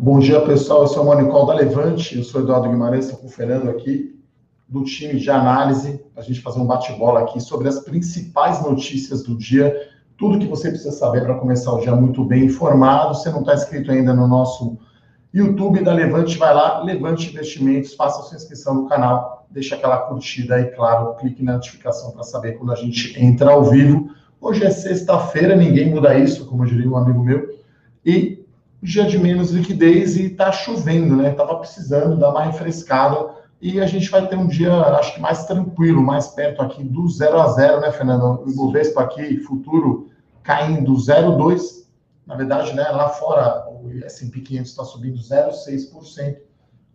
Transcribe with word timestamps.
Bom 0.00 0.20
dia, 0.20 0.40
pessoal. 0.42 0.82
Eu 0.82 0.86
sou 0.86 1.02
o 1.02 1.06
Monicol 1.06 1.44
da 1.44 1.54
Levante, 1.54 2.16
eu 2.16 2.22
sou 2.22 2.40
Eduardo 2.40 2.68
Guimarães, 2.68 3.06
estou 3.06 3.18
com 3.18 3.26
o 3.26 3.30
Fernando 3.30 3.68
aqui, 3.68 4.16
do 4.68 4.84
time 4.84 5.18
de 5.18 5.28
análise, 5.28 6.00
para 6.14 6.22
a 6.22 6.24
gente 6.24 6.40
fazer 6.40 6.60
um 6.60 6.66
bate-bola 6.66 7.22
aqui 7.22 7.40
sobre 7.40 7.66
as 7.66 7.80
principais 7.80 8.62
notícias 8.62 9.24
do 9.24 9.36
dia, 9.36 9.74
tudo 10.16 10.38
que 10.38 10.46
você 10.46 10.68
precisa 10.68 10.92
saber 10.92 11.24
para 11.24 11.34
começar 11.34 11.72
o 11.72 11.80
dia 11.80 11.96
muito 11.96 12.24
bem 12.24 12.44
informado. 12.44 13.12
Se 13.16 13.28
não 13.30 13.40
está 13.40 13.54
inscrito 13.54 13.90
ainda 13.90 14.14
no 14.14 14.28
nosso 14.28 14.78
YouTube 15.34 15.82
da 15.82 15.92
Levante, 15.92 16.38
vai 16.38 16.54
lá, 16.54 16.80
Levante 16.84 17.30
Investimentos, 17.30 17.94
faça 17.94 18.22
sua 18.22 18.36
inscrição 18.36 18.74
no 18.74 18.88
canal, 18.88 19.48
deixa 19.50 19.74
aquela 19.74 19.96
curtida 19.96 20.60
e, 20.60 20.66
claro, 20.76 21.16
clique 21.16 21.42
na 21.42 21.54
notificação 21.54 22.12
para 22.12 22.22
saber 22.22 22.52
quando 22.52 22.70
a 22.70 22.76
gente 22.76 23.20
entra 23.20 23.50
ao 23.50 23.64
vivo. 23.64 24.10
Hoje 24.40 24.64
é 24.64 24.70
sexta-feira, 24.70 25.56
ninguém 25.56 25.90
muda 25.90 26.16
isso, 26.16 26.46
como 26.46 26.64
diria 26.64 26.88
um 26.88 26.96
amigo 26.96 27.20
meu, 27.20 27.48
e 28.06 28.37
dia 28.82 29.04
de 29.04 29.18
menos 29.18 29.50
liquidez 29.50 30.16
e 30.16 30.26
está 30.26 30.52
chovendo, 30.52 31.16
né? 31.16 31.30
Tava 31.30 31.56
precisando 31.56 32.16
dar 32.16 32.30
uma 32.30 32.44
refrescada 32.44 33.30
e 33.60 33.80
a 33.80 33.86
gente 33.86 34.08
vai 34.08 34.26
ter 34.26 34.36
um 34.36 34.46
dia, 34.46 34.72
acho 34.72 35.14
que 35.14 35.20
mais 35.20 35.44
tranquilo, 35.46 36.00
mais 36.00 36.28
perto 36.28 36.62
aqui 36.62 36.84
do 36.84 37.08
0 37.08 37.40
a 37.40 37.48
0, 37.48 37.80
né, 37.80 37.90
Fernando? 37.90 38.44
O 38.44 38.48
Ibovespa 38.48 39.02
aqui, 39.02 39.38
futuro 39.38 40.08
caindo 40.42 40.92
0,2. 40.94 41.86
Na 42.24 42.36
verdade, 42.36 42.74
né, 42.74 42.88
lá 42.90 43.08
fora 43.08 43.66
o 43.68 43.90
S&P 44.04 44.40
500 44.40 44.70
está 44.70 44.84
subindo 44.84 45.18
0,6%. 45.18 46.36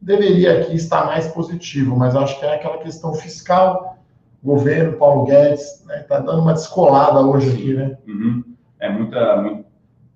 Deveria 0.01 0.61
aqui 0.61 0.75
estar 0.75 1.05
mais 1.05 1.27
positivo, 1.27 1.97
mas 1.97 2.15
acho 2.15 2.39
que 2.39 2.45
é 2.45 2.55
aquela 2.55 2.77
questão 2.77 3.13
fiscal, 3.13 3.97
governo, 4.43 4.97
Paulo 4.97 5.25
Guedes, 5.25 5.83
né, 5.85 5.99
tá 5.99 6.19
dando 6.19 6.41
uma 6.41 6.53
descolada 6.53 7.19
hoje 7.21 7.49
aqui, 7.49 7.73
né? 7.73 7.97
Uhum. 8.07 8.43
É 8.79 8.89
muita, 8.89 9.41
muito 9.41 9.62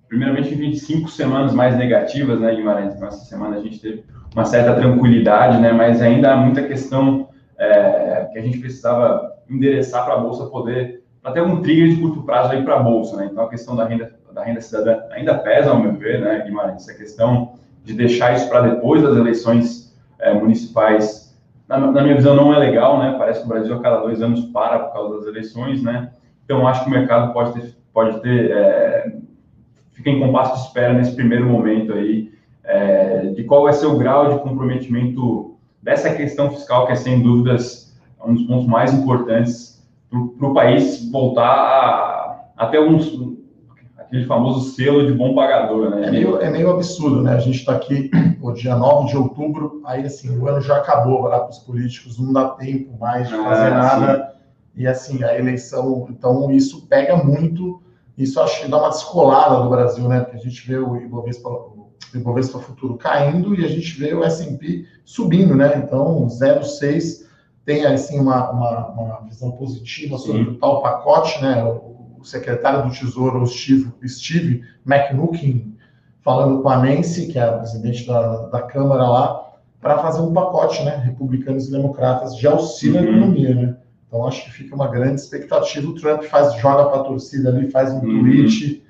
primeiramente, 0.08 0.54
25 0.54 1.08
semanas 1.08 1.52
mais 1.52 1.76
negativas, 1.76 2.40
né, 2.40 2.54
Guimarães? 2.54 2.94
Então, 2.94 3.08
essa 3.08 3.24
semana 3.24 3.56
a 3.56 3.60
gente 3.60 3.80
teve 3.80 4.04
uma 4.34 4.44
certa 4.44 4.74
tranquilidade, 4.74 5.60
né, 5.60 5.72
mas 5.72 6.00
ainda 6.00 6.32
há 6.32 6.36
muita 6.36 6.62
questão 6.62 7.28
é, 7.58 8.28
que 8.32 8.38
a 8.38 8.42
gente 8.42 8.58
precisava 8.58 9.34
endereçar 9.48 10.04
para 10.04 10.14
a 10.14 10.18
Bolsa 10.18 10.46
poder, 10.46 11.02
para 11.22 11.32
ter 11.32 11.42
um 11.42 11.60
trigger 11.60 11.88
de 11.88 12.00
curto 12.00 12.22
prazo 12.22 12.52
aí 12.52 12.62
para 12.62 12.76
a 12.76 12.82
Bolsa, 12.82 13.16
né? 13.16 13.28
Então, 13.30 13.44
a 13.44 13.48
questão 13.48 13.74
da 13.74 13.84
renda, 13.84 14.14
da 14.32 14.44
renda 14.44 14.60
cidadã 14.60 15.00
ainda 15.10 15.36
pesa, 15.38 15.70
ao 15.70 15.78
meu 15.78 15.92
ver, 15.94 16.20
né, 16.20 16.42
Guimarães? 16.44 16.88
Essa 16.88 16.96
questão 16.96 17.54
de 17.84 17.94
deixar 17.94 18.34
isso 18.34 18.48
para 18.48 18.62
depois 18.62 19.02
das 19.02 19.16
eleições 19.16 19.96
é, 20.18 20.32
municipais, 20.32 21.36
na, 21.66 21.78
na, 21.78 22.02
minha 22.02 22.14
visão, 22.14 22.34
não 22.34 22.54
é 22.54 22.58
legal, 22.58 22.98
né? 22.98 23.16
Parece 23.18 23.40
que 23.40 23.46
o 23.46 23.48
Brasil 23.48 23.74
a 23.74 23.80
cada 23.80 23.98
dois 23.98 24.22
anos 24.22 24.44
para 24.46 24.78
por 24.78 24.92
causa 24.92 25.16
das 25.16 25.26
eleições, 25.26 25.82
né? 25.82 26.10
Então, 26.44 26.66
acho 26.66 26.84
que 26.84 26.88
o 26.88 26.92
mercado 26.92 27.32
pode 27.32 27.52
ter, 27.52 27.76
pode 27.92 28.20
ter 28.20 28.50
é, 28.50 29.12
fica 29.98 30.10
em 30.10 30.20
compasso 30.20 30.54
de 30.54 30.60
espera 30.60 30.92
nesse 30.92 31.14
primeiro 31.14 31.46
momento 31.46 31.92
aí, 31.92 32.32
é, 32.62 33.32
de 33.34 33.42
qual 33.42 33.64
vai 33.64 33.72
ser 33.72 33.86
o 33.86 33.98
grau 33.98 34.32
de 34.32 34.42
comprometimento 34.42 35.56
dessa 35.82 36.14
questão 36.14 36.50
fiscal, 36.50 36.86
que 36.86 36.92
é 36.92 36.96
sem 36.96 37.20
dúvidas 37.20 37.92
um 38.24 38.34
dos 38.34 38.44
pontos 38.44 38.66
mais 38.66 38.92
importantes 38.94 39.84
para 40.10 40.48
o 40.48 40.54
país 40.54 41.10
voltar 41.10 41.44
a, 41.44 42.44
a 42.56 42.66
ter 42.66 42.80
um, 42.80 43.36
aquele 43.96 44.24
famoso 44.24 44.70
selo 44.74 45.04
de 45.06 45.12
bom 45.12 45.34
pagador, 45.34 45.90
né? 45.90 46.06
É 46.06 46.10
meio, 46.10 46.40
é 46.40 46.48
meio 46.48 46.70
absurdo, 46.70 47.22
né? 47.22 47.34
A 47.34 47.38
gente 47.38 47.58
está 47.58 47.72
aqui 47.72 48.10
o 48.40 48.52
dia 48.52 48.76
9 48.76 49.08
de 49.08 49.16
outubro, 49.16 49.82
aí 49.84 50.04
assim, 50.04 50.36
o 50.38 50.48
ano 50.48 50.60
já 50.60 50.76
acabou 50.76 51.22
lá 51.22 51.40
para 51.40 51.50
os 51.50 51.58
políticos, 51.58 52.18
não 52.18 52.32
dá 52.32 52.50
tempo 52.50 52.96
mais 53.00 53.28
de 53.28 53.34
fazer 53.34 53.72
ah, 53.72 53.78
nada. 53.78 54.16
Sim. 54.16 54.38
E 54.76 54.86
assim, 54.86 55.24
a 55.24 55.36
eleição, 55.36 56.06
então 56.08 56.50
isso 56.52 56.86
pega 56.86 57.16
muito 57.16 57.82
isso 58.18 58.40
acho 58.40 58.62
que 58.62 58.68
dá 58.68 58.78
uma 58.78 58.90
descolada 58.90 59.62
do 59.62 59.70
Brasil, 59.70 60.08
né? 60.08 60.20
Porque 60.20 60.36
a 60.36 60.40
gente 60.40 60.66
vê 60.66 60.76
o 60.76 60.96
Ibovespa, 60.96 61.48
o 61.48 61.92
Ibovespa 62.12 62.58
futuro 62.58 62.96
caindo 62.96 63.54
e 63.54 63.64
a 63.64 63.68
gente 63.68 63.96
vê 63.98 64.12
o 64.12 64.24
S&P 64.24 64.84
subindo, 65.04 65.54
né? 65.54 65.78
Então, 65.78 66.26
0,6 66.26 67.28
tem 67.64 67.86
assim 67.86 68.18
uma, 68.18 68.50
uma, 68.50 68.88
uma, 68.88 69.20
visão 69.20 69.52
positiva 69.52 70.18
sobre 70.18 70.44
Sim. 70.44 70.50
o 70.50 70.58
tal 70.58 70.82
pacote, 70.82 71.40
né? 71.40 71.62
O, 71.64 71.96
secretário 72.24 72.82
do 72.82 72.92
Tesouro, 72.92 73.40
o 73.40 73.46
Steve, 73.46 73.92
Steve 74.06 74.62
McNukin, 74.84 75.76
falando 76.20 76.60
com 76.60 76.68
a 76.68 76.76
Nancy, 76.76 77.28
que 77.28 77.38
é 77.38 77.42
a 77.42 77.52
presidente 77.52 78.06
da, 78.06 78.48
da 78.48 78.62
Câmara 78.62 79.08
lá, 79.08 79.52
para 79.80 79.98
fazer 79.98 80.20
um 80.20 80.32
pacote, 80.32 80.82
né? 80.82 80.96
Republicanos 80.96 81.68
e 81.68 81.70
democratas 81.70 82.36
de 82.36 82.46
auxílio 82.46 83.00
uhum. 83.00 83.06
à 83.06 83.10
economia, 83.10 83.54
né? 83.54 83.76
Então 84.08 84.26
acho 84.26 84.44
que 84.44 84.50
fica 84.50 84.74
uma 84.74 84.88
grande 84.88 85.20
expectativa. 85.20 85.86
O 85.86 85.94
Trump 85.94 86.22
faz, 86.24 86.54
joga 86.54 86.86
para 86.86 87.00
a 87.00 87.04
torcida 87.04 87.50
ali, 87.50 87.70
faz 87.70 87.92
um 87.92 87.98
uhum. 87.98 88.20
tweet, 88.20 88.82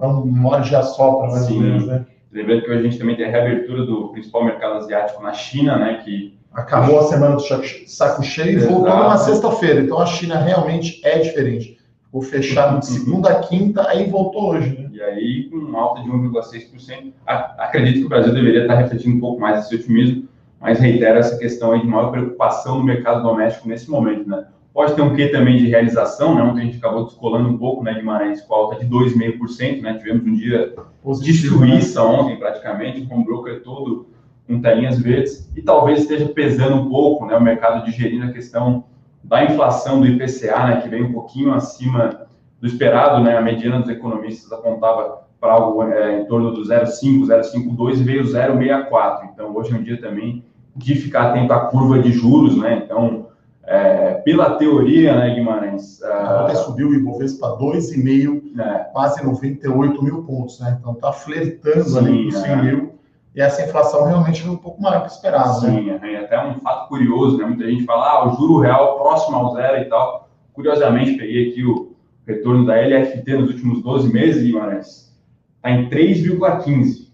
é 0.00 0.06
um 0.06 0.26
morde 0.26 0.76
a 0.76 0.82
sopra, 0.82 1.30
mais 1.30 1.46
Sim. 1.46 1.54
ou 1.54 1.60
menos, 1.62 1.86
né? 1.86 2.04
Lembrando 2.30 2.62
que 2.62 2.70
hoje 2.70 2.80
a 2.80 2.82
gente 2.82 2.98
também 2.98 3.16
tem 3.16 3.24
a 3.24 3.30
reabertura 3.30 3.86
do 3.86 4.08
principal 4.08 4.44
mercado 4.44 4.74
asiático 4.74 5.22
na 5.22 5.32
China, 5.32 5.78
né? 5.78 6.02
Que 6.04 6.36
acabou 6.52 7.00
a 7.00 7.04
semana 7.04 7.36
do 7.36 7.42
saco 7.86 8.22
cheio 8.22 8.58
e 8.58 8.66
voltou 8.66 8.94
numa 8.94 9.16
sexta-feira. 9.16 9.80
Então 9.80 9.98
a 9.98 10.06
China 10.06 10.38
realmente 10.38 11.00
é 11.02 11.18
diferente. 11.18 11.78
Ficou 12.04 12.20
fechado 12.20 12.80
de 12.80 12.86
segunda 12.86 13.30
a 13.30 13.40
quinta, 13.40 13.88
aí 13.88 14.10
voltou 14.10 14.50
hoje, 14.50 14.68
né? 14.78 14.90
E 14.92 15.02
aí, 15.02 15.50
com 15.50 15.76
alta 15.76 16.02
de 16.02 16.08
1,6%, 16.08 17.12
acredito 17.26 18.00
que 18.00 18.06
o 18.06 18.08
Brasil 18.08 18.32
deveria 18.32 18.62
estar 18.62 18.74
refletindo 18.74 19.16
um 19.16 19.20
pouco 19.20 19.40
mais 19.40 19.64
esse 19.64 19.74
otimismo, 19.74 20.26
mas 20.60 20.78
reitero 20.78 21.18
essa 21.18 21.36
questão 21.36 21.72
aí 21.72 21.80
de 21.80 21.86
maior 21.86 22.10
preocupação 22.10 22.78
no 22.78 22.84
mercado 22.84 23.22
doméstico 23.22 23.68
nesse 23.68 23.90
momento, 23.90 24.28
né? 24.28 24.46
Pode 24.76 24.94
ter 24.94 25.00
um 25.00 25.16
quê 25.16 25.28
também 25.28 25.56
de 25.56 25.68
realização, 25.68 26.34
né? 26.34 26.42
Ontem 26.42 26.60
a 26.60 26.64
gente 26.66 26.76
acabou 26.76 27.06
descolando 27.06 27.48
um 27.48 27.56
pouco, 27.56 27.82
né, 27.82 27.94
Guimarães, 27.94 28.42
com 28.42 28.54
alta 28.54 28.76
de 28.84 28.86
2,5%, 28.86 29.80
né? 29.80 29.94
Tivemos 29.94 30.26
um 30.26 30.34
dia 30.34 30.74
de 31.22 31.32
suíça 31.32 32.04
né? 32.04 32.06
ontem, 32.06 32.36
praticamente, 32.36 33.06
com 33.06 33.20
o 33.20 33.24
broker 33.24 33.62
todo 33.62 34.06
com 34.46 34.60
telinhas 34.60 34.98
verdes, 35.00 35.50
e 35.56 35.62
talvez 35.62 36.00
esteja 36.00 36.28
pesando 36.28 36.76
um 36.76 36.90
pouco, 36.90 37.24
né, 37.24 37.36
o 37.36 37.42
mercado 37.42 37.84
digerindo 37.86 38.26
a 38.26 38.32
questão 38.32 38.84
da 39.24 39.42
inflação 39.44 39.98
do 39.98 40.06
IPCA, 40.06 40.66
né, 40.66 40.80
que 40.82 40.88
vem 40.88 41.02
um 41.02 41.12
pouquinho 41.12 41.54
acima 41.54 42.26
do 42.60 42.66
esperado, 42.66 43.24
né, 43.24 43.36
a 43.36 43.40
mediana 43.40 43.80
dos 43.80 43.88
economistas 43.88 44.52
apontava 44.52 45.22
para 45.40 45.54
algo 45.54 45.82
é, 45.84 46.20
em 46.20 46.26
torno 46.26 46.52
do 46.52 46.62
0,5, 46.62 47.26
0,52 47.26 47.94
e 47.98 48.04
veio 48.04 48.22
0,64. 48.24 49.30
Então, 49.32 49.56
hoje 49.56 49.72
é 49.72 49.76
um 49.76 49.82
dia 49.82 50.00
também 50.00 50.44
de 50.76 50.94
ficar 50.94 51.30
atento 51.30 51.52
à 51.52 51.60
curva 51.60 51.98
de 51.98 52.12
juros, 52.12 52.56
né, 52.56 52.82
então 52.84 53.25
é, 53.66 54.14
pela 54.24 54.56
teoria, 54.56 55.16
né, 55.16 55.34
Guimarães? 55.34 56.00
Ontem 56.02 56.54
uh, 56.54 56.64
subiu 56.64 56.88
o 56.88 56.94
Ibovespa 56.94 57.56
para 57.56 57.66
2,5, 57.66 58.60
é. 58.60 58.78
quase 58.92 59.24
98 59.24 60.04
mil 60.04 60.22
pontos, 60.22 60.60
né? 60.60 60.76
Então 60.80 60.92
está 60.92 61.12
flertando 61.12 61.84
Sim, 61.84 61.98
ali 61.98 62.24
com 62.26 62.30
100 62.38 62.50
é. 62.50 62.56
mil. 62.62 62.94
E 63.34 63.40
essa 63.40 63.62
inflação 63.66 64.06
realmente 64.06 64.42
foi 64.42 64.52
um 64.52 64.56
pouco 64.56 64.80
maior 64.80 65.02
que 65.02 65.12
esperado, 65.12 65.60
Sim, 65.60 65.86
né? 65.86 65.98
Sim, 66.00 66.06
é 66.14 66.18
até 66.20 66.42
um 66.46 66.60
fato 66.60 66.88
curioso, 66.88 67.36
né? 67.38 67.44
Muita 67.44 67.66
gente 67.66 67.84
fala, 67.84 68.08
ah, 68.08 68.28
o 68.28 68.36
juro 68.36 68.60
real 68.60 68.98
próximo 68.98 69.36
ao 69.36 69.54
zero 69.54 69.82
e 69.82 69.84
tal. 69.86 70.28
Curiosamente, 70.52 71.18
peguei 71.18 71.50
aqui 71.50 71.64
o 71.64 71.94
retorno 72.26 72.64
da 72.64 72.76
LFT 72.76 73.34
nos 73.34 73.50
últimos 73.50 73.82
12 73.82 74.12
meses, 74.12 74.42
Guimarães, 74.42 75.12
está 75.56 75.70
em 75.70 75.88
3,15 75.90 77.05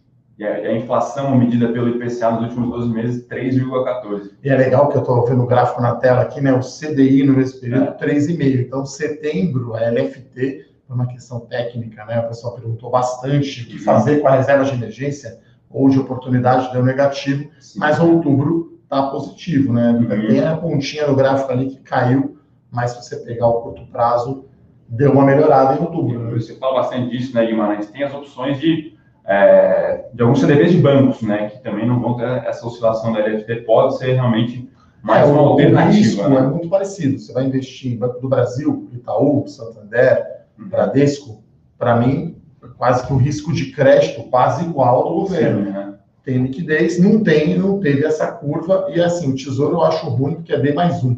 e 0.42 0.66
a, 0.66 0.76
inflação 0.76 1.36
medida 1.36 1.68
pelo 1.68 1.88
IPCA 1.88 2.32
nos 2.32 2.42
últimos 2.42 2.70
12 2.70 2.92
meses, 2.92 3.28
3,14. 3.28 4.30
E 4.42 4.48
é 4.48 4.56
legal 4.56 4.88
que 4.88 4.96
eu 4.96 5.02
estou 5.02 5.24
vendo 5.24 5.42
o 5.42 5.46
gráfico 5.46 5.80
na 5.80 5.94
tela 5.94 6.22
aqui, 6.22 6.40
né? 6.40 6.52
O 6.52 6.60
CDI 6.60 7.24
no 7.24 7.34
mesmo 7.34 7.60
período, 7.60 7.84
é. 7.84 7.96
3,5. 7.96 8.60
Então, 8.60 8.84
setembro, 8.84 9.74
a 9.74 9.80
LFT, 9.88 10.66
por 10.86 10.94
uma 10.94 11.06
questão 11.06 11.40
técnica, 11.40 12.04
né? 12.04 12.20
O 12.20 12.28
pessoal 12.28 12.54
perguntou 12.54 12.90
bastante 12.90 13.62
o 13.62 13.66
que 13.66 13.78
fazer 13.78 14.20
com 14.20 14.28
a 14.28 14.36
reserva 14.36 14.64
de 14.64 14.72
emergência 14.72 15.38
ou 15.70 15.88
de 15.88 15.98
oportunidade, 15.98 16.72
deu 16.72 16.84
negativo, 16.84 17.48
Sim. 17.60 17.78
mas 17.78 18.00
outubro 18.00 18.78
está 18.82 19.10
positivo, 19.10 19.72
né? 19.72 19.92
Uhum. 19.92 20.26
Tem 20.26 20.40
a 20.40 20.56
pontinha 20.56 21.06
no 21.06 21.14
gráfico 21.14 21.52
ali 21.52 21.70
que 21.70 21.78
caiu, 21.78 22.36
mas 22.70 22.90
se 22.90 23.02
você 23.02 23.16
pegar 23.16 23.46
o 23.46 23.62
curto 23.62 23.86
prazo, 23.86 24.44
deu 24.88 25.12
uma 25.12 25.24
melhorada 25.24 25.74
em 25.74 25.80
outubro. 25.80 26.18
Né? 26.18 26.32
Você 26.32 26.56
fala 26.56 26.82
bastante 26.82 27.10
disso, 27.10 27.34
né, 27.34 27.46
Guimarães? 27.46 27.86
Tem 27.90 28.02
as 28.02 28.12
opções 28.12 28.58
de 28.60 28.92
é, 29.24 30.06
de 30.12 30.22
alguns 30.22 30.40
CDBs 30.40 30.72
de 30.72 30.78
bancos, 30.78 31.22
né, 31.22 31.50
que 31.50 31.62
também 31.62 31.86
não 31.86 32.00
vão 32.00 32.16
ter 32.16 32.44
essa 32.44 32.66
oscilação 32.66 33.12
da 33.12 33.20
LFT, 33.20 33.56
pode 33.62 33.98
ser 33.98 34.12
realmente 34.12 34.68
mais 35.02 35.28
é, 35.28 35.32
uma 35.32 35.42
alternativa. 35.42 36.28
Né? 36.28 36.36
É 36.36 36.42
muito 36.42 36.68
parecido. 36.68 37.18
Você 37.18 37.32
vai 37.32 37.44
investir 37.44 37.92
em 37.92 37.96
Banco 37.96 38.20
do 38.20 38.28
Brasil, 38.28 38.88
Itaú, 38.92 39.46
Santander, 39.46 40.44
uhum. 40.58 40.68
Bradesco, 40.68 41.42
para 41.78 41.96
mim, 41.96 42.36
quase 42.76 43.06
que 43.06 43.12
o 43.12 43.16
risco 43.16 43.52
de 43.52 43.72
crédito 43.72 44.24
quase 44.24 44.64
igual 44.64 44.96
ao 44.96 45.08
do 45.08 45.20
governo. 45.20 45.66
Sim, 45.66 45.70
né? 45.72 45.94
Tem 46.24 46.38
liquidez, 46.40 47.00
não 47.00 47.20
tem, 47.20 47.58
não 47.58 47.80
teve 47.80 48.04
essa 48.04 48.30
curva, 48.30 48.86
e 48.94 49.00
assim, 49.00 49.32
o 49.32 49.34
tesouro 49.34 49.74
eu 49.74 49.82
acho 49.82 50.08
ruim 50.08 50.36
porque 50.36 50.52
é 50.52 50.58
D 50.58 50.72
mais 50.72 51.02
um 51.02 51.16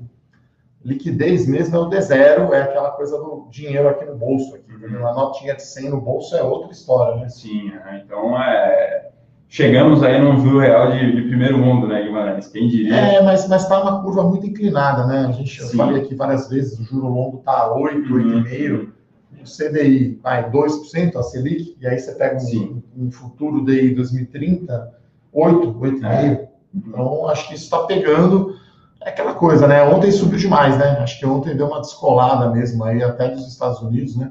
liquidez 0.84 1.46
mesmo 1.46 1.76
é 1.76 1.78
o 1.78 1.88
D0, 1.88 2.52
é 2.52 2.62
aquela 2.62 2.90
coisa 2.90 3.16
do 3.16 3.48
dinheiro 3.50 3.88
aqui 3.88 4.04
no 4.04 4.14
bolso. 4.14 4.54
Uhum. 4.82 4.98
Uma 4.98 5.12
notinha 5.12 5.54
de 5.54 5.62
100 5.62 5.90
no 5.90 6.00
bolso 6.00 6.36
é 6.36 6.42
outra 6.42 6.72
história, 6.72 7.20
né? 7.20 7.28
Sim, 7.28 7.72
então 7.96 8.40
é... 8.40 9.10
chegamos 9.48 10.02
aí 10.02 10.20
num 10.20 10.38
juro 10.38 10.58
real 10.58 10.90
de, 10.92 11.12
de, 11.14 11.22
primeiro 11.28 11.58
mundo, 11.58 11.86
né, 11.86 12.02
Guimarães? 12.02 12.48
Quem 12.48 12.68
diria? 12.68 12.94
É, 12.94 13.22
mas 13.22 13.48
está 13.48 13.82
uma 13.82 14.02
curva 14.02 14.24
muito 14.24 14.46
inclinada, 14.46 15.06
né? 15.06 15.26
A 15.28 15.32
gente, 15.32 15.60
eu 15.60 15.68
falei 15.68 16.02
aqui 16.02 16.14
várias 16.14 16.48
vezes, 16.48 16.78
o 16.78 16.84
juro 16.84 17.08
longo 17.08 17.38
está 17.38 17.72
8, 17.72 18.12
uhum. 18.12 18.44
8,5%. 18.44 18.94
O 19.40 19.46
CDI 19.46 20.18
vai 20.22 20.50
2%, 20.50 21.16
a 21.16 21.22
Selic, 21.22 21.76
e 21.78 21.86
aí 21.86 21.98
você 21.98 22.12
pega 22.12 22.38
um, 22.38 22.82
um 22.96 23.10
futuro 23.10 23.62
DI 23.62 23.94
2030 23.94 25.04
8, 25.34 25.74
8,5. 25.74 26.04
É. 26.06 26.48
Então, 26.74 27.28
acho 27.28 27.48
que 27.48 27.54
isso 27.54 27.64
está 27.64 27.80
pegando. 27.80 28.56
É 29.02 29.10
aquela 29.10 29.34
coisa, 29.34 29.66
né? 29.66 29.82
Ontem 29.82 30.10
subiu 30.10 30.38
demais, 30.38 30.78
né? 30.78 30.98
Acho 31.00 31.18
que 31.18 31.26
ontem 31.26 31.56
deu 31.56 31.66
uma 31.66 31.80
descolada 31.80 32.50
mesmo 32.50 32.84
aí, 32.84 33.02
até 33.02 33.28
dos 33.28 33.46
Estados 33.48 33.80
Unidos, 33.82 34.16
né? 34.16 34.30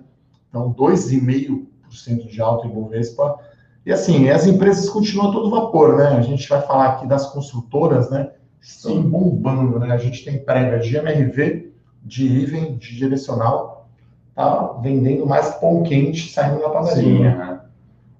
Então, 0.53 0.71
2,5% 0.71 2.27
de 2.27 2.39
alta 2.39 2.67
em 2.67 2.69
Bovespa. 2.69 3.39
E 3.83 3.91
assim, 3.91 4.29
as 4.29 4.45
empresas 4.45 4.88
continuam 4.88 5.31
todo 5.31 5.50
vapor, 5.50 5.97
né? 5.97 6.09
A 6.09 6.21
gente 6.21 6.47
vai 6.47 6.61
falar 6.61 6.89
aqui 6.89 7.07
das 7.07 7.25
construtoras, 7.31 8.11
né? 8.11 8.29
Estão 8.61 9.01
bombando, 9.01 9.79
né? 9.79 9.91
A 9.91 9.97
gente 9.97 10.23
tem 10.23 10.38
prévia 10.45 10.77
de 10.77 10.95
MRV, 10.95 11.73
de 12.03 12.44
Even, 12.44 12.77
de 12.77 12.95
direcional, 12.95 13.89
tá 14.35 14.77
vendendo 14.79 15.25
mais 15.25 15.50
pão 15.55 15.81
quente 15.81 16.31
saindo 16.31 16.61
da 16.61 16.69
padaria. 16.69 17.01
Sim, 17.01 17.59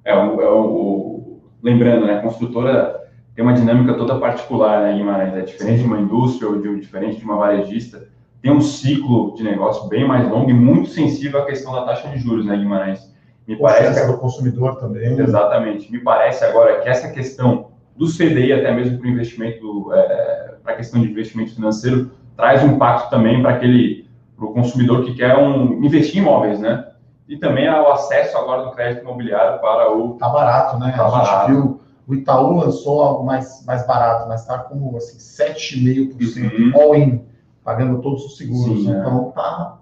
é, 0.04 0.16
o, 0.16 0.42
é 0.42 0.50
o, 0.52 1.38
lembrando, 1.62 2.08
né? 2.08 2.16
A 2.16 2.22
construtora 2.22 3.10
tem 3.36 3.46
uma 3.46 3.54
dinâmica 3.54 3.94
toda 3.94 4.20
particular, 4.20 4.82
né, 4.82 4.98
Guimarães? 4.98 5.36
É 5.36 5.42
diferente 5.42 5.78
Sim. 5.78 5.84
de 5.84 5.88
uma 5.88 6.02
indústria 6.02 6.50
ou 6.50 6.60
de, 6.60 6.80
diferente 6.80 7.20
de 7.20 7.26
uma 7.26 7.38
varejista. 7.38 8.08
Tem 8.44 8.52
um 8.52 8.62
ciclo 8.62 9.34
de 9.36 9.42
negócio 9.42 9.88
bem 9.88 10.06
mais 10.06 10.30
longo 10.30 10.50
e 10.50 10.54
muito 10.54 10.90
sensível 10.90 11.42
à 11.42 11.46
questão 11.46 11.72
da 11.72 11.86
taxa 11.86 12.10
de 12.10 12.20
juros, 12.20 12.46
né, 12.46 12.58
Guimarães? 12.58 13.12
Me 13.48 13.56
parece 13.56 14.02
que... 14.02 14.12
do 14.12 14.18
consumidor 14.18 14.76
também. 14.76 15.18
Exatamente. 15.18 15.90
Me 15.90 16.00
parece 16.00 16.44
agora 16.44 16.82
que 16.82 16.90
essa 16.90 17.10
questão 17.10 17.70
do 17.96 18.06
CDI, 18.06 18.54
até 18.54 18.72
mesmo 18.72 19.00
para 19.00 19.08
o 19.08 19.10
investimento, 19.10 19.94
é, 19.94 20.56
para 20.62 20.74
a 20.74 20.76
questão 20.76 21.02
de 21.02 21.10
investimento 21.10 21.56
financeiro, 21.56 22.12
traz 22.36 22.62
um 22.64 22.74
impacto 22.74 23.10
também 23.10 23.42
para 23.42 23.52
aquele 23.52 24.04
para 24.36 24.46
o 24.46 24.54
consumidor 24.54 25.06
que 25.06 25.14
quer 25.14 25.38
um, 25.38 25.84
investir 25.84 26.18
em 26.18 26.24
imóveis, 26.24 26.60
né? 26.60 26.88
E 27.30 27.38
também 27.38 27.70
o 27.70 27.88
acesso 27.92 28.38
agora 28.38 28.64
do 28.64 28.72
crédito 28.72 29.04
imobiliário 29.04 29.62
para 29.62 29.96
o. 29.96 30.18
Tá 30.18 30.28
barato, 30.28 30.78
né? 30.80 30.92
Tá 30.92 31.08
a 31.08 31.10
barato. 31.10 31.48
gente 31.48 31.56
viu 31.56 31.80
o 32.08 32.14
Itaú 32.14 32.58
lançou 32.58 33.02
algo 33.02 33.26
mais, 33.26 33.64
mais 33.66 33.86
barato, 33.88 34.28
mas 34.28 34.42
está 34.42 34.58
como 34.60 34.98
assim, 34.98 35.18
7,5% 35.18 36.76
uhum. 36.76 36.82
all-in, 36.82 37.26
pagando 37.64 38.02
todos 38.02 38.26
os 38.26 38.38
seguros. 38.38 38.84
Sim, 38.84 38.94
é. 38.94 39.00
então 39.00 39.32
tá, 39.32 39.80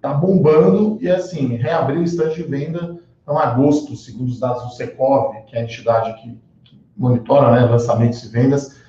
tá 0.00 0.14
bombando 0.14 0.98
e 1.00 1.10
assim, 1.10 1.56
reabriu 1.56 2.00
o 2.00 2.04
estande 2.04 2.34
de 2.36 2.42
venda 2.42 3.00
então, 3.22 3.38
agosto, 3.38 3.94
segundo 3.94 4.28
os 4.28 4.40
dados 4.40 4.64
do 4.64 4.70
Secov, 4.70 5.34
que 5.46 5.56
é 5.56 5.60
a 5.60 5.62
entidade 5.62 6.20
que, 6.20 6.38
que 6.64 6.80
monitora 6.96 7.52
né, 7.52 7.60
lançamentos 7.64 8.22
e 8.24 8.28
vendas, 8.28 8.80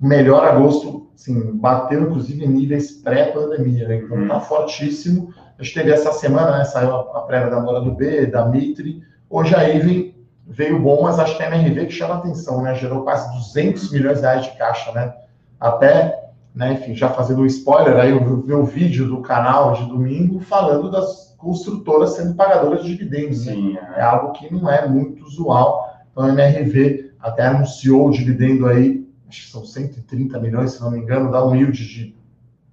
melhor 0.00 0.44
agosto, 0.46 1.10
assim, 1.14 1.56
bateu 1.56 2.02
inclusive 2.02 2.44
em 2.44 2.48
níveis 2.48 2.92
pré-pandemia, 2.92 3.86
né? 3.86 3.96
então 3.96 4.22
está 4.22 4.40
fortíssimo. 4.40 5.32
A 5.58 5.62
gente 5.62 5.74
teve 5.74 5.92
essa 5.92 6.10
semana, 6.12 6.58
né, 6.58 6.64
saiu 6.64 6.94
a, 6.94 7.18
a 7.18 7.20
prévia 7.20 7.50
da 7.50 7.60
Mora 7.60 7.80
do 7.80 7.92
B, 7.92 8.26
da 8.26 8.46
Mitre, 8.46 9.02
hoje 9.28 9.54
a 9.54 9.68
Even 9.68 10.12
veio 10.46 10.80
bom, 10.80 11.02
mas 11.02 11.18
acho 11.18 11.36
que 11.36 11.42
a 11.42 11.54
MRV 11.54 11.86
que 11.86 11.92
chama 11.92 12.16
atenção, 12.16 12.62
né? 12.62 12.74
Gerou 12.74 13.04
quase 13.04 13.32
200 13.32 13.92
milhões 13.92 14.18
de 14.18 14.22
reais 14.22 14.44
de 14.44 14.50
caixa, 14.58 14.92
né? 14.92 15.14
Até, 15.58 16.21
né, 16.54 16.74
enfim, 16.74 16.94
já 16.94 17.08
fazendo 17.08 17.42
um 17.42 17.46
spoiler, 17.46 17.96
aí 17.96 18.10
eu 18.10 18.42
vi 18.42 18.52
o 18.52 18.64
vídeo 18.64 19.08
do 19.08 19.22
canal 19.22 19.72
de 19.72 19.86
domingo 19.86 20.40
falando 20.40 20.90
das 20.90 21.34
construtoras 21.38 22.14
sendo 22.14 22.34
pagadoras 22.34 22.82
de 22.82 22.94
dividendos. 22.94 23.46
Né? 23.46 23.52
Sim, 23.54 23.72
né? 23.72 23.94
é. 23.96 24.00
é 24.00 24.02
algo 24.02 24.32
que 24.32 24.52
não 24.52 24.70
é 24.70 24.86
muito 24.86 25.24
usual. 25.24 25.96
Então 26.10 26.24
a 26.24 26.28
MRV 26.28 27.12
até 27.20 27.46
anunciou 27.46 28.08
o 28.08 28.10
dividendo 28.10 28.66
aí, 28.66 29.06
acho 29.28 29.44
que 29.44 29.50
são 29.50 29.64
130 29.64 30.38
milhões, 30.40 30.72
se 30.72 30.82
não 30.82 30.90
me 30.90 30.98
engano, 30.98 31.30
dá 31.30 31.44
um 31.44 31.54
yield 31.54 31.86
de 31.86 32.14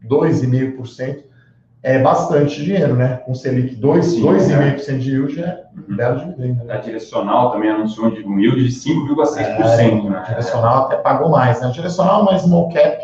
2,5% 0.06 1.30
é 1.82 2.00
bastante 2.00 2.64
dinheiro, 2.64 2.96
né? 2.96 3.18
Com 3.26 3.34
Selic 3.34 3.76
2,5% 3.78 4.98
de 4.98 5.12
yield 5.12 5.42
é 5.42 5.64
um 5.90 5.96
belo 5.96 6.20
dividendo. 6.20 6.66
Né? 6.66 6.74
A 6.74 6.78
direcional 6.78 7.52
também 7.52 7.70
anunciou 7.70 8.12
de 8.12 8.26
um 8.26 8.38
yield 8.38 8.68
de 8.68 8.70
5,6%. 8.70 9.38
É, 9.38 10.10
né? 10.10 10.18
A 10.18 10.22
direcional 10.24 10.86
até 10.86 10.98
pagou 10.98 11.30
mais. 11.30 11.62
Né? 11.62 11.68
A 11.68 11.72
direcional 11.72 12.26
mais 12.26 12.42
small 12.42 12.70
cap, 12.70 12.98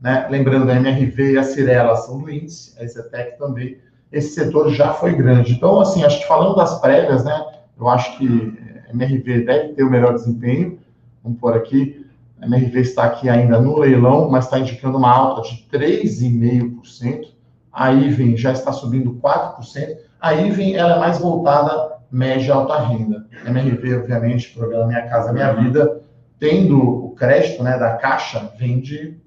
né? 0.00 0.26
lembrando 0.30 0.70
a 0.70 0.74
MRV 0.74 1.32
e 1.32 1.38
a 1.38 1.42
Cirela 1.42 1.96
são 1.96 2.20
do 2.20 2.30
índice, 2.30 2.74
a 2.80 2.86
Zetec 2.86 3.38
também. 3.38 3.78
Esse 4.10 4.34
setor 4.34 4.70
já 4.70 4.92
foi 4.92 5.14
grande. 5.14 5.52
Então, 5.52 5.80
assim, 5.80 6.02
acho 6.04 6.20
que 6.20 6.26
falando 6.26 6.56
das 6.56 6.80
prévias, 6.80 7.24
né? 7.24 7.44
Eu 7.78 7.88
acho 7.88 8.18
que 8.18 8.58
a 8.88 8.92
MRV 8.92 9.44
deve 9.44 9.68
ter 9.74 9.84
o 9.84 9.90
melhor 9.90 10.14
desempenho. 10.14 10.78
Vamos 11.22 11.38
por 11.38 11.54
aqui. 11.54 12.04
A 12.40 12.46
MRV 12.46 12.80
está 12.80 13.04
aqui 13.04 13.28
ainda 13.28 13.60
no 13.60 13.78
leilão, 13.78 14.28
mas 14.28 14.46
está 14.46 14.58
indicando 14.58 14.98
uma 14.98 15.10
alta 15.10 15.48
de 15.48 15.64
3,5% 15.70 17.40
a 17.72 17.92
IVEN 17.92 18.36
já 18.36 18.52
está 18.52 18.72
subindo 18.72 19.14
4%. 19.22 19.96
A 20.20 20.34
IVEN 20.34 20.74
ela 20.74 20.96
é 20.96 20.98
mais 20.98 21.18
voltada 21.18 21.98
média 22.10 22.54
alta 22.54 22.78
renda. 22.78 23.26
MRV, 23.46 23.98
obviamente, 23.98 24.52
programa 24.52 24.86
Minha 24.86 25.08
Casa 25.08 25.32
Minha. 25.32 25.52
Vida, 25.52 26.02
tendo 26.38 26.78
o 26.78 27.10
crédito 27.14 27.62
né, 27.62 27.78
da 27.78 27.96
Caixa, 27.96 28.52
vende 28.58 29.18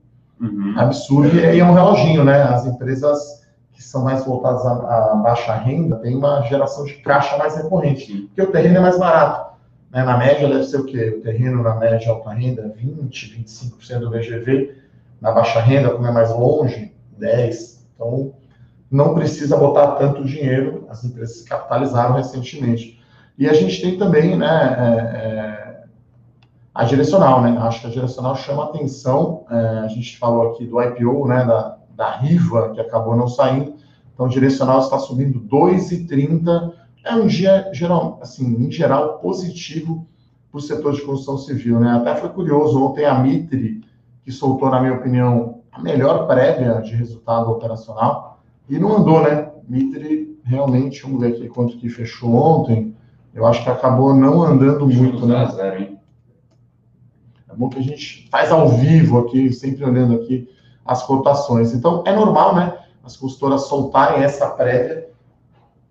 uhum. 0.43 0.73
absurdo. 0.77 1.35
E 1.35 1.59
é 1.59 1.63
um 1.63 1.73
reloginho, 1.73 2.23
né? 2.23 2.43
As 2.43 2.65
empresas 2.65 3.43
que 3.71 3.83
são 3.83 4.03
mais 4.03 4.23
voltadas 4.25 4.65
à, 4.65 5.15
baixa 5.15 5.55
renda 5.55 5.95
têm 5.97 6.15
uma 6.15 6.41
geração 6.43 6.85
de 6.85 6.93
caixa 6.95 7.37
mais 7.37 7.55
recorrente, 7.55 8.11
porque 8.27 8.41
o 8.41 8.51
terreno 8.51 8.77
é 8.77 8.81
mais 8.81 8.99
barato. 8.99 9.53
Né? 9.91 10.03
Na 10.03 10.17
média, 10.17 10.47
deve 10.47 10.63
ser 10.65 10.77
o 10.77 10.85
quê? 10.85 11.15
O 11.17 11.21
terreno 11.21 11.63
na 11.63 11.75
média 11.75 12.11
alta 12.11 12.31
renda, 12.31 12.73
20, 12.75 13.43
25% 13.43 13.99
do 13.99 14.09
VGV. 14.11 14.75
Na 15.19 15.31
baixa 15.31 15.59
renda, 15.61 15.89
como 15.89 16.05
é 16.05 16.11
mais 16.11 16.29
longe, 16.31 16.93
10, 17.17 17.73
então, 17.95 18.33
não 18.91 19.13
precisa 19.15 19.57
botar 19.57 19.93
tanto 19.93 20.23
dinheiro, 20.23 20.85
as 20.89 21.03
empresas 21.03 21.41
capitalizaram 21.41 22.15
recentemente. 22.15 23.01
E 23.37 23.49
a 23.49 23.53
gente 23.53 23.81
tem 23.81 23.97
também 23.97 24.37
né, 24.37 24.75
é, 24.77 25.17
é, 25.17 25.62
a 26.73 26.83
direcional, 26.83 27.41
né? 27.41 27.55
Acho 27.59 27.81
que 27.81 27.87
a 27.87 27.89
direcional 27.89 28.35
chama 28.35 28.65
atenção. 28.65 29.45
É, 29.49 29.55
a 29.79 29.87
gente 29.87 30.17
falou 30.17 30.51
aqui 30.51 30.65
do 30.65 30.81
IPO, 30.81 31.27
né, 31.27 31.45
da, 31.45 31.77
da 31.95 32.17
Riva, 32.17 32.71
que 32.71 32.81
acabou 32.81 33.15
não 33.15 33.27
saindo. 33.27 33.75
Então, 34.13 34.27
direcional 34.27 34.79
está 34.79 34.97
subindo 34.97 35.39
2,30. 35.41 36.73
É 37.05 37.15
um 37.15 37.27
dia, 37.27 37.69
geral, 37.73 38.19
assim, 38.21 38.45
em 38.45 38.71
geral, 38.71 39.19
positivo 39.19 40.07
para 40.51 40.57
o 40.57 40.61
setor 40.61 40.93
de 40.93 41.01
construção 41.01 41.37
civil. 41.37 41.79
Né? 41.79 41.91
Até 41.91 42.15
foi 42.15 42.29
curioso, 42.29 42.83
ontem 42.83 43.05
a 43.05 43.19
Mitre, 43.19 43.81
que 44.23 44.31
soltou, 44.31 44.69
na 44.69 44.79
minha 44.79 44.93
opinião, 44.93 45.61
a 45.71 45.81
melhor 45.81 46.27
prévia 46.27 46.81
de 46.81 46.95
resultado 46.95 47.51
operacional 47.51 48.39
e 48.69 48.79
não 48.79 48.97
andou, 48.97 49.21
né? 49.21 49.51
Mitre 49.67 50.39
realmente, 50.43 51.01
vamos 51.01 51.21
ver 51.21 51.33
aqui 51.33 51.47
quanto 51.49 51.77
que 51.77 51.89
fechou 51.89 52.33
ontem. 52.33 52.95
Eu 53.33 53.45
acho 53.45 53.63
que 53.63 53.69
acabou 53.69 54.13
não 54.13 54.43
andando 54.43 54.87
muito, 54.87 55.25
né? 55.25 55.45
Zero, 55.47 55.81
hein? 55.81 55.92
É 57.53 57.55
bom 57.55 57.69
que 57.69 57.79
a 57.79 57.83
gente 57.83 58.27
faz 58.29 58.51
ao 58.51 58.67
vivo 58.69 59.19
aqui, 59.19 59.53
sempre 59.53 59.85
olhando 59.85 60.15
aqui 60.15 60.49
as 60.85 61.03
cotações. 61.03 61.73
Então, 61.73 62.03
é 62.05 62.13
normal, 62.13 62.55
né? 62.55 62.77
As 63.03 63.15
consultoras 63.15 63.67
soltarem 63.67 64.23
essa 64.23 64.49
prévia 64.49 65.13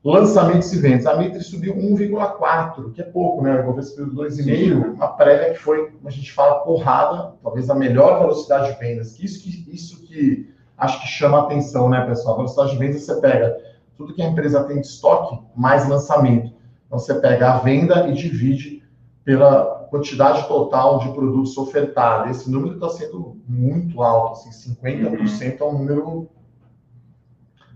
Lançamentos 0.04 0.72
e 0.72 0.80
vendas. 0.80 1.06
A 1.06 1.16
Mitre 1.16 1.40
subiu 1.44 1.76
1,4, 1.76 2.92
que 2.92 3.00
é 3.00 3.04
pouco, 3.04 3.40
né? 3.40 3.54
O 3.54 3.60
Ibovespa 3.60 4.02
subiu 4.02 4.24
2,5, 4.24 4.94
uma 4.94 5.08
prévia 5.08 5.52
que 5.52 5.60
foi, 5.60 5.92
como 5.92 6.08
a 6.08 6.10
gente 6.10 6.32
fala, 6.32 6.56
porrada, 6.60 7.34
talvez 7.40 7.70
a 7.70 7.74
melhor 7.74 8.18
velocidade 8.18 8.72
de 8.72 8.80
vendas. 8.80 9.20
Isso 9.20 9.40
que, 9.40 9.72
isso 9.72 10.02
que 10.02 10.52
acho 10.76 11.00
que 11.00 11.06
chama 11.06 11.38
a 11.38 11.42
atenção, 11.42 11.88
né, 11.88 12.04
pessoal? 12.04 12.34
A 12.34 12.38
velocidade 12.38 12.72
de 12.72 12.78
vendas 12.78 13.02
você 13.02 13.20
pega 13.20 13.56
tudo 13.96 14.12
que 14.12 14.22
a 14.22 14.28
empresa 14.28 14.64
tem 14.64 14.80
de 14.80 14.86
estoque, 14.88 15.38
mais 15.54 15.88
lançamento. 15.88 16.52
Então 16.86 16.98
você 16.98 17.14
pega 17.14 17.52
a 17.52 17.58
venda 17.58 18.08
e 18.08 18.12
divide 18.12 18.82
pela 19.24 19.71
quantidade 19.92 20.48
total 20.48 21.00
de 21.00 21.10
produtos 21.10 21.54
ofertados. 21.58 22.38
Esse 22.38 22.50
número 22.50 22.76
está 22.76 22.88
sendo 22.88 23.36
muito 23.46 24.02
alto, 24.02 24.48
assim, 24.48 24.74
50% 24.74 25.60
é 25.60 25.64
um 25.64 25.72
número 25.74 26.30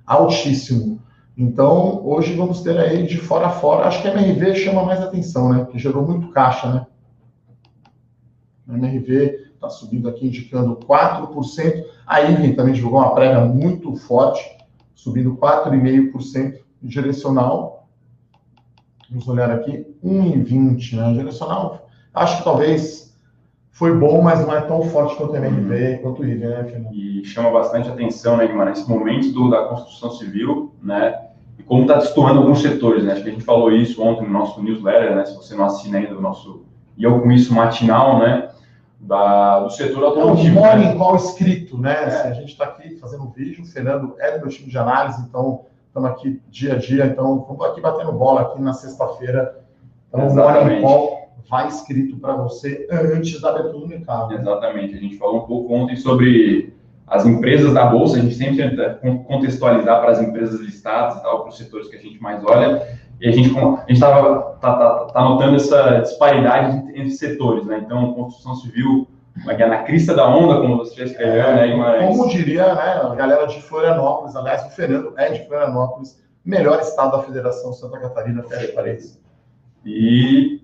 altíssimo. 0.06 1.02
Então, 1.36 2.02
hoje 2.06 2.34
vamos 2.34 2.62
ter 2.62 2.78
aí 2.78 3.06
de 3.06 3.18
fora 3.18 3.48
a 3.48 3.50
fora. 3.50 3.86
Acho 3.86 4.00
que 4.00 4.08
a 4.08 4.14
MRV 4.14 4.54
chama 4.56 4.82
mais 4.82 4.98
atenção, 5.02 5.52
né? 5.52 5.66
Que 5.66 5.78
gerou 5.78 6.06
muito 6.06 6.28
caixa, 6.28 6.72
né? 6.72 6.86
A 8.66 8.72
MRV 8.72 9.50
está 9.54 9.68
subindo 9.68 10.08
aqui, 10.08 10.26
indicando 10.26 10.76
4%. 10.76 11.84
A 12.06 12.22
Iven 12.22 12.56
também 12.56 12.72
divulgou 12.72 13.00
uma 13.00 13.14
prévia 13.14 13.44
muito 13.44 13.94
forte, 13.94 14.42
subindo 14.94 15.36
4,5% 15.36 16.60
direcional. 16.82 17.86
Vamos 19.10 19.28
olhar 19.28 19.50
aqui, 19.50 19.86
1,20, 20.02 20.96
né? 20.96 21.12
Direcional, 21.12 21.85
acho 22.16 22.38
que 22.38 22.44
talvez 22.44 23.16
foi 23.70 23.94
bom, 23.94 24.22
mas 24.22 24.40
não 24.40 24.56
é 24.56 24.62
tão 24.62 24.82
forte 24.82 25.14
quanto 25.16 25.36
a 25.36 25.38
MRV, 25.38 25.98
quanto 25.98 26.22
o 26.22 26.24
Iven, 26.24 26.48
né, 26.48 26.64
Fernando? 26.64 26.94
E 26.94 27.24
chama 27.24 27.50
bastante 27.50 27.88
atenção, 27.88 28.36
né, 28.36 28.46
Guimarães, 28.46 28.80
esse 28.80 28.88
momento 28.88 29.30
do, 29.32 29.50
da 29.50 29.64
construção 29.64 30.10
civil, 30.10 30.72
né? 30.82 31.26
e 31.58 31.62
como 31.62 31.82
está 31.82 31.94
destoando 31.94 32.40
alguns 32.40 32.60
setores, 32.60 33.04
né? 33.04 33.12
Acho 33.12 33.22
que 33.22 33.30
a 33.30 33.32
gente 33.32 33.44
falou 33.44 33.72
isso 33.72 34.02
ontem 34.02 34.24
no 34.24 34.32
nosso 34.32 34.62
newsletter, 34.62 35.16
né? 35.16 35.24
Se 35.24 35.34
você 35.34 35.54
não 35.54 35.64
assina 35.64 35.98
ainda 35.98 36.16
o 36.16 36.20
nosso 36.20 36.64
e 36.96 37.04
eu 37.04 37.20
com 37.20 37.30
isso 37.30 37.54
matinal, 37.54 38.18
né? 38.18 38.50
Da, 38.98 39.60
do 39.60 39.70
setor 39.70 40.04
automotivo. 40.04 40.58
É 40.58 40.60
um 40.60 40.64
morning 40.64 40.98
call 40.98 41.16
escrito, 41.16 41.78
né? 41.78 41.92
É. 41.92 42.04
Assim, 42.04 42.28
a 42.28 42.32
gente 42.34 42.52
está 42.52 42.64
aqui 42.64 42.96
fazendo 42.96 43.24
um 43.24 43.30
vídeo, 43.30 43.62
o 43.62 43.66
Fernando 43.66 44.14
é 44.18 44.32
do 44.32 44.40
meu 44.40 44.48
time 44.48 44.68
de 44.68 44.78
análise, 44.78 45.22
então 45.22 45.64
estamos 45.86 46.10
aqui 46.10 46.42
dia 46.48 46.74
a 46.74 46.76
dia, 46.76 47.06
então 47.06 47.44
vamos 47.46 47.64
aqui 47.66 47.80
batendo 47.80 48.12
bola 48.12 48.42
aqui 48.42 48.60
na 48.60 48.72
sexta-feira. 48.72 49.60
Então, 50.08 50.34
morning 50.34 50.80
call 50.80 51.15
vai 51.48 51.68
escrito 51.68 52.16
para 52.16 52.34
você 52.34 52.86
antes 52.90 53.40
da 53.40 53.50
abertura 53.50 53.80
do 53.80 53.88
mercado. 53.88 54.34
Exatamente. 54.34 54.94
A 54.94 54.98
gente 54.98 55.16
falou 55.16 55.44
um 55.44 55.46
pouco 55.46 55.74
ontem 55.74 55.96
sobre 55.96 56.74
as 57.06 57.24
empresas 57.24 57.72
da 57.72 57.86
bolsa, 57.86 58.16
a 58.16 58.20
gente 58.20 58.34
sempre 58.34 58.56
tenta 58.56 58.98
contextualizar 59.28 60.00
para 60.00 60.10
as 60.10 60.20
empresas 60.20 60.60
listadas 60.60 61.18
e 61.18 61.22
tal, 61.22 61.42
para 61.42 61.50
os 61.50 61.56
setores 61.56 61.88
que 61.88 61.96
a 61.96 62.00
gente 62.00 62.20
mais 62.20 62.44
olha. 62.44 62.86
E 63.20 63.28
a 63.28 63.32
gente 63.32 63.50
estava 63.88 64.56
tá, 64.60 64.76
tá, 64.76 65.04
tá 65.06 65.24
notando 65.24 65.56
essa 65.56 66.00
disparidade 66.00 66.76
entre 66.90 67.10
setores, 67.12 67.64
né? 67.64 67.80
Então, 67.84 68.12
construção 68.12 68.56
civil 68.56 69.06
é 69.48 69.66
na 69.66 69.82
crista 69.82 70.14
da 70.14 70.28
onda, 70.28 70.60
como 70.60 70.78
você 70.78 70.96
já 70.96 71.04
escreveu, 71.04 71.42
é, 71.42 71.54
né, 71.54 71.68
Guimarães? 71.68 72.16
Como 72.16 72.28
diria 72.28 72.74
né, 72.74 73.00
a 73.02 73.14
galera 73.14 73.46
de 73.46 73.60
Florianópolis, 73.62 74.34
aliás, 74.34 74.66
o 74.66 74.70
Fernando 74.70 75.12
é 75.16 75.30
de 75.30 75.46
Florianópolis, 75.46 76.22
melhor 76.44 76.80
estado 76.80 77.16
da 77.16 77.22
Federação 77.22 77.72
Santa 77.72 77.98
Catarina, 77.98 78.42
fecha 78.42 78.72
paredes. 78.72 79.20
E 79.84 80.62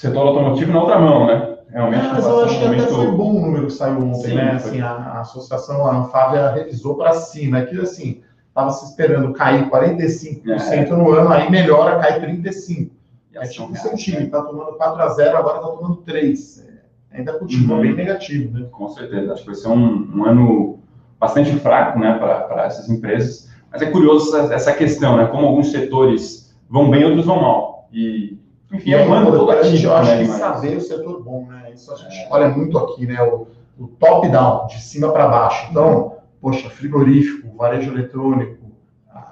setor 0.00 0.26
automotivo 0.26 0.72
na 0.72 0.80
outra 0.80 0.98
mão, 0.98 1.26
né? 1.26 1.56
Realmente, 1.68 2.06
é, 2.06 2.12
mas 2.12 2.26
eu 2.26 2.44
acho 2.44 2.58
que 2.58 2.64
até 2.64 2.86
foi 2.86 3.10
bom 3.12 3.36
o 3.36 3.40
número 3.40 3.66
que 3.66 3.72
saiu 3.72 3.98
ontem, 3.98 4.30
Sim, 4.30 4.34
né? 4.34 4.52
Assim, 4.52 4.80
a, 4.80 4.90
a, 4.90 5.20
associação, 5.20 5.86
a 5.86 5.98
Anfávia 5.98 6.50
revisou 6.50 6.96
para 6.96 7.14
cima, 7.14 7.58
é 7.58 7.66
que 7.66 7.80
assim, 7.80 8.22
estava 8.48 8.70
se 8.70 8.86
esperando 8.86 9.32
cair 9.32 9.70
45% 9.70 10.42
é. 10.46 10.84
no 10.86 11.12
ano, 11.12 11.32
aí 11.32 11.50
melhora, 11.50 12.00
cai 12.00 12.20
35%. 12.20 12.90
É 13.32 13.46
tipo 13.46 13.72
o 13.72 13.76
seu 13.76 13.94
time, 13.94 14.24
está 14.24 14.42
tomando 14.42 14.72
4 14.72 15.02
a 15.02 15.08
0 15.08 15.36
agora 15.36 15.58
está 15.58 15.68
tomando 15.68 15.96
3 15.98 16.70
ainda 17.12 17.38
continua 17.38 17.76
uhum. 17.76 17.82
bem 17.82 17.94
negativo, 17.94 18.58
né? 18.58 18.66
Com 18.70 18.88
certeza, 18.88 19.32
acho 19.32 19.42
que 19.42 19.48
vai 19.48 19.56
ser 19.56 19.68
um, 19.68 20.10
um 20.14 20.24
ano 20.24 20.78
bastante 21.18 21.54
fraco, 21.58 21.98
né, 21.98 22.18
para 22.18 22.64
essas 22.64 22.88
empresas. 22.88 23.50
Mas 23.70 23.82
é 23.82 23.90
curioso 23.90 24.36
essa, 24.36 24.54
essa, 24.54 24.72
questão, 24.72 25.16
né, 25.16 25.26
como 25.26 25.46
alguns 25.46 25.70
setores 25.70 26.56
vão 26.68 26.90
bem, 26.90 27.04
outros 27.04 27.26
vão 27.26 27.40
mal. 27.40 27.88
E, 27.92 28.38
enfim, 28.72 28.92
é 28.92 29.06
um 29.06 29.12
ano 29.12 29.32
todo 29.32 29.50
ativo, 29.50 29.84
Eu 29.84 29.96
acho 29.96 30.10
né, 30.10 30.18
que 30.18 30.26
saber 30.26 30.76
o 30.76 30.80
setor 30.80 31.22
bom, 31.22 31.46
né, 31.46 31.72
isso 31.74 31.92
a 31.92 31.96
gente 31.96 32.16
é. 32.16 32.28
olha 32.30 32.48
muito 32.48 32.78
aqui, 32.78 33.06
né, 33.06 33.20
o, 33.22 33.48
o 33.78 33.88
top-down, 33.88 34.66
de 34.68 34.80
cima 34.80 35.12
para 35.12 35.28
baixo. 35.28 35.68
Então, 35.70 36.16
poxa, 36.40 36.70
frigorífico, 36.70 37.56
varejo 37.56 37.90
eletrônico, 37.92 38.70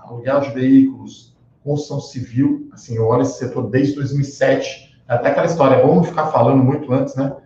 aluguel 0.04 0.40
de 0.40 0.50
veículos, 0.50 1.36
construção 1.62 2.00
civil, 2.00 2.68
assim, 2.72 2.96
eu 2.96 3.06
olho 3.06 3.22
esse 3.22 3.38
setor 3.38 3.68
desde 3.68 3.94
2007, 3.94 4.98
até 5.06 5.28
aquela 5.28 5.46
história, 5.46 5.86
vamos 5.86 6.08
ficar 6.08 6.26
falando 6.26 6.62
muito 6.62 6.92
antes, 6.92 7.14
né, 7.14 7.36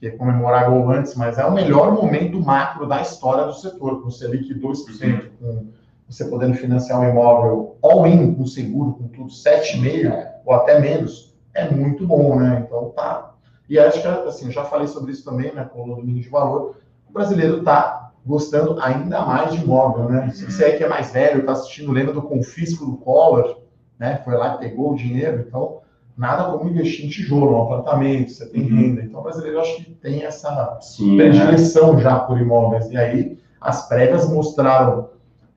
que 0.00 0.06
é 0.06 0.10
comemorar 0.10 0.68
gol 0.68 0.90
antes, 0.90 1.14
mas 1.14 1.38
é 1.38 1.44
o 1.44 1.52
melhor 1.52 1.92
momento 1.92 2.40
macro 2.40 2.86
da 2.86 3.02
história 3.02 3.44
do 3.44 3.52
setor, 3.52 4.00
com 4.00 4.08
o 4.08 4.10
Selic 4.10 4.52
2%, 4.54 5.30
com 5.38 5.68
você 6.10 6.24
podendo 6.24 6.54
financiar 6.54 7.00
um 7.00 7.08
imóvel 7.08 7.76
all-in, 7.82 8.34
com 8.34 8.44
seguro, 8.44 8.94
com 8.94 9.08
tudo, 9.08 9.30
7,5% 9.30 10.26
ou 10.44 10.54
até 10.54 10.80
menos, 10.80 11.34
é 11.54 11.70
muito 11.70 12.06
bom, 12.06 12.36
né? 12.36 12.64
Então 12.66 12.90
tá. 12.90 13.34
E 13.68 13.78
acho 13.78 14.02
que, 14.02 14.08
assim, 14.08 14.46
eu 14.46 14.50
já 14.50 14.64
falei 14.64 14.88
sobre 14.88 15.12
isso 15.12 15.24
também, 15.24 15.54
né, 15.54 15.68
com 15.72 15.84
o 15.84 15.94
domínio 15.94 16.20
de 16.20 16.28
valor, 16.28 16.76
o 17.08 17.12
brasileiro 17.12 17.62
tá 17.62 18.10
gostando 18.26 18.80
ainda 18.80 19.24
mais 19.24 19.52
de 19.52 19.62
imóvel, 19.62 20.08
né? 20.08 20.30
Se 20.30 20.44
você 20.44 20.64
aí 20.64 20.76
que 20.76 20.84
é 20.84 20.88
mais 20.88 21.12
velho, 21.12 21.46
tá 21.46 21.52
assistindo, 21.52 21.92
lembra 21.92 22.12
do 22.12 22.22
confisco 22.22 22.84
do 22.84 22.96
Collor, 22.96 23.58
né? 23.98 24.20
Foi 24.24 24.34
lá 24.34 24.56
e 24.56 24.58
pegou 24.58 24.92
o 24.92 24.96
dinheiro, 24.96 25.44
então 25.46 25.80
nada 26.16 26.50
como 26.50 26.68
investir 26.68 27.06
em 27.06 27.08
tijolo, 27.08 27.56
um 27.56 27.62
apartamento, 27.62 28.30
você 28.30 28.46
tem 28.46 28.62
uhum. 28.62 28.76
renda. 28.76 29.02
Então, 29.02 29.20
o 29.20 29.22
brasileiro 29.22 29.60
acho 29.60 29.76
que 29.76 29.90
tem 29.92 30.22
essa 30.22 30.78
Sim, 30.80 31.16
predileção 31.16 31.94
né? 31.94 32.02
já 32.02 32.18
por 32.18 32.38
imóveis. 32.38 32.90
E 32.90 32.96
aí, 32.96 33.38
as 33.60 33.88
prévias 33.88 34.28
mostraram 34.28 35.09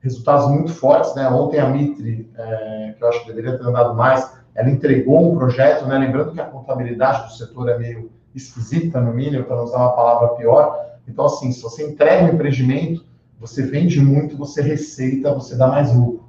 resultados 0.04 0.46
muito 0.50 0.72
fortes, 0.72 1.14
né? 1.14 1.26
Ontem 1.30 1.58
a 1.58 1.66
Mitre, 1.66 2.30
é, 2.36 2.94
que 2.96 3.02
eu 3.02 3.08
acho 3.08 3.20
que 3.22 3.32
deveria 3.32 3.56
ter 3.56 3.64
andado 3.64 3.94
mais, 3.94 4.36
ela 4.54 4.68
entregou 4.68 5.32
um 5.32 5.36
projeto, 5.36 5.86
né? 5.86 5.96
Lembrando 5.96 6.32
que 6.32 6.40
a 6.40 6.44
contabilidade 6.44 7.26
do 7.26 7.32
setor 7.32 7.70
é 7.70 7.78
meio 7.78 8.12
esquisita, 8.34 9.00
no 9.00 9.14
mínimo, 9.14 9.44
para 9.44 9.56
não 9.56 9.64
usar 9.64 9.78
uma 9.78 9.92
palavra 9.92 10.28
pior. 10.36 10.78
Então, 11.08 11.24
assim, 11.24 11.50
se 11.50 11.62
você 11.62 11.88
entrega 11.88 12.24
um 12.24 12.34
empreendimento, 12.34 13.04
você 13.40 13.62
vende 13.62 13.98
muito, 13.98 14.36
você 14.36 14.60
receita, 14.60 15.32
você 15.32 15.56
dá 15.56 15.68
mais 15.68 15.94
lucro. 15.94 16.28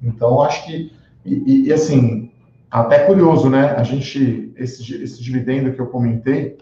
Então, 0.00 0.40
acho 0.40 0.64
que, 0.64 0.92
e, 1.24 1.66
e, 1.66 1.72
assim, 1.72 2.30
até 2.70 3.00
curioso, 3.06 3.50
né? 3.50 3.74
A 3.76 3.82
gente, 3.82 4.52
esse, 4.56 5.02
esse 5.02 5.20
dividendo 5.20 5.72
que 5.72 5.80
eu 5.80 5.88
comentei, 5.88 6.58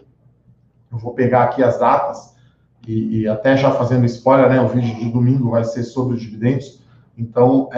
eu 0.91 0.97
vou 0.97 1.13
pegar 1.13 1.43
aqui 1.43 1.61
as 1.61 1.77
datas, 1.77 2.34
e, 2.87 3.21
e 3.21 3.27
até 3.27 3.57
já 3.57 3.71
fazendo 3.71 4.05
spoiler, 4.05 4.49
né? 4.49 4.61
O 4.61 4.67
vídeo 4.67 4.95
de 4.95 5.09
domingo 5.09 5.51
vai 5.51 5.63
ser 5.63 5.83
sobre 5.83 6.15
os 6.15 6.21
dividendos. 6.21 6.79
Então, 7.17 7.69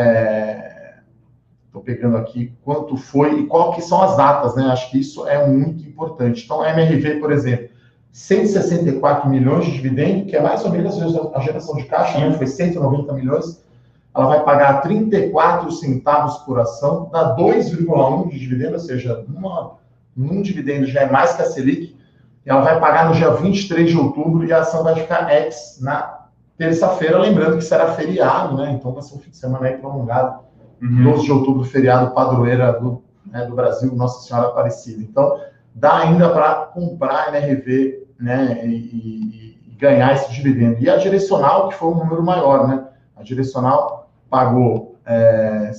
estou 1.65 1.81
é, 1.81 1.83
pegando 1.83 2.17
aqui 2.17 2.53
quanto 2.63 2.97
foi 2.97 3.41
e 3.41 3.45
qual 3.47 3.73
que 3.73 3.81
são 3.81 4.01
as 4.01 4.17
datas, 4.17 4.55
né? 4.55 4.65
Acho 4.65 4.91
que 4.91 4.99
isso 4.99 5.27
é 5.27 5.47
muito 5.47 5.83
importante. 5.87 6.43
Então, 6.43 6.61
a 6.61 6.69
MRV, 6.71 7.19
por 7.19 7.31
exemplo, 7.31 7.69
164 8.11 9.29
milhões 9.29 9.65
de 9.65 9.71
dividendo, 9.71 10.25
que 10.25 10.35
é 10.35 10.41
mais 10.41 10.65
ou 10.65 10.71
menos 10.71 10.97
a 11.33 11.39
geração 11.39 11.75
de 11.75 11.85
caixa, 11.85 12.19
né? 12.19 12.31
Foi 12.33 12.47
190 12.47 13.13
milhões 13.13 13.65
ela 14.17 14.25
vai 14.25 14.43
pagar 14.43 14.81
34 14.81 15.71
centavos 15.73 16.37
por 16.39 16.59
ação, 16.59 17.07
dá 17.11 17.35
2,1 17.35 18.29
de 18.29 18.39
dividendo, 18.39 18.73
ou 18.73 18.79
seja, 18.79 19.23
uma, 19.29 19.75
um 20.17 20.41
dividendo 20.41 20.87
já 20.87 21.01
é 21.01 21.11
mais 21.11 21.33
que 21.33 21.43
a 21.43 21.45
Selic. 21.45 21.95
Ela 22.47 22.61
vai 22.61 22.79
pagar 22.79 23.09
no 23.09 23.15
dia 23.15 23.29
23 23.29 23.89
de 23.89 23.97
outubro 23.97 24.45
e 24.45 24.53
a 24.53 24.61
ação 24.61 24.81
vai 24.81 24.95
ficar 24.95 25.29
ex 25.35 25.79
na 25.81 26.27
terça-feira, 26.57 27.19
lembrando 27.19 27.57
que 27.57 27.63
será 27.63 27.91
feriado, 27.91 28.55
né? 28.55 28.71
Então 28.71 28.93
vai 28.93 29.03
ser 29.03 29.15
um 29.15 29.19
fim 29.19 29.29
de 29.29 29.37
semana 29.37 29.67
aí 29.67 29.77
prolongado. 29.77 30.39
Uhum. 30.81 31.03
12 31.03 31.23
de 31.25 31.31
outubro, 31.31 31.63
feriado 31.65 32.13
padroeira 32.13 32.71
do, 32.73 33.03
né, 33.25 33.45
do 33.45 33.53
Brasil, 33.55 33.93
Nossa 33.95 34.25
Senhora 34.25 34.47
Aparecida. 34.47 35.01
Então, 35.01 35.39
dá 35.75 35.97
ainda 35.97 36.29
para 36.29 36.53
comprar 36.67 37.35
NRV 37.35 38.07
né, 38.19 38.61
e, 38.65 39.57
e, 39.67 39.75
ganhar 39.77 40.13
esse 40.13 40.31
dividendo. 40.31 40.77
E 40.79 40.89
a 40.89 40.97
direcional, 40.97 41.69
que 41.69 41.75
foi 41.75 41.89
um 41.89 41.97
número 41.97 42.23
maior, 42.23 42.67
né? 42.67 42.85
A 43.15 43.23
direcional 43.23 44.09
pagou 44.29 44.95
é, 45.05 45.71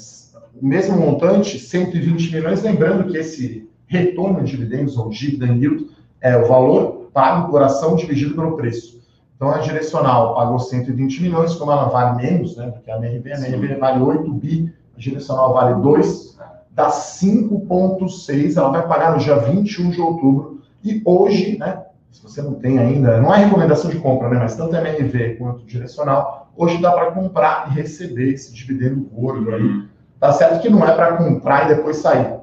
o 0.61 0.67
mesmo 0.67 0.97
montante, 0.99 1.59
120 1.59 2.35
milhões, 2.35 2.63
lembrando 2.63 3.11
que 3.11 3.17
esse 3.17 3.69
retorno 3.87 4.45
de 4.45 4.51
dividendos, 4.51 4.97
ou 4.99 5.09
dividend 5.09 5.61
yield, 5.61 5.98
é 6.21 6.37
o 6.37 6.47
valor 6.47 7.11
pago 7.13 7.51
por 7.51 7.63
ação 7.63 7.97
dividido 7.97 8.35
pelo 8.35 8.57
preço. 8.57 8.99
Então, 9.37 9.51
a 9.51 9.59
direcional 9.59 10.35
pagou 10.35 10.59
120 10.59 11.23
milhões, 11.23 11.55
como 11.55 11.71
ela 11.71 11.89
vale 11.89 12.17
menos, 12.17 12.57
né, 12.57 12.67
do 12.67 12.81
que 12.81 12.91
a 12.91 12.97
MRV, 12.97 13.33
a 13.33 13.49
MRV 13.49 13.75
vale 13.77 14.03
8 14.03 14.33
bi, 14.33 14.75
a 14.97 15.01
direcional 15.01 15.55
vale 15.55 15.81
2, 15.81 16.39
dá 16.73 16.91
5,6, 16.91 18.57
ela 18.57 18.71
vai 18.71 18.87
pagar 18.87 19.13
no 19.13 19.19
dia 19.19 19.37
21 19.37 19.91
de 19.91 20.01
outubro, 20.01 20.61
e 20.83 21.01
hoje, 21.05 21.57
né, 21.57 21.85
se 22.11 22.23
você 22.23 22.43
não 22.43 22.55
tem 22.55 22.79
ainda, 22.79 23.21
não 23.21 23.33
é 23.33 23.45
recomendação 23.45 23.91
de 23.91 23.99
compra, 23.99 24.29
né, 24.29 24.39
mas 24.39 24.57
tanto 24.57 24.75
a 24.75 24.81
MRV 24.81 25.37
quanto 25.37 25.65
direcional, 25.65 26.51
hoje 26.57 26.81
dá 26.83 26.91
para 26.91 27.13
comprar 27.13 27.69
e 27.71 27.75
receber 27.75 28.33
esse 28.33 28.53
dividendo 28.53 29.09
gordo 29.13 29.55
aí. 29.55 29.85
Tá 30.19 30.33
certo 30.33 30.61
que 30.61 30.69
não 30.69 30.85
é 30.85 30.93
para 30.93 31.17
comprar 31.17 31.65
e 31.67 31.77
depois 31.77 31.99
sair. 31.99 32.35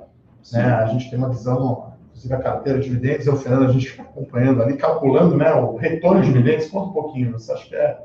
Né? 0.54 0.64
A 0.64 0.86
gente 0.86 1.10
tem 1.10 1.20
uma 1.20 1.30
visão, 1.30 1.88
inclusive 2.16 2.34
a 2.34 2.40
carteira 2.40 2.80
de 2.80 2.90
dividendos, 2.90 3.28
eu 3.28 3.34
o 3.34 3.38
Fernando, 3.38 3.66
a 3.66 3.72
gente 3.72 3.90
fica 3.90 4.04
acompanhando 4.04 4.64
ali, 4.64 4.78
calculando 4.78 5.36
né, 5.36 5.54
o 5.54 5.76
retorno 5.76 6.22
de 6.22 6.28
dividendos. 6.28 6.68
Conta 6.68 6.90
um 6.90 6.94
pouquinho, 6.94 7.32
você 7.34 7.52
acha 7.52 7.68
que 7.68 7.76
é, 7.76 7.98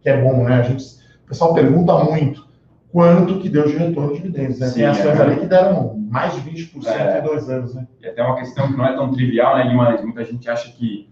que 0.00 0.08
é 0.08 0.20
bom, 0.20 0.42
né? 0.44 0.54
A 0.56 0.62
gente, 0.62 0.84
o 1.24 1.28
pessoal 1.28 1.54
pergunta 1.54 1.96
muito 2.04 2.48
quanto 2.90 3.38
que 3.38 3.48
deu 3.48 3.66
de 3.66 3.76
retorno 3.76 4.14
de 4.14 4.22
dividendos. 4.22 4.58
Né? 4.58 4.66
Sim, 4.68 4.74
tem 4.74 4.86
ações 4.86 5.20
é. 5.20 5.22
ali 5.22 5.36
que 5.36 5.46
deram 5.46 5.94
mais 6.10 6.34
de 6.34 6.40
20% 6.50 6.86
é. 6.86 7.18
em 7.18 7.22
dois 7.22 7.48
anos. 7.50 7.74
Né? 7.74 7.86
E 8.00 8.08
até 8.08 8.22
uma 8.22 8.36
questão 8.36 8.66
que 8.66 8.76
não 8.76 8.86
é 8.86 8.96
tão 8.96 9.12
trivial, 9.12 9.56
né, 9.56 9.68
Guimarães? 9.68 10.02
Muita 10.02 10.24
gente 10.24 10.48
acha 10.48 10.72
que 10.72 11.08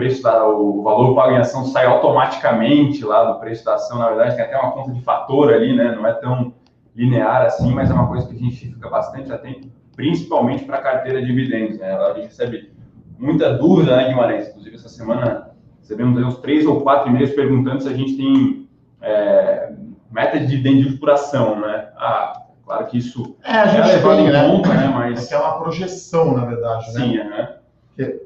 preço 0.00 0.22
da, 0.22 0.46
o 0.46 0.82
valor 0.82 1.14
pago 1.14 1.32
em 1.32 1.38
ação 1.38 1.64
sai 1.66 1.84
automaticamente 1.84 3.04
lá 3.04 3.30
do 3.30 3.38
preço 3.38 3.64
da 3.64 3.74
ação, 3.74 3.98
na 3.98 4.08
verdade 4.08 4.34
tem 4.34 4.44
até 4.44 4.56
uma 4.56 4.72
conta 4.72 4.92
de 4.92 5.02
fator 5.02 5.52
ali, 5.52 5.76
né? 5.76 5.94
Não 5.94 6.06
é 6.06 6.12
tão 6.14 6.54
linear 6.96 7.42
assim, 7.42 7.72
mas 7.74 7.90
é 7.90 7.92
uma 7.92 8.08
coisa 8.08 8.26
que 8.26 8.34
a 8.34 8.38
gente 8.38 8.56
fica 8.56 8.88
bastante 8.88 9.30
atento, 9.30 9.68
principalmente 10.00 10.64
para 10.64 10.78
a 10.78 10.82
carteira 10.82 11.20
de 11.20 11.26
dividendos, 11.26 11.78
né? 11.78 11.92
A 11.92 12.14
gente 12.14 12.28
recebe 12.28 12.72
muita 13.18 13.52
dúvida, 13.52 13.96
né, 13.96 14.08
Guimarães? 14.08 14.48
Inclusive 14.48 14.76
essa 14.76 14.88
semana 14.88 15.50
recebemos 15.78 16.18
uns 16.24 16.38
três 16.38 16.64
ou 16.66 16.80
quatro 16.80 17.10
e-mails 17.10 17.32
perguntando 17.32 17.82
se 17.82 17.88
a 17.88 17.92
gente 17.92 18.16
tem 18.16 18.66
é, 19.02 19.72
meta 20.10 20.40
de 20.40 20.46
dividendos 20.46 20.98
por 20.98 21.10
ação, 21.10 21.60
né? 21.60 21.88
Ah, 21.96 22.44
claro 22.64 22.86
que 22.86 22.96
isso 22.96 23.36
é, 23.44 23.52
a 23.52 23.66
gente 23.66 23.90
é 23.90 23.96
levado 23.96 24.16
tem, 24.16 24.26
em 24.28 24.32
né? 24.32 24.48
conta, 24.48 24.68
né? 24.72 24.88
Mas... 24.88 25.30
É, 25.30 25.34
é 25.34 25.38
uma 25.38 25.58
projeção, 25.58 26.34
na 26.34 26.46
verdade, 26.46 26.86
né? 26.94 27.00
Sim, 27.00 27.18
é 27.18 27.60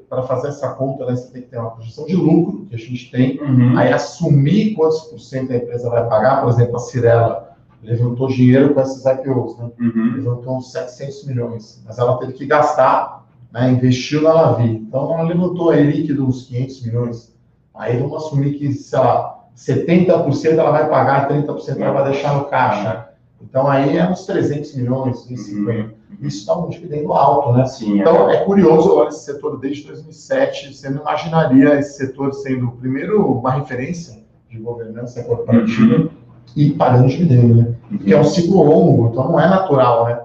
para 0.09 0.23
fazer 0.23 0.47
essa 0.47 0.69
conta, 0.69 1.05
né, 1.05 1.17
você 1.17 1.29
tem 1.33 1.41
que 1.41 1.49
ter 1.49 1.57
uma 1.57 1.71
projeção 1.71 2.05
de 2.05 2.15
lucro, 2.15 2.65
que 2.67 2.75
a 2.75 2.77
gente 2.77 3.11
tem, 3.11 3.37
uhum. 3.41 3.77
aí 3.77 3.91
assumir 3.91 4.73
quantos 4.73 5.01
por 5.01 5.19
cento 5.19 5.51
a 5.51 5.57
empresa 5.57 5.89
vai 5.89 6.07
pagar, 6.07 6.39
por 6.41 6.49
exemplo, 6.49 6.77
a 6.77 6.79
Cirela 6.79 7.44
levantou 7.85 8.27
dinheiro 8.27 8.73
com 8.73 8.81
esses 8.81 9.05
IPOs, 9.05 9.57
né? 9.57 9.69
Uhum. 9.79 10.13
levantou 10.15 10.57
uns 10.57 10.71
700 10.71 11.25
milhões, 11.25 11.83
mas 11.85 11.97
ela 11.97 12.17
teve 12.17 12.33
que 12.33 12.45
gastar, 12.45 13.25
né, 13.53 13.71
investiu 13.71 14.21
na 14.21 14.33
Lavi, 14.33 14.69
então 14.69 15.13
ela 15.13 15.23
levantou 15.23 15.69
aí 15.69 15.89
líquido 15.89 16.27
uns 16.27 16.47
500 16.47 16.85
milhões, 16.85 17.35
aí 17.73 17.97
vamos 17.97 18.25
assumir 18.25 18.55
que, 18.57 18.73
sei 18.73 18.99
lá, 18.99 19.45
70% 19.55 20.57
ela 20.57 20.71
vai 20.71 20.89
pagar 20.89 21.31
e 21.31 21.43
30% 21.45 21.79
ela 21.79 22.01
vai 22.01 22.11
deixar 22.11 22.35
no 22.35 22.45
caixa, 22.45 23.09
então 23.41 23.67
aí 23.67 23.97
é 23.97 24.09
uns 24.09 24.25
300 24.25 24.75
milhões, 24.75 25.19
150 25.19 25.71
uhum. 25.71 25.93
isso 26.21 26.45
dá 26.47 26.57
um 26.57 26.67
dividendo 26.67 27.13
alto, 27.13 27.53
né? 27.53 27.65
Sim, 27.65 27.99
então, 27.99 28.29
é, 28.29 28.37
é 28.37 28.45
curioso, 28.45 28.95
olha, 28.95 29.09
esse 29.09 29.23
setor 29.25 29.59
desde 29.59 29.85
2007, 29.87 30.73
você 30.73 30.89
não 30.89 31.01
imaginaria 31.01 31.79
esse 31.79 31.97
setor 31.97 32.33
sendo, 32.33 32.71
primeiro, 32.71 33.25
uma 33.25 33.51
referência 33.51 34.25
de 34.49 34.57
governança 34.57 35.23
corporativa 35.23 35.95
uhum. 35.95 36.24
E 36.55 36.71
pagando 36.71 37.09
dividendo, 37.09 37.55
né? 37.55 37.75
Uhum. 37.91 37.97
Que 37.97 38.13
é 38.13 38.19
um 38.19 38.23
ciclo 38.23 38.63
longo, 38.63 39.09
então 39.09 39.31
não 39.31 39.39
é 39.39 39.47
natural, 39.47 40.05
né? 40.05 40.21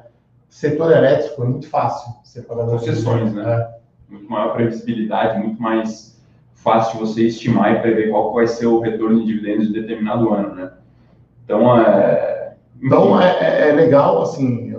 Setor 0.49 0.93
elétrico 0.93 1.43
é 1.43 1.47
muito 1.47 1.69
fácil 1.69 2.13
você 2.23 2.43
pagar 2.43 2.67
concessões, 2.67 3.33
né? 3.33 3.43
É. 3.43 3.81
Muito 4.11 4.31
maior 4.31 4.55
previsibilidade, 4.55 5.39
muito 5.39 5.61
mais 5.61 6.21
fácil 6.55 6.99
você 6.99 7.27
estimar 7.27 7.73
e 7.73 7.81
prever 7.81 8.11
qual 8.11 8.33
vai 8.35 8.47
ser 8.47 8.67
o 8.67 8.81
retorno 8.81 9.21
de 9.21 9.27
dividendos 9.27 9.69
de 9.69 9.81
determinado 9.81 10.33
ano, 10.33 10.55
né? 10.55 10.73
Então, 11.45 11.79
é... 11.79 12.55
Então, 12.83 13.21
é, 13.21 13.39
é, 13.41 13.69
é 13.69 13.73
legal, 13.73 14.23
assim, 14.23 14.75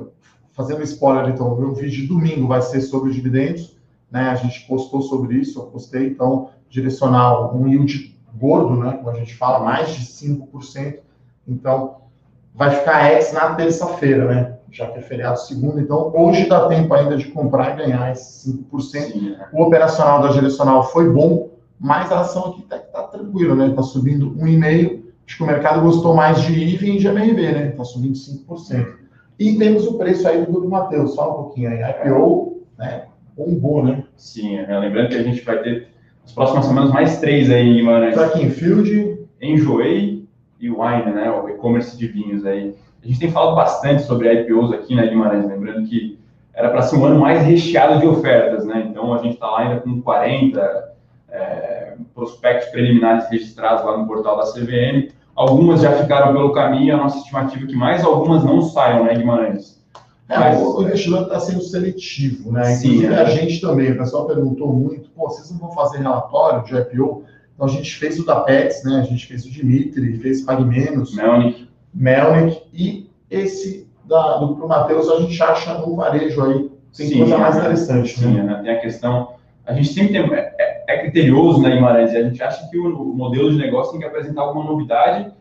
fazendo 0.51 0.83
spoiler, 0.83 1.29
então, 1.29 1.51
o 1.51 1.73
vídeo 1.73 2.01
de 2.01 2.07
domingo 2.07 2.47
vai 2.47 2.61
ser 2.61 2.81
sobre 2.81 3.11
dividendos, 3.11 3.77
né? 4.09 4.29
A 4.29 4.35
gente 4.35 4.65
postou 4.67 5.01
sobre 5.01 5.37
isso, 5.37 5.59
eu 5.59 5.65
postei, 5.65 6.07
então, 6.07 6.49
direcional, 6.69 7.55
um 7.55 7.67
yield 7.67 8.17
gordo, 8.35 8.75
né? 8.75 8.93
Como 8.93 9.09
a 9.09 9.13
gente 9.13 9.35
fala, 9.35 9.63
mais 9.63 9.89
de 9.93 10.05
5%. 10.05 10.99
Então, 11.51 11.97
vai 12.55 12.71
ficar 12.71 13.11
ex 13.11 13.33
na 13.33 13.55
terça-feira, 13.55 14.25
né? 14.25 14.57
Já 14.71 14.87
que 14.87 14.99
é 14.99 15.01
feriado 15.01 15.37
segunda, 15.37 15.81
então 15.81 16.13
hoje 16.15 16.47
dá 16.47 16.67
tempo 16.67 16.93
ainda 16.93 17.17
de 17.17 17.25
comprar 17.25 17.73
e 17.73 17.83
ganhar 17.83 18.11
esses 18.11 18.53
5%. 18.71 18.81
Sim, 18.81 19.35
é. 19.35 19.47
O 19.51 19.63
operacional 19.63 20.21
da 20.21 20.29
direcional 20.29 20.83
foi 20.91 21.09
bom, 21.09 21.49
mas 21.77 22.09
a 22.09 22.21
ação 22.21 22.51
aqui 22.51 22.61
está 22.61 22.79
tá 22.79 23.03
tranquila, 23.03 23.53
né? 23.53 23.67
Está 23.67 23.83
subindo 23.83 24.31
1,5%. 24.35 25.01
Acho 25.27 25.37
que 25.37 25.43
o 25.43 25.47
mercado 25.47 25.81
gostou 25.81 26.13
mais 26.13 26.41
de 26.41 26.53
IVE 26.53 26.95
e 26.95 26.99
de 26.99 27.07
MRV, 27.07 27.51
né? 27.51 27.67
Está 27.69 27.83
subindo 27.83 28.13
5%. 28.13 28.87
E 29.37 29.57
temos 29.57 29.87
o 29.87 29.97
preço 29.97 30.27
aí 30.27 30.45
do 30.45 30.69
Matheus, 30.69 31.15
fala 31.15 31.31
um 31.31 31.43
pouquinho 31.43 31.69
aí. 31.69 31.81
IPO, 31.81 32.61
né? 32.77 33.05
Bombou, 33.35 33.83
né? 33.83 34.03
Sim, 34.15 34.57
é, 34.57 34.79
lembrando 34.79 35.09
que 35.09 35.15
a 35.15 35.23
gente 35.23 35.43
vai 35.43 35.61
ter 35.61 35.87
nas 36.21 36.31
próximas 36.31 36.65
semanas 36.65 36.91
mais 36.91 37.19
três 37.19 37.49
aí 37.49 37.67
em 37.67 37.75
Guimarães. 37.77 38.13
Trackingfield. 38.13 39.19
Enjoei 39.41 40.20
e 40.61 40.69
Wine, 40.69 41.11
né? 41.11 41.29
O 41.31 41.49
e-commerce 41.49 41.97
de 41.97 42.07
vinhos 42.07 42.45
aí. 42.45 42.75
A 43.03 43.07
gente 43.07 43.19
tem 43.19 43.31
falado 43.31 43.55
bastante 43.55 44.03
sobre 44.03 44.31
IPOs 44.31 44.71
aqui 44.71 44.95
na 44.95 45.01
né, 45.01 45.07
Guimarães, 45.09 45.47
lembrando 45.47 45.87
que 45.87 46.19
era 46.53 46.69
para 46.69 46.83
ser 46.83 46.97
um 46.97 47.05
ano 47.05 47.19
mais 47.19 47.43
recheado 47.43 47.99
de 47.99 48.05
ofertas, 48.05 48.65
né? 48.65 48.85
Então 48.89 49.13
a 49.13 49.17
gente 49.17 49.33
está 49.33 49.47
lá 49.47 49.61
ainda 49.61 49.81
com 49.81 50.01
40 50.01 50.93
é, 51.29 51.93
prospectos 52.13 52.69
preliminares 52.69 53.27
registrados 53.29 53.83
lá 53.83 53.97
no 53.97 54.05
portal 54.05 54.37
da 54.37 54.51
CVM. 54.51 55.11
Algumas 55.35 55.81
já 55.81 55.93
ficaram 55.93 56.33
pelo 56.33 56.51
caminho, 56.51 56.93
a 56.93 56.97
nossa 56.97 57.17
estimativa 57.17 57.63
é 57.63 57.67
que 57.67 57.75
mais 57.75 58.03
algumas 58.03 58.43
não 58.43 58.61
saiam, 58.61 59.05
né, 59.05 59.15
Guimarães? 59.15 59.81
É, 60.29 60.37
Mas, 60.37 60.61
o 60.61 60.83
investidor 60.83 61.23
está 61.23 61.39
sendo 61.39 61.61
seletivo, 61.61 62.51
né? 62.51 62.63
Sim, 62.75 63.05
é. 63.05 63.19
a 63.19 63.25
gente 63.25 63.59
também, 63.59 63.91
o 63.91 63.97
pessoal 63.97 64.27
perguntou 64.27 64.71
muito, 64.71 65.09
pô, 65.09 65.29
vocês 65.29 65.51
não 65.51 65.59
vão 65.59 65.71
fazer 65.71 65.97
relatório 65.97 66.63
de 66.63 66.77
IPO? 66.77 67.23
Então 67.61 67.69
a 67.69 67.77
gente 67.77 67.95
fez 67.95 68.19
o 68.19 68.25
da 68.25 68.39
Pets, 68.39 68.83
né? 68.83 69.01
A 69.01 69.03
gente 69.03 69.27
fez 69.27 69.45
o 69.45 69.51
Dimitri, 69.51 70.17
fez 70.17 70.41
Pague 70.41 70.65
Menos. 70.65 71.13
Melnick. 71.15 71.69
Melnick. 71.93 72.63
E 72.73 73.07
esse 73.29 73.87
da, 74.03 74.37
do 74.37 74.47
Grupo 74.47 74.67
Matheus 74.67 75.07
a 75.07 75.19
gente 75.19 75.43
acha 75.43 75.75
no 75.75 75.95
varejo 75.95 76.43
aí. 76.43 76.71
Tem 76.97 77.07
sim, 77.07 77.17
coisa 77.19 77.37
mais 77.37 77.55
interessante. 77.55 78.19
Sim, 78.19 78.41
né? 78.41 78.61
tem 78.63 78.71
a 78.71 78.79
questão. 78.79 79.35
A 79.63 79.73
gente 79.73 79.89
sempre 79.89 80.11
tem, 80.11 80.33
é, 80.33 80.55
é, 80.57 80.85
é 80.87 80.97
criterioso, 81.03 81.61
né, 81.61 81.75
Guimarães? 81.75 82.09
A 82.15 82.23
gente 82.23 82.41
acha 82.41 82.67
que 82.67 82.79
o, 82.79 82.99
o 82.99 83.15
modelo 83.15 83.51
de 83.51 83.59
negócio 83.59 83.91
tem 83.91 84.01
que 84.01 84.07
apresentar 84.07 84.41
alguma 84.41 84.65
novidade 84.65 85.31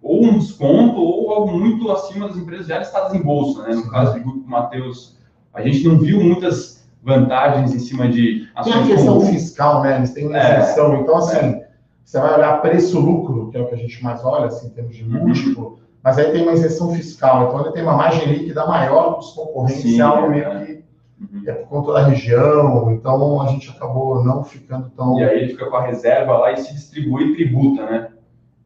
ou 0.00 0.24
um 0.24 0.38
desconto, 0.38 1.00
ou 1.00 1.32
algo 1.32 1.58
muito 1.58 1.90
acima 1.90 2.28
das 2.28 2.36
empresas 2.36 2.68
já 2.68 2.78
listadas 2.78 3.12
em 3.12 3.20
bolsa. 3.20 3.64
Né? 3.64 3.74
No 3.74 3.90
caso 3.90 4.14
do 4.14 4.20
Grupo 4.20 4.48
Matheus, 4.48 5.18
a 5.52 5.60
gente 5.62 5.82
não 5.82 5.98
viu 5.98 6.20
muitas 6.20 6.75
vantagens 7.06 7.72
em 7.72 7.78
cima 7.78 8.08
de 8.08 8.48
ações. 8.54 8.74
Tem 8.74 8.82
a 8.82 8.86
questão 8.86 9.18
como... 9.18 9.32
fiscal, 9.32 9.82
né? 9.82 9.96
Eles 9.96 10.10
têm 10.10 10.26
uma 10.26 10.38
é, 10.38 10.60
isenção. 10.60 10.92
É, 10.92 11.00
então, 11.00 11.16
assim, 11.16 11.36
é. 11.36 11.68
você 12.04 12.20
vai 12.20 12.34
olhar 12.34 12.60
preço-lucro, 12.60 13.50
que 13.50 13.56
é 13.56 13.60
o 13.60 13.68
que 13.68 13.74
a 13.74 13.78
gente 13.78 14.02
mais 14.02 14.24
olha, 14.24 14.46
assim, 14.46 14.66
em 14.66 14.70
termos 14.70 14.96
de 14.96 15.04
uhum. 15.04 15.20
múltiplo, 15.20 15.66
uhum. 15.66 15.76
mas 16.02 16.18
aí 16.18 16.32
tem 16.32 16.42
uma 16.42 16.52
isenção 16.52 16.92
fiscal. 16.92 17.46
Então, 17.46 17.60
ele 17.60 17.72
tem 17.72 17.82
uma 17.84 17.96
margem 17.96 18.26
líquida 18.26 18.66
maior 18.66 19.16
dos 19.16 19.30
concorrentes, 19.32 19.82
Sim, 19.82 20.00
é 20.00 20.02
algo 20.02 20.28
meio 20.28 20.44
é. 20.44 20.64
que 20.64 20.84
uhum. 21.20 21.42
é 21.46 21.52
por 21.52 21.68
conta 21.68 21.92
da 21.92 22.06
região. 22.06 22.90
Então, 22.90 23.40
a 23.40 23.46
gente 23.46 23.70
acabou 23.70 24.24
não 24.24 24.42
ficando 24.42 24.90
tão. 24.90 25.20
E 25.20 25.24
aí 25.24 25.38
ele 25.38 25.48
fica 25.50 25.70
com 25.70 25.76
a 25.76 25.86
reserva 25.86 26.36
lá 26.36 26.52
e 26.52 26.56
se 26.56 26.74
distribui 26.74 27.30
e 27.30 27.34
tributa, 27.36 27.86
né? 27.86 28.08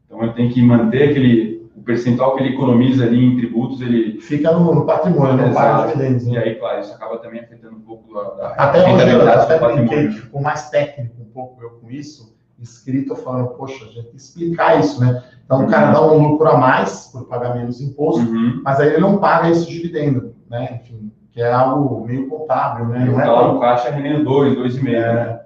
Então 0.07 0.23
ele 0.25 0.33
tem 0.33 0.49
que 0.49 0.61
manter 0.61 1.11
aquele 1.11 1.60
o 1.81 1.83
percentual 1.83 2.37
que 2.37 2.43
ele 2.43 2.55
economiza 2.55 3.05
ali 3.05 3.25
em 3.25 3.37
tributos, 3.37 3.81
ele 3.81 4.21
fica 4.21 4.53
no, 4.53 4.75
no 4.75 4.85
patrimônio, 4.85 5.37
não 5.37 5.53
paga 5.55 5.89
dividendos. 5.89 6.27
Né? 6.27 6.35
E 6.35 6.39
aí, 6.39 6.55
claro, 6.57 6.81
isso 6.81 6.93
acaba 6.93 7.19
também 7.19 7.41
afetando 7.41 7.77
um 7.77 7.81
pouco 7.81 8.19
a, 8.19 8.55
a 8.59 8.65
até 8.65 8.85
rentabilidade 8.85 9.53
do 9.53 9.59
patrimônio. 9.61 10.13
Ficou 10.13 10.43
mais 10.43 10.69
técnico 10.69 11.23
um 11.23 11.33
pouco 11.33 11.63
eu 11.63 11.71
com 11.71 11.91
isso, 11.91 12.37
escrito 12.59 13.17
falando, 13.17 13.49
poxa, 13.55 13.83
a 13.85 13.89
gente 13.89 14.03
tem 14.03 14.11
que 14.11 14.17
explicar 14.17 14.79
isso, 14.79 15.01
né? 15.01 15.25
Então 15.45 15.61
uhum. 15.61 15.67
o 15.67 15.71
cara 15.71 15.87
uhum. 15.87 15.93
dá 15.93 16.13
um 16.13 16.29
lucro 16.29 16.49
a 16.49 16.59
mais 16.59 17.07
por 17.11 17.27
pagar 17.27 17.55
menos 17.55 17.81
imposto, 17.81 18.21
uhum. 18.21 18.61
mas 18.63 18.79
aí 18.79 18.89
ele 18.89 19.01
não 19.01 19.19
paga 19.19 19.49
esse 19.49 19.67
dividendo, 19.67 20.35
né? 20.51 20.81
Enfim, 20.83 21.11
que 21.33 21.41
é 21.41 21.51
algo 21.51 22.07
meio 22.07 22.29
contábil, 22.29 22.87
né? 22.89 23.07
Não 23.07 23.19
é 23.19 23.27
lá 23.27 23.51
no 23.51 23.59
caixa 23.59 23.91
rendendo 23.91 24.23
2, 24.25 24.59
2,5, 24.59 24.89
é, 24.89 25.15
né? 25.15 25.41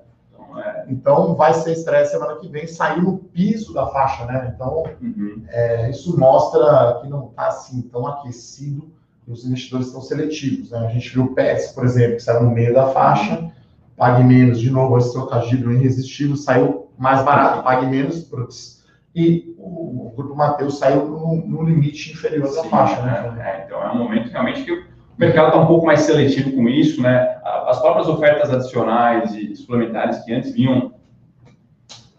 Então, 0.88 1.34
vai 1.34 1.54
ser 1.54 1.72
estreia 1.72 2.04
semana 2.06 2.36
que 2.36 2.48
vem, 2.48 2.66
sair 2.66 3.02
no 3.02 3.18
piso 3.18 3.72
da 3.72 3.86
faixa, 3.86 4.24
né? 4.26 4.52
Então, 4.54 4.84
uhum. 5.00 5.42
é, 5.48 5.90
isso 5.90 6.18
mostra 6.18 7.00
que 7.00 7.08
não 7.08 7.28
está 7.28 7.48
assim 7.48 7.82
tão 7.82 8.06
aquecido 8.06 8.90
e 9.26 9.32
os 9.32 9.44
investidores 9.44 9.86
estão 9.86 10.02
seletivos. 10.02 10.70
Né? 10.70 10.78
A 10.78 10.90
gente 10.90 11.10
viu 11.10 11.24
o 11.24 11.34
PETS, 11.34 11.72
por 11.72 11.84
exemplo, 11.84 12.16
que 12.16 12.22
saiu 12.22 12.42
no 12.42 12.50
meio 12.50 12.74
da 12.74 12.88
faixa, 12.88 13.50
pague 13.96 14.22
menos, 14.22 14.60
de 14.60 14.70
novo, 14.70 14.98
esse 14.98 15.12
trocadilho 15.12 15.72
irresistível, 15.72 16.36
saiu 16.36 16.88
mais 16.98 17.24
barato, 17.24 17.62
pague 17.62 17.86
menos, 17.86 18.20
putz, 18.20 18.84
e 19.14 19.54
o, 19.58 20.08
o 20.08 20.12
Grupo 20.16 20.34
Mateus 20.34 20.78
saiu 20.78 21.06
no, 21.06 21.36
no, 21.46 21.62
limite 21.62 22.12
inferior 22.12 22.48
Sim, 22.48 22.56
da 22.56 22.64
faixa. 22.64 23.02
Né? 23.02 23.36
É, 23.40 23.64
então, 23.64 23.82
é 23.82 23.92
um 23.92 23.98
momento 23.98 24.30
realmente 24.30 24.64
que 24.64 24.93
o 25.16 25.20
mercado 25.20 25.48
está 25.48 25.60
um 25.60 25.66
pouco 25.66 25.86
mais 25.86 26.00
seletivo 26.00 26.52
com 26.52 26.68
isso, 26.68 27.00
né? 27.00 27.38
As 27.66 27.80
próprias 27.80 28.08
ofertas 28.08 28.52
adicionais 28.52 29.34
e 29.34 29.54
suplementares 29.54 30.18
que 30.24 30.32
antes 30.32 30.52
vinham 30.52 30.92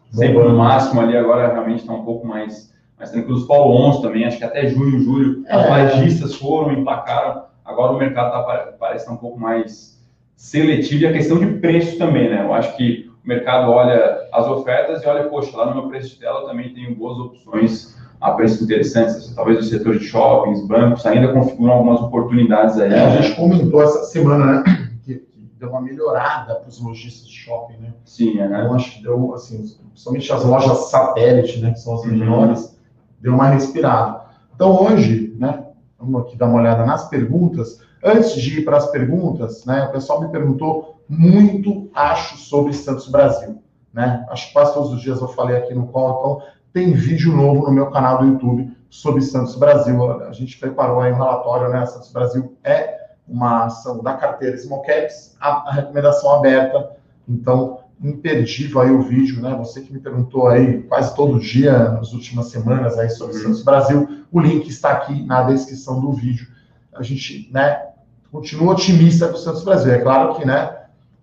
sempre 0.10 0.44
no 0.44 0.58
máximo 0.58 1.02
ali, 1.02 1.18
agora 1.18 1.52
realmente 1.52 1.82
está 1.82 1.94
um 1.94 2.06
pouco 2.06 2.26
mais, 2.26 2.74
mais 2.98 3.12
tranquilo. 3.12 3.38
Os 3.38 3.46
Paulo 3.46 3.76
11 3.90 4.02
também, 4.02 4.26
acho 4.26 4.38
que 4.38 4.46
até 4.46 4.68
junho, 4.68 5.00
julho, 5.02 5.44
é. 5.46 5.54
as 5.54 5.94
lojistas 5.94 6.36
foram, 6.36 6.72
emplacaram. 6.72 7.44
Agora 7.66 7.92
o 7.92 7.98
mercado 7.98 8.32
tá, 8.32 8.74
parece 8.80 9.04
estar 9.04 9.14
um 9.14 9.18
pouco 9.18 9.38
mais 9.38 10.02
seletivo 10.36 11.04
e 11.04 11.08
a 11.08 11.14
questão 11.14 11.38
de 11.38 11.48
preço 11.60 11.98
também, 11.98 12.30
né? 12.30 12.44
Eu 12.44 12.54
acho 12.54 12.78
que 12.78 13.12
o 13.24 13.28
mercado 13.28 13.72
olha 13.72 14.20
as 14.32 14.48
ofertas 14.48 15.04
e 15.04 15.08
olha, 15.08 15.26
poxa, 15.26 15.56
lá 15.58 15.66
no 15.66 15.76
meu 15.76 15.90
preço 15.90 16.14
de 16.14 16.20
tela 16.20 16.42
eu 16.42 16.48
também 16.48 16.74
tenho 16.74 16.96
boas 16.96 17.18
opções 17.18 17.96
a 18.20 18.32
preços 18.32 18.62
interessantes, 18.62 19.34
talvez 19.36 19.60
o 19.60 19.64
setor 19.64 19.98
de 19.98 20.06
shoppings, 20.06 20.66
bancos, 20.66 21.06
ainda 21.06 21.34
configuram 21.34 21.74
algumas 21.74 22.02
oportunidades 22.02 22.80
aí. 22.80 22.94
É, 22.94 23.00
a 23.00 23.22
gente 23.22 23.36
comentou 23.36 23.84
essa 23.84 24.04
semana, 24.06 24.46
né, 24.46 24.64
que, 25.04 25.16
que 25.16 25.52
deu 25.60 25.70
uma 25.70 25.82
melhorada 25.82 26.56
para 26.56 26.68
os 26.68 26.82
lojistas 26.82 27.28
de 27.28 27.34
shopping, 27.34 27.78
né? 27.78 27.94
Sim, 28.06 28.40
é, 28.40 28.48
né? 28.48 28.62
Então, 28.62 28.76
acho 28.76 28.96
que 28.96 29.04
deu, 29.04 29.34
assim, 29.34 29.64
principalmente 29.92 30.32
as 30.32 30.44
lojas 30.44 30.90
satélite, 30.90 31.60
né, 31.60 31.72
que 31.72 31.80
são 31.80 31.96
as 31.96 32.02
uhum. 32.02 32.12
menores, 32.12 32.80
deu 33.20 33.34
uma 33.34 33.50
respirada. 33.50 34.22
Então, 34.56 34.84
hoje, 34.84 35.36
né, 35.38 35.66
vamos 36.00 36.22
aqui 36.22 36.38
dar 36.38 36.48
uma 36.48 36.60
olhada 36.60 36.86
nas 36.86 37.10
perguntas. 37.10 37.80
Antes 38.04 38.34
de 38.36 38.60
ir 38.60 38.66
para 38.66 38.78
as 38.78 38.90
perguntas, 38.92 39.66
né, 39.66 39.86
o 39.86 39.92
pessoal 39.92 40.22
me 40.22 40.30
perguntou 40.30 40.96
muito, 41.08 41.90
acho, 41.94 42.38
sobre 42.38 42.74
Santos 42.74 43.08
Brasil. 43.10 43.62
Né? 43.94 44.26
Acho 44.30 44.48
que 44.48 44.54
quase 44.54 44.74
todos 44.74 44.92
os 44.92 45.02
dias 45.02 45.22
eu 45.22 45.28
falei 45.30 45.56
aqui 45.56 45.74
no 45.74 45.88
call, 45.88 46.20
então 46.20 46.55
tem 46.76 46.92
vídeo 46.92 47.34
novo 47.34 47.68
no 47.68 47.72
meu 47.72 47.90
canal 47.90 48.18
do 48.18 48.26
YouTube 48.26 48.70
sobre 48.90 49.22
Santos 49.22 49.56
Brasil. 49.56 50.12
A 50.24 50.34
gente 50.34 50.60
preparou 50.60 51.00
aí 51.00 51.10
um 51.10 51.16
relatório, 51.16 51.70
né? 51.70 51.86
Santos 51.86 52.12
Brasil 52.12 52.54
é 52.66 52.98
uma 53.26 53.68
ação 53.68 54.04
da 54.04 54.16
carteira 54.16 54.58
Small 54.58 54.82
Caps, 54.82 55.38
a, 55.40 55.70
a 55.70 55.72
recomendação 55.72 56.36
aberta. 56.36 56.92
Então, 57.30 57.80
imperdível 58.04 58.82
aí 58.82 58.92
o 58.92 59.02
vídeo, 59.02 59.42
né? 59.42 59.56
Você 59.58 59.80
que 59.80 59.94
me 59.94 60.02
perguntou 60.02 60.50
aí 60.50 60.84
quase 60.84 61.16
todo 61.16 61.40
dia 61.40 61.92
nas 61.92 62.12
últimas 62.12 62.48
semanas 62.48 63.00
aí 63.00 63.10
sobre 63.10 63.36
Santos 63.36 63.64
Brasil, 63.64 64.26
o 64.30 64.38
link 64.42 64.68
está 64.68 64.92
aqui 64.92 65.26
na 65.26 65.44
descrição 65.44 66.02
do 66.02 66.12
vídeo. 66.12 66.46
A 66.94 67.02
gente, 67.02 67.50
né, 67.54 67.88
continua 68.34 68.74
otimista 68.74 69.30
com 69.30 69.36
o 69.36 69.38
Santos 69.38 69.64
Brasil. 69.64 69.94
É 69.94 70.00
claro 70.00 70.36
que, 70.36 70.46
né, 70.46 70.76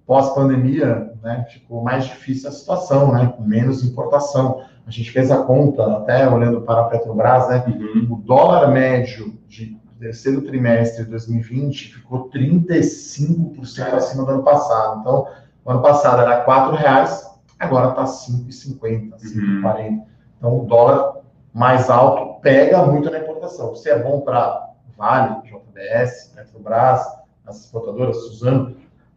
pós-pandemia, 0.06 1.12
né, 1.22 1.44
ficou 1.50 1.82
mais 1.82 2.06
difícil 2.06 2.48
a 2.48 2.52
situação, 2.52 3.12
né, 3.12 3.30
com 3.36 3.42
menos 3.42 3.84
importação. 3.84 4.71
A 4.86 4.90
gente 4.90 5.10
fez 5.10 5.30
a 5.30 5.42
conta, 5.42 5.98
até 5.98 6.28
olhando 6.28 6.62
para 6.62 6.82
a 6.82 6.84
Petrobras, 6.84 7.48
né? 7.48 7.64
Uhum. 7.66 8.08
O 8.10 8.16
dólar 8.16 8.68
médio 8.68 9.38
de 9.48 9.80
terceiro 9.98 10.42
trimestre 10.42 11.04
de 11.04 11.10
2020 11.10 11.94
ficou 11.94 12.28
35% 12.30 13.94
acima 13.94 14.24
do 14.24 14.32
ano 14.32 14.42
passado. 14.42 15.00
Então, 15.00 15.28
o 15.64 15.70
ano 15.70 15.80
passado 15.80 16.20
era 16.22 16.44
R$ 16.44 16.76
reais, 16.76 17.30
agora 17.58 17.90
está 17.90 18.04
5,50, 18.04 19.14
5,40. 19.16 19.88
Uhum. 19.88 20.06
Então, 20.36 20.58
o 20.58 20.66
dólar 20.66 21.22
mais 21.54 21.88
alto 21.88 22.40
pega 22.40 22.84
muito 22.84 23.10
na 23.10 23.18
importação. 23.18 23.76
Se 23.76 23.88
é 23.90 24.02
bom 24.02 24.22
para 24.22 24.70
Vale, 24.96 25.42
JBS, 25.42 26.32
Petrobras, 26.34 27.06
as 27.46 27.60
exportadoras, 27.60 28.16
Suzano, 28.16 28.76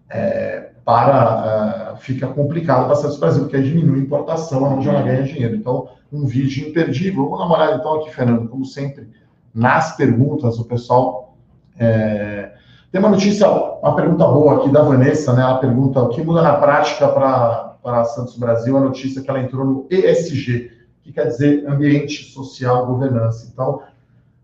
é, 0.10 0.72
para 0.86 1.94
uh, 1.94 1.98
fica 1.98 2.28
complicado 2.28 2.86
para 2.86 2.96
Santos 2.96 3.18
Brasil, 3.18 3.42
porque 3.42 3.58
aí 3.58 3.64
diminui 3.64 4.00
a 4.00 4.04
importação, 4.04 4.64
onde 4.64 4.88
ela 4.88 5.02
ganha 5.02 5.24
dinheiro. 5.24 5.56
Então, 5.56 5.90
um 6.14 6.28
vídeo 6.28 6.70
imperdível. 6.70 7.24
Vamos 7.24 7.40
dar 7.40 7.46
uma 7.46 7.58
olhada 7.58 7.76
então 7.78 7.96
aqui, 7.96 8.14
Fernando, 8.14 8.48
como 8.48 8.64
sempre, 8.64 9.10
nas 9.54 9.98
perguntas, 9.98 10.60
o 10.60 10.66
pessoal. 10.66 11.36
É... 11.80 12.52
Tem 12.92 13.00
uma 13.02 13.10
notícia, 13.10 13.50
uma 13.50 13.96
pergunta 13.96 14.26
boa 14.26 14.58
aqui 14.58 14.70
da 14.70 14.84
Vanessa, 14.84 15.34
né? 15.34 15.42
Ela 15.42 15.58
pergunta 15.58 16.02
o 16.02 16.10
que 16.10 16.22
muda 16.22 16.44
na 16.44 16.54
prática 16.54 17.08
para 17.10 18.06
Santos 18.06 18.38
Brasil, 18.38 18.78
a 18.78 18.80
notícia 18.80 19.22
que 19.22 19.30
ela 19.30 19.42
entrou 19.42 19.66
no 19.66 19.88
ESG, 19.90 20.72
que 21.04 21.12
quer 21.12 21.28
dizer 21.28 21.68
ambiente 21.68 22.32
social 22.32 22.86
governança. 22.86 23.50
Então, 23.52 23.82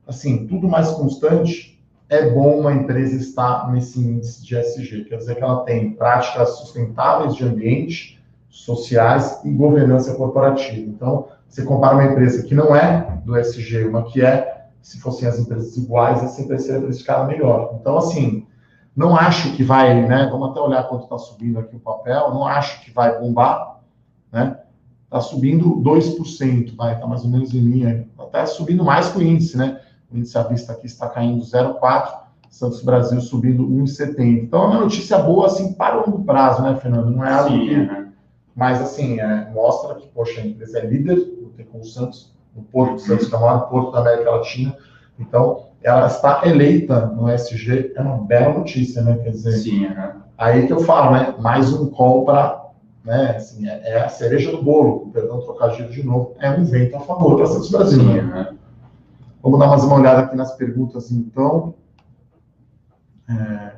assim, 0.07 0.47
tudo 0.47 0.67
mais 0.67 0.89
constante 0.89 1.70
é 2.11 2.29
bom 2.29 2.59
uma 2.59 2.73
empresa 2.73 3.15
estar 3.15 3.71
nesse 3.71 3.97
índice 3.97 4.45
de 4.45 4.57
SG, 4.57 5.05
quer 5.05 5.15
dizer 5.15 5.35
que 5.35 5.43
ela 5.43 5.63
tem 5.63 5.93
práticas 5.93 6.57
sustentáveis 6.57 7.35
de 7.35 7.45
ambiente, 7.45 8.21
sociais 8.49 9.39
e 9.45 9.49
governança 9.49 10.13
corporativa. 10.15 10.89
Então, 10.89 11.29
você 11.47 11.63
compara 11.63 11.95
uma 11.95 12.03
empresa 12.03 12.43
que 12.43 12.53
não 12.53 12.75
é 12.75 13.17
do 13.23 13.37
SG, 13.37 13.85
uma 13.85 14.03
que 14.03 14.21
é, 14.21 14.65
se 14.81 14.99
fossem 14.99 15.25
as 15.25 15.39
empresas 15.39 15.77
iguais, 15.77 16.21
essa 16.21 16.41
empresa 16.41 16.65
seria 16.65 16.81
precificada 16.81 17.23
melhor. 17.23 17.77
Então, 17.79 17.97
assim, 17.97 18.45
não 18.93 19.15
acho 19.15 19.53
que 19.53 19.63
vai, 19.63 20.05
né? 20.05 20.27
Vamos 20.29 20.49
até 20.49 20.59
olhar 20.59 20.83
quanto 20.89 21.03
está 21.03 21.17
subindo 21.17 21.59
aqui 21.59 21.77
o 21.77 21.79
papel, 21.79 22.31
não 22.31 22.45
acho 22.45 22.83
que 22.83 22.91
vai 22.91 23.17
bombar, 23.21 23.79
né? 24.29 24.59
Está 25.05 25.21
subindo 25.21 25.81
2%, 25.81 26.75
vai, 26.75 26.93
está 26.93 27.07
mais 27.07 27.23
ou 27.23 27.29
menos 27.29 27.53
em 27.53 27.59
linha, 27.59 28.05
até 28.19 28.45
subindo 28.45 28.83
mais 28.83 29.07
que 29.07 29.17
o 29.17 29.21
índice, 29.21 29.57
né? 29.57 29.79
O 30.11 30.17
índice 30.17 30.37
à 30.37 30.43
vista 30.43 30.73
aqui 30.73 30.85
está 30.85 31.07
caindo 31.07 31.43
0,4%, 31.43 32.21
Santos 32.49 32.83
Brasil 32.83 33.21
subindo 33.21 33.65
1,70%. 33.65 34.19
Então, 34.19 34.63
é 34.63 34.67
uma 34.67 34.79
notícia 34.81 35.17
boa, 35.17 35.47
assim, 35.47 35.73
para 35.73 35.97
o 35.97 36.09
longo 36.09 36.25
prazo, 36.25 36.61
né, 36.61 36.75
Fernando? 36.75 37.09
Não 37.09 37.25
é 37.25 37.31
algo 37.31 37.49
Sim, 37.49 37.67
que... 37.67 37.75
Né? 37.75 38.07
Mas, 38.53 38.81
assim, 38.81 39.19
é, 39.19 39.49
mostra 39.53 39.95
que, 39.95 40.07
poxa, 40.07 40.41
a 40.41 40.45
empresa 40.45 40.79
é 40.79 40.85
líder, 40.85 41.17
tem 41.55 41.65
com 41.65 41.79
o 41.79 41.85
Santos, 41.85 42.33
no 42.55 42.63
Porto 42.63 42.95
de 42.95 43.03
Santos, 43.03 43.27
que 43.27 43.33
é 43.33 43.37
o 43.37 43.41
maior 43.41 43.69
porto 43.69 43.91
da 43.91 43.99
América 43.99 44.31
Latina. 44.31 44.75
Então, 45.17 45.67
ela 45.83 46.07
está 46.07 46.41
eleita 46.45 47.07
no 47.07 47.29
SG, 47.29 47.93
é 47.95 48.01
uma 48.01 48.17
bela 48.17 48.53
notícia, 48.59 49.01
né? 49.01 49.17
Quer 49.23 49.31
dizer, 49.31 49.53
Sim, 49.53 49.85
uhum. 49.85 50.11
aí 50.37 50.67
que 50.67 50.73
eu 50.73 50.81
falo, 50.81 51.11
né? 51.11 51.33
Mais 51.39 51.71
um 51.73 51.89
call 51.89 52.25
para, 52.25 52.65
né? 53.03 53.35
Assim, 53.37 53.67
é, 53.67 53.93
é, 53.93 54.01
a 54.01 54.09
cereja 54.09 54.51
do 54.51 54.61
bolo, 54.61 55.09
perdão, 55.13 55.39
trocadilho 55.39 55.89
de 55.89 56.03
novo, 56.03 56.35
é 56.39 56.51
um 56.51 56.63
vento 56.63 56.95
a 56.97 56.99
favor 56.99 57.37
para 57.37 57.47
Santos 57.47 57.71
Brasil, 57.71 57.99
Sim, 57.99 58.21
né? 58.21 58.21
Uhum. 58.21 58.57
Vamos 59.43 59.59
dar 59.59 59.67
mais 59.67 59.83
uma 59.83 59.95
olhada 59.95 60.21
aqui 60.21 60.35
nas 60.35 60.55
perguntas, 60.55 61.11
então. 61.11 61.73
É, 63.27 63.73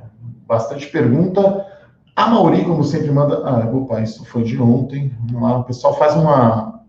bastante 0.45 0.88
pergunta. 0.88 1.65
A 2.13 2.28
Mauri, 2.28 2.65
como 2.65 2.84
sempre, 2.84 3.10
manda. 3.12 3.38
Ah, 3.47 3.69
opa, 3.73 4.02
isso 4.02 4.26
foi 4.26 4.43
de 4.43 4.62
ontem. 4.62 5.15
Vamos 5.28 5.41
lá, 5.41 5.60
o 5.60 5.63
pessoal 5.63 5.97
faz 5.97 6.15
uma, 6.15 6.84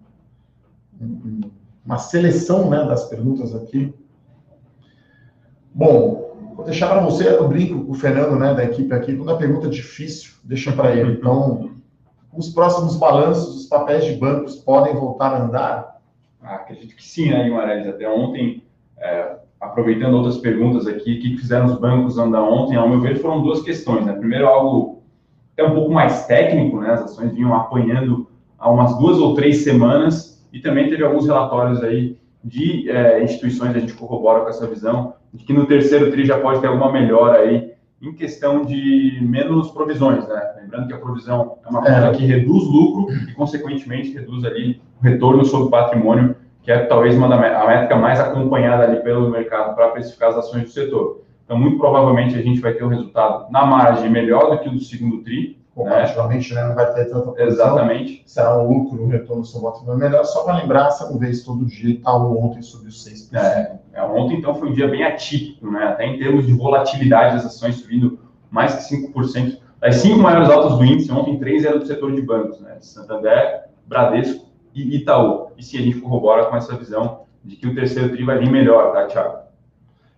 uma 1.86 1.98
seleção 1.98 2.68
né, 2.68 2.84
das 2.84 3.04
perguntas 3.04 3.54
aqui. 3.54 3.94
Bom, 5.72 6.52
vou 6.56 6.64
deixar 6.64 6.88
para 6.88 7.00
você, 7.00 7.28
eu 7.28 7.46
brinco 7.46 7.84
com 7.84 7.92
o 7.92 7.94
Fernando, 7.94 8.36
né, 8.36 8.54
da 8.54 8.64
equipe 8.64 8.92
aqui, 8.92 9.14
quando 9.14 9.30
a 9.30 9.36
pergunta 9.36 9.68
é 9.68 9.70
difícil, 9.70 10.32
deixa 10.42 10.72
para 10.72 10.96
ele. 10.96 11.12
Então, 11.12 11.70
os 12.32 12.48
próximos 12.48 12.96
balanços, 12.96 13.56
os 13.56 13.66
papéis 13.66 14.04
de 14.04 14.14
bancos 14.14 14.56
podem 14.56 14.94
voltar 14.94 15.32
a 15.32 15.44
andar? 15.44 15.93
Acredito 16.44 16.94
que 16.94 17.02
sim, 17.02 17.30
né, 17.30 17.42
Guimarães? 17.44 17.86
Até 17.86 18.08
ontem 18.08 18.62
é, 18.98 19.36
aproveitando 19.60 20.14
outras 20.14 20.38
perguntas 20.38 20.86
aqui, 20.86 21.16
o 21.16 21.20
que 21.20 21.36
fizeram 21.38 21.66
os 21.66 21.78
bancos 21.78 22.18
andar 22.18 22.42
ontem, 22.42 22.76
ao 22.76 22.88
meu 22.88 23.00
ver, 23.00 23.16
foram 23.16 23.42
duas 23.42 23.62
questões. 23.62 24.04
Né? 24.04 24.12
Primeiro, 24.12 24.46
algo 24.46 25.02
até 25.52 25.64
um 25.64 25.74
pouco 25.74 25.92
mais 25.92 26.26
técnico, 26.26 26.80
né? 26.80 26.90
as 26.90 27.02
ações 27.02 27.32
vinham 27.32 27.54
apanhando 27.54 28.28
há 28.58 28.70
umas 28.70 28.96
duas 28.98 29.18
ou 29.18 29.34
três 29.34 29.58
semanas, 29.58 30.42
e 30.52 30.60
também 30.60 30.88
teve 30.88 31.02
alguns 31.02 31.26
relatórios 31.26 31.82
aí 31.82 32.16
de 32.42 32.88
é, 32.90 33.22
instituições, 33.22 33.74
a 33.74 33.78
gente 33.78 33.94
corrobora 33.94 34.42
com 34.42 34.50
essa 34.50 34.66
visão, 34.66 35.14
de 35.32 35.44
que 35.44 35.52
no 35.52 35.66
terceiro 35.66 36.10
TRI 36.10 36.26
já 36.26 36.38
pode 36.38 36.60
ter 36.60 36.68
alguma 36.68 36.92
melhora 36.92 37.40
aí 37.40 37.73
em 38.04 38.12
questão 38.12 38.64
de 38.64 39.18
menos 39.22 39.70
provisões, 39.70 40.26
né? 40.28 40.54
Lembrando 40.60 40.88
que 40.88 40.94
a 40.94 40.98
provisão 40.98 41.58
é 41.64 41.68
uma 41.68 41.80
coisa 41.80 42.06
é. 42.06 42.12
que 42.12 42.24
reduz 42.24 42.64
lucro 42.64 43.12
e, 43.28 43.32
consequentemente, 43.32 44.12
reduz 44.12 44.44
ali 44.44 44.80
o 45.00 45.04
retorno 45.04 45.44
sobre 45.44 45.68
o 45.68 45.70
patrimônio 45.70 46.36
que 46.64 46.72
é 46.72 46.86
talvez 46.86 47.14
uma 47.14 47.28
da, 47.28 47.36
a 47.36 47.66
métrica 47.66 47.94
mais 47.94 48.18
acompanhada 48.18 48.84
ali 48.84 49.02
pelo 49.02 49.30
mercado 49.30 49.74
para 49.74 49.88
precificar 49.88 50.30
as 50.30 50.36
ações 50.36 50.64
do 50.64 50.70
setor. 50.70 51.22
Então, 51.44 51.58
muito 51.58 51.76
provavelmente 51.76 52.34
a 52.36 52.42
gente 52.42 52.58
vai 52.58 52.72
ter 52.72 52.82
um 52.82 52.88
resultado 52.88 53.50
na 53.52 53.66
margem 53.66 54.10
melhor 54.10 54.50
do 54.50 54.58
que 54.58 54.68
o 54.70 54.72
do 54.72 54.80
segundo 54.80 55.22
TRI. 55.22 55.62
Comparativamente, 55.74 56.54
né? 56.54 56.62
né? 56.62 56.68
não 56.68 56.74
vai 56.76 56.94
ter 56.94 57.04
tanta 57.06 57.20
produção. 57.20 57.46
Exatamente. 57.46 58.22
Será 58.26 58.56
um 58.56 58.68
lucro, 58.68 59.02
um 59.02 59.08
retorno 59.08 59.42
do 59.42 59.48
seu 59.48 59.60
patrimônio 59.60 60.00
melhor. 60.00 60.24
Só 60.24 60.44
para 60.44 60.58
lembrar, 60.58 60.86
essa 60.86 61.18
vez 61.18 61.42
todo 61.42 61.66
dia, 61.66 61.90
Itaú 61.90 62.38
ontem 62.38 62.62
subiu 62.62 62.90
6%. 62.90 63.34
É, 63.34 63.38
é, 63.38 63.78
ontem, 64.02 64.36
então, 64.36 64.54
foi 64.54 64.70
um 64.70 64.72
dia 64.72 64.88
bem 64.88 65.04
atípico, 65.04 65.70
né? 65.70 65.84
até 65.84 66.06
em 66.06 66.18
termos 66.18 66.46
de 66.46 66.52
volatilidade 66.52 67.36
das 67.36 67.46
ações 67.46 67.76
subindo 67.76 68.18
mais 68.50 68.74
que 68.74 68.96
5%. 68.96 69.58
As 69.82 69.96
cinco 69.96 70.20
maiores 70.20 70.48
altas 70.48 70.78
do 70.78 70.84
índice, 70.84 71.12
ontem, 71.12 71.38
três 71.38 71.64
eram 71.64 71.78
do 71.78 71.86
setor 71.86 72.14
de 72.14 72.22
bancos, 72.22 72.58
né? 72.60 72.78
Santander, 72.80 73.64
Bradesco 73.86 74.46
e 74.74 74.96
Itaú. 74.96 75.48
E 75.58 75.62
se 75.62 75.76
a 75.76 75.80
gente 75.82 76.00
corrobora 76.00 76.46
com 76.46 76.56
essa 76.56 76.74
visão 76.74 77.24
de 77.44 77.56
que 77.56 77.66
o 77.66 77.74
terceiro 77.74 78.08
TRI 78.08 78.24
vai 78.24 78.38
vir 78.38 78.50
melhor, 78.50 78.94
tá, 78.94 79.06
Thiago? 79.06 79.44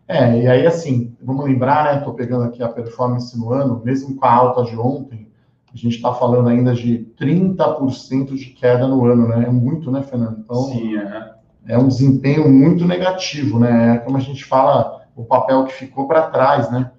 É, 0.07 0.39
e 0.39 0.47
aí 0.47 0.65
assim, 0.65 1.17
vamos 1.21 1.45
lembrar, 1.45 1.85
né? 1.85 1.99
Estou 1.99 2.15
pegando 2.15 2.45
aqui 2.45 2.63
a 2.63 2.69
performance 2.69 3.37
no 3.37 3.53
ano, 3.53 3.83
mesmo 3.85 4.15
com 4.15 4.25
a 4.25 4.33
alta 4.33 4.63
de 4.71 4.79
ontem, 4.79 5.27
a 5.75 5.77
gente 5.77 5.97
está 5.97 6.15
falando 6.15 6.49
ainda 6.49 6.73
de 6.73 7.07
30% 7.21 8.35
de 8.35 8.47
queda 8.47 8.87
no 8.87 9.05
ano, 9.05 9.27
né? 9.29 9.47
É 9.49 9.51
muito, 9.51 9.91
né, 9.91 10.03
Fernando? 10.03 10.39
Então, 10.39 10.63
Sim, 10.63 10.97
é. 10.97 11.35
É 11.69 11.79
um 11.79 11.89
desempenho 11.89 12.49
muito 12.49 12.85
negativo, 12.85 13.59
né? 13.59 13.97
É 13.97 13.99
como 13.99 14.17
a 14.17 14.21
gente 14.21 14.45
fala, 14.45 15.07
o 15.15 15.25
papel 15.25 15.65
que 15.65 15.73
ficou 15.73 16.07
para 16.07 16.23
trás, 16.31 16.71
né? 16.71 16.91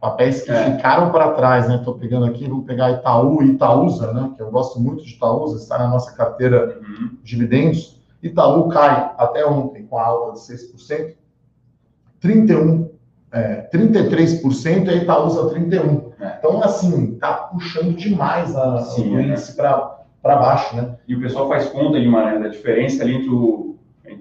papéis 0.00 0.42
que 0.42 0.50
é. 0.50 0.76
ficaram 0.76 1.10
para 1.10 1.32
trás, 1.32 1.68
né? 1.68 1.76
Estou 1.76 1.94
pegando 1.94 2.26
aqui, 2.26 2.46
vamos 2.48 2.66
pegar 2.66 2.92
Itaú 2.92 3.42
e 3.42 3.52
Itaúsa, 3.52 4.12
né? 4.12 4.30
Que 4.36 4.42
eu 4.42 4.50
gosto 4.50 4.80
muito 4.80 5.04
de 5.04 5.14
Itaúsa, 5.14 5.56
está 5.56 5.78
na 5.78 5.88
nossa 5.88 6.12
carteira 6.12 6.78
uhum. 6.80 7.08
de 7.22 7.24
dividendos. 7.24 8.00
Itaú 8.22 8.68
cai 8.68 9.12
até 9.16 9.44
ontem 9.44 9.86
com 9.86 9.98
a 9.98 10.04
alta 10.04 10.32
de 10.34 10.40
6%, 10.40 11.14
31, 12.20 12.90
é, 13.30 13.68
33% 13.72 14.86
e 14.86 14.90
a 14.90 14.94
Itaúsa 14.94 15.54
31%. 15.54 16.12
É. 16.20 16.36
Então, 16.38 16.62
assim, 16.62 17.14
está 17.14 17.32
puxando 17.32 17.96
demais 17.96 18.56
a, 18.56 18.80
Sim, 18.82 19.14
o 19.14 19.18
é. 19.18 19.22
índice 19.22 19.54
para 19.54 19.98
baixo, 20.22 20.76
né? 20.76 20.96
E 21.06 21.14
o 21.14 21.20
pessoal 21.20 21.48
faz 21.48 21.68
conta, 21.68 21.98
Guimarães, 21.98 22.40
da 22.40 22.48
diferença 22.48 23.02
ali 23.02 23.16
entre 23.16 23.30
o, 23.30 23.67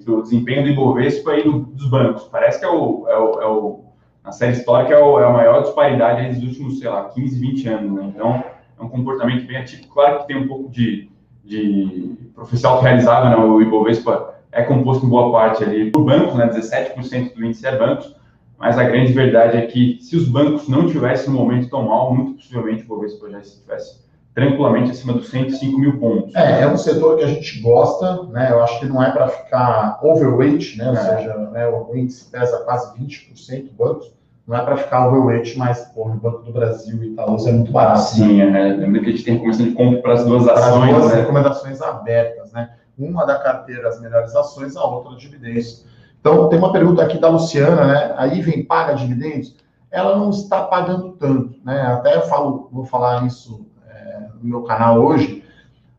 o 0.07 0.21
desempenho 0.21 0.63
do 0.63 0.69
Ibovespa 0.69 1.35
e 1.35 1.43
do, 1.43 1.59
dos 1.59 1.89
bancos. 1.89 2.23
Parece 2.23 2.59
que 2.59 2.65
é 2.65 2.69
o, 2.69 3.07
é 3.07 3.17
o, 3.17 3.41
é 3.41 3.47
o 3.47 3.79
a 4.27 4.31
série 4.31 4.53
histórica 4.53 4.93
é, 4.93 5.01
o, 5.01 5.19
é 5.19 5.25
a 5.25 5.29
maior 5.29 5.61
disparidade 5.61 6.35
dos 6.35 6.43
últimos, 6.43 6.79
sei 6.79 6.89
lá, 6.89 7.05
15, 7.05 7.39
20 7.39 7.69
anos, 7.69 7.91
né? 7.93 8.11
Então, 8.13 8.43
é 8.77 8.83
um 8.83 8.89
comportamento 8.89 9.47
bem 9.47 9.57
atípico. 9.57 9.93
Claro 9.93 10.19
que 10.19 10.27
tem 10.27 10.37
um 10.37 10.47
pouco 10.47 10.69
de, 10.69 11.09
de 11.45 12.17
profissão 12.35 12.71
autorrealizável, 12.71 13.29
né? 13.29 13.37
O 13.37 13.61
Ibovespa 13.61 14.35
é 14.51 14.63
composto 14.63 15.05
em 15.05 15.09
boa 15.09 15.31
parte 15.31 15.63
ali 15.63 15.91
por 15.91 16.03
bancos, 16.03 16.35
né? 16.35 16.47
17% 16.49 17.35
do 17.35 17.45
índice 17.45 17.65
é 17.65 17.77
bancos, 17.77 18.13
mas 18.57 18.77
a 18.77 18.83
grande 18.83 19.13
verdade 19.13 19.57
é 19.57 19.65
que 19.65 19.97
se 20.01 20.17
os 20.17 20.27
bancos 20.27 20.67
não 20.67 20.87
tivessem 20.87 21.31
no 21.31 21.39
momento 21.39 21.69
tão 21.69 21.83
mal, 21.83 22.13
muito 22.13 22.33
possivelmente 22.33 22.81
o 22.81 22.85
Ibovespa 22.85 23.29
já 23.29 23.39
estivesse 23.39 24.06
tranquilamente 24.37 24.91
acima 24.91 25.13
dos 25.13 25.31
105 25.31 25.79
mil 25.79 25.99
pontos. 25.99 26.35
É, 26.35 26.61
é 26.61 26.67
um 26.67 26.77
setor 26.77 27.17
que 27.17 27.23
a 27.23 27.27
gente 27.27 27.59
gosta, 27.59 28.21
né? 28.27 28.51
Eu 28.51 28.61
acho 28.61 28.79
que 28.79 28.85
não 28.85 29.01
é 29.01 29.09
para 29.09 29.27
ficar 29.29 29.97
overweight, 30.03 30.77
né? 30.77 30.89
Ou 30.89 30.93
é. 30.93 30.97
seja, 30.97 31.37
né, 31.51 31.67
o 31.67 31.97
índice 31.97 32.29
pesa 32.29 32.59
quase 32.59 32.95
20% 32.99 33.71
bancos 33.75 34.15
não 34.47 34.55
é 34.55 34.61
para 34.63 34.77
ficar 34.77 35.07
overweight, 35.07 35.57
mas 35.57 35.85
porra, 35.87 36.13
o 36.13 36.19
Banco 36.19 36.43
do 36.43 36.53
Brasil 36.53 37.03
e 37.03 37.07
Itaú 37.07 37.35
é 37.47 37.51
muito 37.51 37.71
barato. 37.71 37.99
Sim, 37.99 38.37
né? 38.37 38.69
é, 38.69 38.73
lembra 38.75 39.01
que 39.01 39.07
a 39.07 39.11
gente 39.11 39.23
tem 39.23 39.33
recomendação 39.33 39.65
de 39.65 39.71
compra 39.73 40.01
para 40.01 40.13
as 40.13 40.23
duas 40.23 40.47
ações. 40.47 40.89
As 40.93 41.01
duas 41.01 41.11
né? 41.11 41.19
recomendações 41.19 41.81
abertas, 41.81 42.51
né? 42.53 42.69
Uma 42.95 43.25
da 43.25 43.39
carteira 43.39 43.89
as 43.89 43.99
melhores 43.99 44.35
ações, 44.35 44.77
a 44.77 44.85
outra 44.85 45.17
dividendos. 45.17 45.83
Então, 46.21 46.47
tem 46.47 46.59
uma 46.59 46.71
pergunta 46.71 47.01
aqui 47.03 47.17
da 47.17 47.27
Luciana, 47.27 47.87
né? 47.87 48.13
A 48.15 48.27
Iven 48.27 48.63
paga 48.63 48.93
dividendos? 48.93 49.55
Ela 49.91 50.15
não 50.15 50.29
está 50.29 50.63
pagando 50.63 51.13
tanto, 51.13 51.55
né? 51.65 51.81
Até 51.81 52.15
eu 52.15 52.21
falo, 52.21 52.69
vou 52.71 52.85
falar 52.85 53.25
isso 53.25 53.66
no 54.41 54.49
meu 54.49 54.63
canal 54.63 54.99
hoje. 54.99 55.43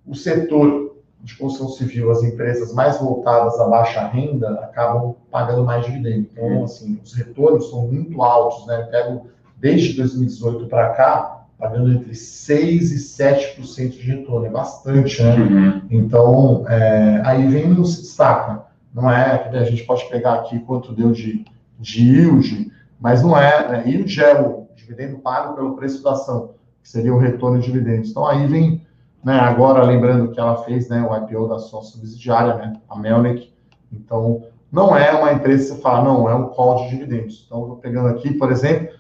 O 0.07 0.15
setor 0.15 0.89
de 1.21 1.37
construção 1.37 1.69
civil, 1.69 2.11
as 2.11 2.23
empresas 2.23 2.73
mais 2.73 2.99
voltadas 2.99 3.59
à 3.59 3.67
baixa 3.67 4.07
renda 4.07 4.51
acabam 4.61 5.15
pagando 5.31 5.65
mais 5.65 5.85
dividendo. 5.85 6.29
Então, 6.33 6.45
uhum. 6.45 6.65
assim, 6.65 7.01
os 7.03 7.13
retornos 7.13 7.69
são 7.71 7.87
muito 7.89 8.23
altos, 8.23 8.67
né? 8.67 8.83
Eu 8.83 8.87
pego 8.87 9.27
desde 9.59 9.95
2018 9.95 10.67
para 10.69 10.91
cá, 10.91 11.45
pagando 11.59 11.93
entre 11.93 12.13
6% 12.13 12.61
e 12.61 12.97
7% 12.97 13.91
de 13.91 14.01
retorno, 14.01 14.47
é 14.47 14.51
bastante, 14.51 15.23
né? 15.23 15.37
Uhum. 15.37 15.83
Então, 15.91 16.65
é, 16.69 17.21
aí 17.25 17.47
vem 17.49 17.73
e 17.73 17.85
se 17.85 18.03
destaca. 18.03 18.67
Não 18.95 19.11
é, 19.11 19.49
a 19.53 19.65
gente 19.65 19.85
pode 19.85 20.09
pegar 20.09 20.35
aqui 20.35 20.61
quanto 20.61 20.95
deu 20.95 21.11
de, 21.11 21.45
de 21.79 22.03
yield, 22.03 22.73
mas 23.01 23.23
não 23.23 23.37
é, 23.37 23.69
né? 23.69 23.83
yield 23.87 24.21
é 24.21 24.41
o 24.41 24.69
dividendo 24.75 25.19
pago 25.19 25.55
pelo 25.55 25.77
preço 25.77 26.03
da 26.03 26.13
ação, 26.13 26.55
que 26.83 26.89
seria 26.89 27.15
o 27.15 27.19
retorno 27.19 27.59
de 27.59 27.67
dividendos. 27.67 28.11
Então 28.11 28.27
aí 28.27 28.47
vem, 28.47 28.87
né, 29.25 29.39
agora 29.39 29.83
lembrando 29.83 30.31
que 30.33 30.41
ela 30.41 30.63
fez 30.65 30.89
né, 30.89 31.03
o 31.03 31.17
IPO 31.17 31.49
da 31.49 31.59
sua 31.59 31.83
subsidiária, 31.83 32.55
né, 32.57 32.81
a 32.89 32.99
Melnick. 32.99 33.53
Então, 33.93 34.45
não 34.71 34.97
é 34.97 35.13
uma 35.13 35.33
empresa 35.33 35.65
que 35.65 35.75
você 35.77 35.81
fala, 35.81 36.05
não, 36.05 36.29
é 36.29 36.35
um 36.35 36.49
call 36.49 36.85
de 36.85 36.91
dividendos. 36.91 37.45
Então, 37.47 37.63
estou 37.63 37.77
pegando 37.77 38.09
aqui, 38.09 38.35
por 38.35 38.53
exemplo, 38.53 38.97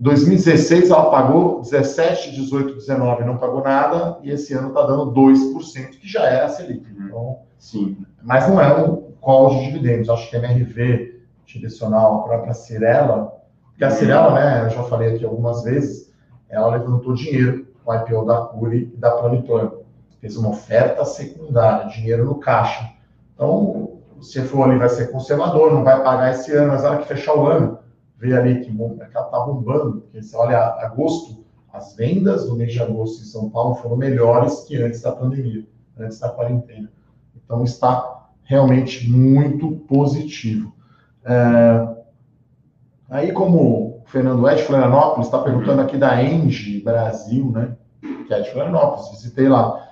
2016 0.00 0.90
ela 0.90 1.10
pagou 1.10 1.60
17, 1.60 2.30
18, 2.32 2.74
19 2.74 3.24
não 3.24 3.36
pagou 3.36 3.62
nada, 3.62 4.18
e 4.22 4.30
esse 4.30 4.54
ano 4.54 4.68
está 4.68 4.82
dando 4.82 5.12
2%, 5.12 5.90
que 5.98 6.08
já 6.08 6.24
é 6.24 6.44
a 6.44 6.48
Selic. 6.48 6.86
Uhum. 6.86 7.06
Então, 7.06 7.38
Sim. 7.58 7.96
Mas 8.22 8.48
não 8.48 8.60
é 8.60 8.82
um 8.82 9.12
call 9.20 9.50
de 9.50 9.64
dividendos. 9.66 10.08
Acho 10.08 10.30
que 10.30 10.36
a 10.36 10.38
MRV 10.38 11.18
direcional, 11.44 12.20
a 12.20 12.22
própria 12.24 12.54
Cirela, 12.54 13.34
porque 13.64 13.84
a 13.84 13.90
Cirela, 13.90 14.34
né, 14.34 14.66
eu 14.66 14.70
já 14.70 14.82
falei 14.84 15.14
aqui 15.14 15.24
algumas 15.24 15.64
vezes, 15.64 16.07
ela 16.48 16.68
levantou 16.68 17.14
dinheiro 17.14 17.66
com 17.84 17.92
o 17.92 17.94
IPO 17.94 18.24
da 18.24 18.40
Curi 18.42 18.90
e 18.92 18.96
da 18.96 19.10
Planiplan. 19.12 19.72
Fez 20.20 20.36
uma 20.36 20.50
oferta 20.50 21.04
secundária, 21.04 21.88
dinheiro 21.88 22.24
no 22.24 22.36
caixa. 22.36 22.90
Então, 23.34 23.98
o 24.16 24.20
CFO 24.20 24.64
ali 24.64 24.78
vai 24.78 24.88
ser 24.88 25.12
conservador, 25.12 25.72
não 25.72 25.84
vai 25.84 26.02
pagar 26.02 26.32
esse 26.32 26.52
ano, 26.54 26.72
mas 26.72 26.82
na 26.82 26.90
hora 26.90 26.98
que 26.98 27.08
fechar 27.08 27.34
o 27.34 27.46
ano, 27.46 27.78
vê 28.16 28.36
ali 28.36 28.60
que 28.64 28.70
o 28.70 28.88
mercado 28.96 29.26
está 29.26 29.40
bombando, 29.40 30.00
porque 30.00 30.20
você 30.20 30.36
olha 30.36 30.58
agosto, 30.58 31.44
as 31.72 31.94
vendas 31.94 32.46
do 32.46 32.56
mês 32.56 32.72
de 32.72 32.82
agosto 32.82 33.22
em 33.22 33.26
São 33.26 33.48
Paulo 33.48 33.76
foram 33.76 33.96
melhores 33.96 34.64
que 34.64 34.76
antes 34.82 35.02
da 35.02 35.12
pandemia, 35.12 35.64
antes 35.96 36.18
da 36.18 36.28
quarentena. 36.28 36.90
Então 37.36 37.62
está 37.62 38.28
realmente 38.42 39.08
muito 39.08 39.70
positivo. 39.86 40.72
É... 41.24 41.96
Aí, 43.08 43.32
como 43.32 43.97
Fernando 44.08 44.48
é 44.48 44.54
de 44.54 44.62
Florianópolis, 44.62 45.26
está 45.26 45.38
perguntando 45.38 45.82
aqui 45.82 45.96
da 45.96 46.22
Engie 46.22 46.82
Brasil, 46.82 47.50
né? 47.52 47.76
Que 48.26 48.34
é 48.34 48.40
de 48.40 48.50
Florianópolis, 48.50 49.10
visitei 49.10 49.48
lá. 49.48 49.86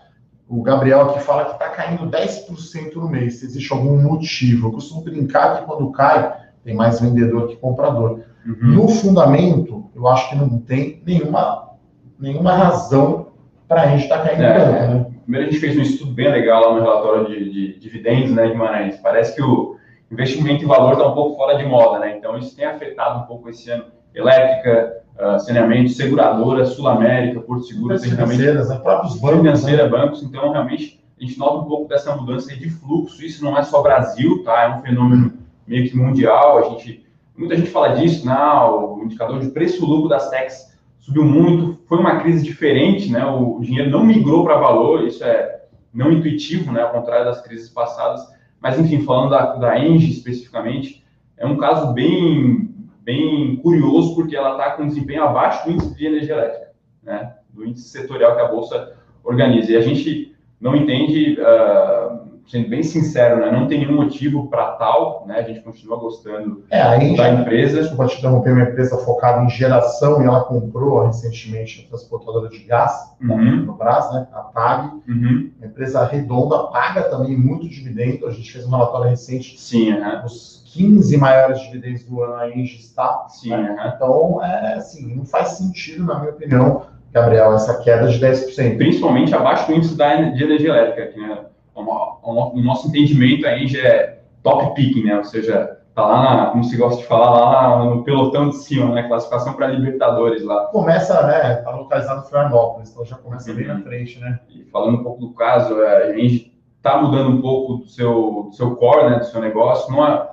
O 0.49 0.63
Gabriel 0.63 1.03
aqui 1.03 1.21
fala 1.21 1.45
que 1.45 1.53
está 1.53 1.69
caindo 1.69 2.11
10% 2.11 2.95
no 2.95 3.09
mês. 3.09 3.41
Se 3.41 3.47
existe 3.47 3.73
algum 3.73 4.01
motivo. 4.01 4.69
Eu 4.69 4.73
costumo 4.73 5.03
brincar 5.03 5.59
que 5.59 5.67
quando 5.67 5.91
cai, 5.91 6.35
tem 6.65 6.75
mais 6.75 7.01
vendedor 7.01 7.49
que 7.49 7.57
comprador. 7.57 8.21
Uhum. 8.47 8.57
No 8.75 8.89
fundamento, 8.89 9.91
eu 9.95 10.07
acho 10.07 10.31
que 10.31 10.37
não 10.37 10.61
tem 10.61 11.03
nenhuma, 11.05 11.73
nenhuma 12.19 12.53
razão 12.53 13.29
para 13.67 13.83
a 13.83 13.87
gente 13.89 14.05
estar 14.05 14.19
tá 14.19 14.29
caindo 14.29 14.45
é, 14.45 14.59
tanto. 14.59 14.95
Né? 14.95 15.07
Primeiro, 15.25 15.49
a 15.49 15.51
gente 15.51 15.61
fez 15.61 15.77
um 15.77 15.83
estudo 15.83 16.13
bem 16.13 16.31
legal 16.31 16.69
lá 16.69 16.75
no 16.75 16.81
relatório 16.81 17.27
de, 17.27 17.51
de 17.51 17.79
dividendos, 17.81 18.31
né, 18.31 18.49
Guimarães? 18.49 18.97
Parece 18.99 19.35
que 19.35 19.43
o 19.43 19.77
investimento 20.11 20.63
em 20.63 20.69
valor 20.69 20.93
está 20.93 21.07
um 21.09 21.15
pouco 21.15 21.37
fora 21.37 21.59
de 21.59 21.67
moda, 21.67 21.99
né? 21.99 22.17
Então, 22.17 22.39
isso 22.39 22.55
tem 22.55 22.65
afetado 22.65 23.25
um 23.25 23.27
pouco 23.27 23.49
esse 23.51 23.69
ano. 23.69 23.85
Elétrica, 24.17 25.03
uh, 25.21 25.39
saneamento, 25.39 25.91
seguradora, 25.91 26.65
Sul 26.65 26.89
América, 26.89 27.41
Porto 27.41 27.67
Seguro, 27.67 27.99
financeiras, 27.99 28.71
né? 28.71 28.79
próprios 28.79 29.21
bancos. 29.21 29.39
Financeira, 29.39 29.85
né? 29.85 29.89
bancos. 29.89 30.23
Então, 30.23 30.51
realmente, 30.51 31.01
a 31.21 31.25
gente 31.25 31.39
nota 31.39 31.59
um 31.59 31.65
pouco 31.65 31.89
dessa 31.89 32.17
mudança 32.17 32.57
de 32.57 32.71
fluxo. 32.71 33.25
Isso 33.25 33.45
não 33.45 33.57
é 33.57 33.63
só 33.63 33.83
Brasil, 33.83 34.43
tá? 34.43 34.63
É 34.63 34.75
um 34.75 34.83
fenômeno 34.83 35.33
meio 35.67 35.89
que 35.89 35.97
mundial. 35.97 36.59
A 36.59 36.63
gente, 36.71 37.07
muita 37.37 37.57
gente 37.57 37.71
fala 37.71 37.91
disso, 37.91 38.27
não, 38.27 38.97
o 38.99 39.05
indicador 39.05 39.39
de 39.39 39.49
preço-lucro 39.51 40.09
das 40.09 40.31
techs 40.31 40.75
subiu 41.07 41.25
muito, 41.25 41.79
foi 41.87 41.99
uma 41.99 42.21
crise 42.21 42.43
diferente, 42.43 43.13
né? 43.13 43.25
O, 43.25 43.61
dinheiro 43.61 43.91
não 43.91 44.05
migrou 44.05 44.45
para 44.45 44.59
valor, 44.59 45.07
isso 45.07 45.23
é 45.23 45.61
não 45.95 46.11
intuitivo, 46.11 46.73
né? 46.73 46.83
Ao 46.83 46.91
contrário 46.91 47.25
das 47.25 47.41
crises 47.41 47.71
passadas. 47.71 48.27
Mas, 48.61 48.79
enfim, 48.79 49.03
falando 49.03 49.31
da, 49.31 49.55
da 49.55 49.79
Engie 49.79 50.11
especificamente, 50.11 51.05
é 51.37 51.47
um 51.47 51.57
caso 51.57 51.93
bem, 51.93 52.75
bem 53.07 53.57
curioso, 53.63 54.17
porque 54.17 54.37
ela 54.37 54.53
está 54.53 54.73
com 54.73 54.89
desempenho 54.89 55.23
abaixo 55.23 55.65
do 55.65 55.73
índice 55.73 55.95
de 55.95 56.07
energia 56.07 56.35
elétrica, 56.35 56.73
né? 57.05 57.35
Do 57.51 57.65
índice 57.65 57.89
setorial 57.89 58.35
que 58.35 58.43
a 58.43 58.49
Bolsa 58.49 58.97
organiza. 59.23 59.71
E 59.71 59.77
a 59.77 59.81
gente 59.81 60.37
não 60.61 60.75
entende. 60.75 61.39
Uh, 61.41 62.27
sendo 62.49 62.69
bem 62.69 62.83
sincero, 62.83 63.41
né, 63.41 63.51
não 63.51 63.67
tem 63.67 63.81
nenhum 63.81 63.97
motivo 63.97 64.49
para 64.49 64.73
tal, 64.73 65.25
né, 65.27 65.41
a 65.41 65.43
gente 65.43 65.63
continua 65.63 65.99
gostando 65.99 66.65
é, 66.71 66.81
a 66.81 66.97
Engie, 66.97 67.17
da 67.17 67.31
empresa. 67.31 67.81
Desculpa 67.81 68.07
te 68.07 68.19
interromper, 68.19 68.53
uma 68.53 68.63
empresa 68.63 68.97
focada 68.99 69.43
em 69.43 69.51
geração 69.51 70.23
e 70.23 70.27
ela 70.27 70.45
comprou 70.45 71.05
recentemente 71.07 71.85
a 71.85 71.89
transportadora 71.89 72.49
de 72.49 72.59
gás 72.61 73.13
uhum. 73.21 73.65
no 73.65 73.73
Brasil, 73.73 74.13
né, 74.13 74.29
a 74.33 74.43
TAG, 74.43 74.93
uhum. 75.09 75.51
empresa 75.61 76.05
redonda, 76.05 76.69
paga 76.69 77.03
também 77.11 77.37
muito 77.37 77.69
dividendo, 77.69 78.27
a 78.27 78.31
gente 78.31 78.53
fez 78.53 78.65
um 78.65 78.71
relatório 78.71 79.11
recente, 79.11 79.61
Sim, 79.61 79.93
uhum. 79.93 80.25
os 80.25 80.63
15 80.77 81.17
maiores 81.17 81.61
dividendos 81.63 82.05
do 82.05 82.23
ano 82.23 82.35
a 82.35 82.51
Engie 82.51 82.79
está, 82.79 83.27
Sim, 83.29 83.51
né? 83.51 83.93
então, 83.95 84.45
é, 84.45 84.75
assim, 84.75 85.17
não 85.17 85.25
faz 85.25 85.49
sentido, 85.53 86.05
na 86.05 86.19
minha 86.19 86.33
opinião, 86.33 86.83
Gabriel, 87.13 87.55
essa 87.55 87.83
queda 87.83 88.09
de 88.09 88.21
10%. 88.21 88.77
Principalmente 88.77 89.35
abaixo 89.35 89.67
do 89.67 89.75
índice 89.75 89.97
da, 89.97 90.15
de 90.17 90.45
energia 90.45 90.69
elétrica, 90.69 91.19
né? 91.19 91.39
o 91.75 92.63
nosso 92.63 92.89
entendimento 92.89 93.47
aí 93.47 93.67
já 93.67 93.81
é 93.81 94.23
top 94.43 94.75
picking, 94.75 95.05
né? 95.05 95.19
Ou 95.19 95.25
seja, 95.25 95.79
tá 95.95 96.07
lá, 96.07 96.37
na, 96.37 96.47
como 96.51 96.65
se 96.65 96.77
gosta 96.77 97.01
de 97.01 97.07
falar, 97.07 97.31
lá 97.31 97.85
no 97.85 98.05
pelotão 98.05 98.51
de 98.51 98.57
cima, 98.57 98.95
né? 98.95 99.03
Classificação 99.05 99.55
para 99.55 99.67
Libertadores 99.69 100.45
lá. 100.45 100.67
Começa, 100.67 101.27
né? 101.27 101.57
Tá 101.57 101.71
localizado 101.71 102.25
em 102.25 102.29
Florianópolis, 102.29 102.91
então 102.91 103.05
já 103.05 103.17
começa 103.17 103.51
uhum. 103.51 103.57
bem 103.57 103.67
na 103.67 103.81
frente, 103.81 104.19
né? 104.19 104.41
E 104.49 104.65
falando 104.65 104.99
um 104.99 105.03
pouco 105.03 105.21
do 105.21 105.35
caso, 105.35 105.83
é, 105.83 106.11
a 106.11 106.17
gente 106.17 106.57
tá 106.83 107.01
mudando 107.01 107.31
um 107.31 107.41
pouco 107.41 107.79
do 107.79 107.89
seu, 107.89 108.45
do 108.49 108.53
seu 108.53 108.77
core, 108.77 109.11
né? 109.11 109.19
Do 109.19 109.27
seu 109.27 109.41
negócio. 109.41 109.93
Não 109.93 110.07
é, 110.07 110.29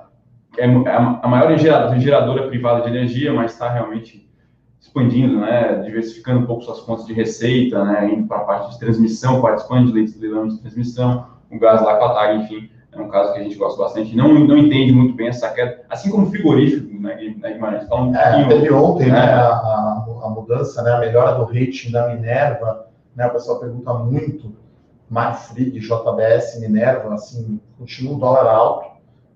é, 0.58 0.66
é 0.66 0.96
a 0.96 1.28
maior 1.28 1.56
geradora 1.56 2.48
privada 2.48 2.82
de 2.82 2.88
energia, 2.88 3.32
mas 3.32 3.52
está 3.52 3.70
realmente 3.70 4.24
expandindo, 4.80 5.40
né, 5.40 5.82
diversificando 5.84 6.40
um 6.40 6.46
pouco 6.46 6.62
suas 6.62 6.80
fontes 6.80 7.06
de 7.06 7.12
receita, 7.12 7.84
né, 7.84 8.12
indo 8.12 8.28
para 8.28 8.38
a 8.38 8.44
parte 8.44 8.72
de 8.72 8.78
transmissão, 8.78 9.40
participando 9.40 9.86
de 9.86 9.92
leitos 9.92 10.14
de 10.14 10.20
leilão 10.20 10.46
de 10.46 10.60
transmissão, 10.60 11.26
o 11.50 11.58
gás 11.58 11.82
lá 11.82 11.96
com 11.96 12.04
a 12.04 12.14
TAG, 12.14 12.42
enfim, 12.42 12.70
é 12.92 13.00
um 13.00 13.08
caso 13.08 13.32
que 13.32 13.40
a 13.40 13.42
gente 13.42 13.56
gosta 13.56 13.82
bastante. 13.82 14.14
Não, 14.14 14.32
não 14.32 14.56
entende 14.56 14.92
muito 14.92 15.14
bem 15.14 15.28
essa 15.28 15.50
queda, 15.50 15.82
assim 15.88 16.10
como 16.10 16.30
frigorífico, 16.30 16.92
né, 17.00 17.16
Guimarães? 17.16 17.88
Fala 17.88 18.02
um 18.02 18.14
é, 18.14 18.46
teve 18.46 18.72
ontem, 18.72 19.06
né, 19.06 19.12
né 19.12 19.32
a, 19.32 19.48
a, 19.48 20.04
a, 20.24 20.30
mudança, 20.30 20.82
né, 20.82 20.92
a 20.92 21.00
melhora 21.00 21.32
do 21.38 21.44
rating 21.44 21.90
da 21.90 22.14
Minerva, 22.14 22.86
né, 23.16 23.26
o 23.26 23.30
pessoal 23.30 23.58
pergunta 23.58 23.92
muito, 23.94 24.54
Marfrig, 25.10 25.80
JBS, 25.80 26.60
Minerva, 26.60 27.14
assim, 27.14 27.60
continua 27.78 28.14
um 28.14 28.18
dólar 28.18 28.46
alto, 28.46 28.93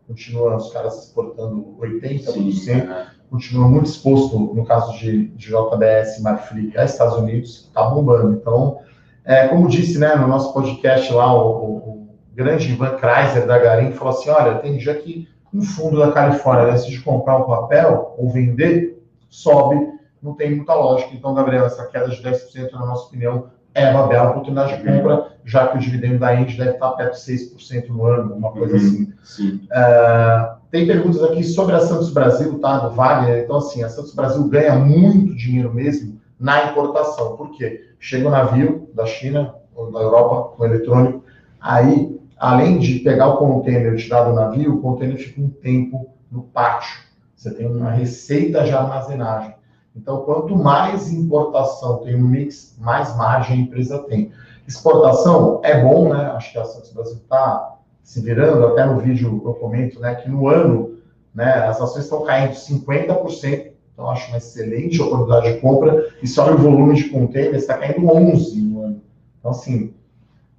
continua 0.08 0.56
os 0.56 0.72
caras 0.72 1.04
exportando 1.04 1.76
80%, 1.78 2.52
Sim, 2.52 2.72
é. 2.72 3.06
continua 3.30 3.68
muito 3.68 3.90
exposto, 3.90 4.38
no 4.38 4.64
caso 4.64 4.98
de, 4.98 5.28
de 5.28 5.48
JBS, 5.48 6.20
Marfrig, 6.22 6.76
a 6.76 6.84
Estados 6.84 7.18
Unidos, 7.18 7.66
está 7.68 7.84
bombando. 7.84 8.32
Então, 8.32 8.80
é, 9.24 9.46
como 9.48 9.68
disse 9.68 9.98
né, 9.98 10.16
no 10.16 10.26
nosso 10.26 10.52
podcast 10.54 11.12
lá, 11.12 11.32
o, 11.34 11.76
o 11.76 12.08
grande 12.34 12.72
Ivan 12.72 12.96
Kreiser 12.96 13.46
da 13.46 13.58
Garim 13.58 13.92
falou 13.92 14.14
assim: 14.14 14.30
olha, 14.30 14.58
tem 14.58 14.78
dia 14.78 14.94
que 14.94 15.28
um 15.52 15.62
fundo 15.62 15.98
da 15.98 16.10
Califórnia 16.10 16.72
decide 16.72 17.00
comprar 17.00 17.36
um 17.36 17.44
papel 17.44 18.14
ou 18.16 18.30
vender, 18.30 19.02
sobe, 19.28 19.76
não 20.22 20.34
tem 20.34 20.56
muita 20.56 20.74
lógica. 20.74 21.14
Então, 21.14 21.34
Gabriel, 21.34 21.66
essa 21.66 21.86
queda 21.86 22.08
de 22.08 22.22
10%, 22.22 22.72
na 22.72 22.86
nossa 22.86 23.06
opinião, 23.06 23.50
é 23.78 23.90
uma 23.90 24.06
bela 24.06 24.30
oportunidade 24.30 24.76
de 24.76 24.84
compra, 24.84 25.32
já 25.44 25.68
que 25.68 25.76
o 25.76 25.80
dividendo 25.80 26.18
da 26.18 26.34
Indy 26.34 26.56
deve 26.56 26.72
estar 26.72 26.90
perto 26.92 27.14
de 27.14 27.20
6% 27.20 27.88
no 27.88 28.04
ano, 28.04 28.34
uma 28.34 28.52
coisa 28.52 28.76
uhum, 28.76 29.12
assim. 29.22 29.62
Uh, 29.64 30.58
tem 30.70 30.86
perguntas 30.86 31.22
aqui 31.22 31.42
sobre 31.42 31.74
a 31.74 31.80
Santos 31.80 32.10
Brasil, 32.12 32.58
tá? 32.58 32.78
Do 32.78 32.94
Wagner. 32.94 33.44
Então, 33.44 33.56
assim, 33.56 33.82
a 33.82 33.88
Santos 33.88 34.14
Brasil 34.14 34.46
ganha 34.48 34.74
muito 34.74 35.34
dinheiro 35.34 35.72
mesmo 35.72 36.20
na 36.38 36.70
importação. 36.70 37.36
Por 37.36 37.50
quê? 37.52 37.86
Chega 37.98 38.28
o 38.28 38.30
navio 38.30 38.88
da 38.94 39.06
China 39.06 39.54
ou 39.74 39.90
da 39.90 40.00
Europa 40.00 40.56
com 40.56 40.64
eletrônico, 40.64 41.24
aí, 41.60 42.18
além 42.36 42.78
de 42.78 42.98
pegar 42.98 43.28
o 43.28 43.36
container 43.36 43.94
e 43.94 43.96
tirar 43.96 44.24
do 44.24 44.34
navio, 44.34 44.74
o 44.74 44.80
container 44.82 45.16
fica 45.16 45.40
um 45.40 45.48
tempo 45.48 46.10
no 46.30 46.42
pátio. 46.42 46.98
Você 47.34 47.54
tem 47.54 47.66
uma 47.66 47.90
receita 47.90 48.64
de 48.64 48.72
armazenagem. 48.72 49.54
Então, 50.00 50.22
quanto 50.22 50.56
mais 50.56 51.12
importação 51.12 51.98
tem 51.98 52.16
no 52.16 52.28
mix, 52.28 52.76
mais 52.78 53.16
margem 53.16 53.56
a 53.56 53.60
empresa 53.60 53.98
tem. 54.04 54.30
Exportação 54.66 55.60
é 55.64 55.82
bom, 55.82 56.14
né? 56.14 56.30
Acho 56.36 56.52
que 56.52 56.58
a 56.58 56.64
Santos 56.64 56.92
Brasil 56.92 57.16
está 57.16 57.76
se 58.02 58.20
virando. 58.20 58.64
Até 58.64 58.86
no 58.86 59.00
vídeo 59.00 59.42
eu 59.44 59.54
comento 59.54 59.98
né, 59.98 60.14
que 60.14 60.30
no 60.30 60.48
ano 60.48 60.98
né, 61.34 61.52
as 61.66 61.80
ações 61.80 62.04
estão 62.04 62.22
caindo 62.22 62.52
50%. 62.52 63.72
Então, 63.92 64.08
acho 64.08 64.28
uma 64.28 64.36
excelente 64.36 65.02
oportunidade 65.02 65.54
de 65.54 65.60
compra. 65.60 66.08
E 66.22 66.28
só 66.28 66.52
o 66.52 66.56
volume 66.56 66.94
de 66.94 67.08
containers 67.08 67.62
está 67.62 67.76
caindo 67.76 68.08
11 68.08 68.60
no 68.62 68.84
ano. 68.84 69.02
Então, 69.40 69.50
assim, 69.50 69.94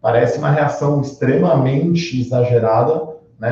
parece 0.01 0.37
uma 0.37 0.51
reação 0.51 0.99
extremamente 0.99 2.19
exagerada. 2.19 3.07
Né? 3.39 3.49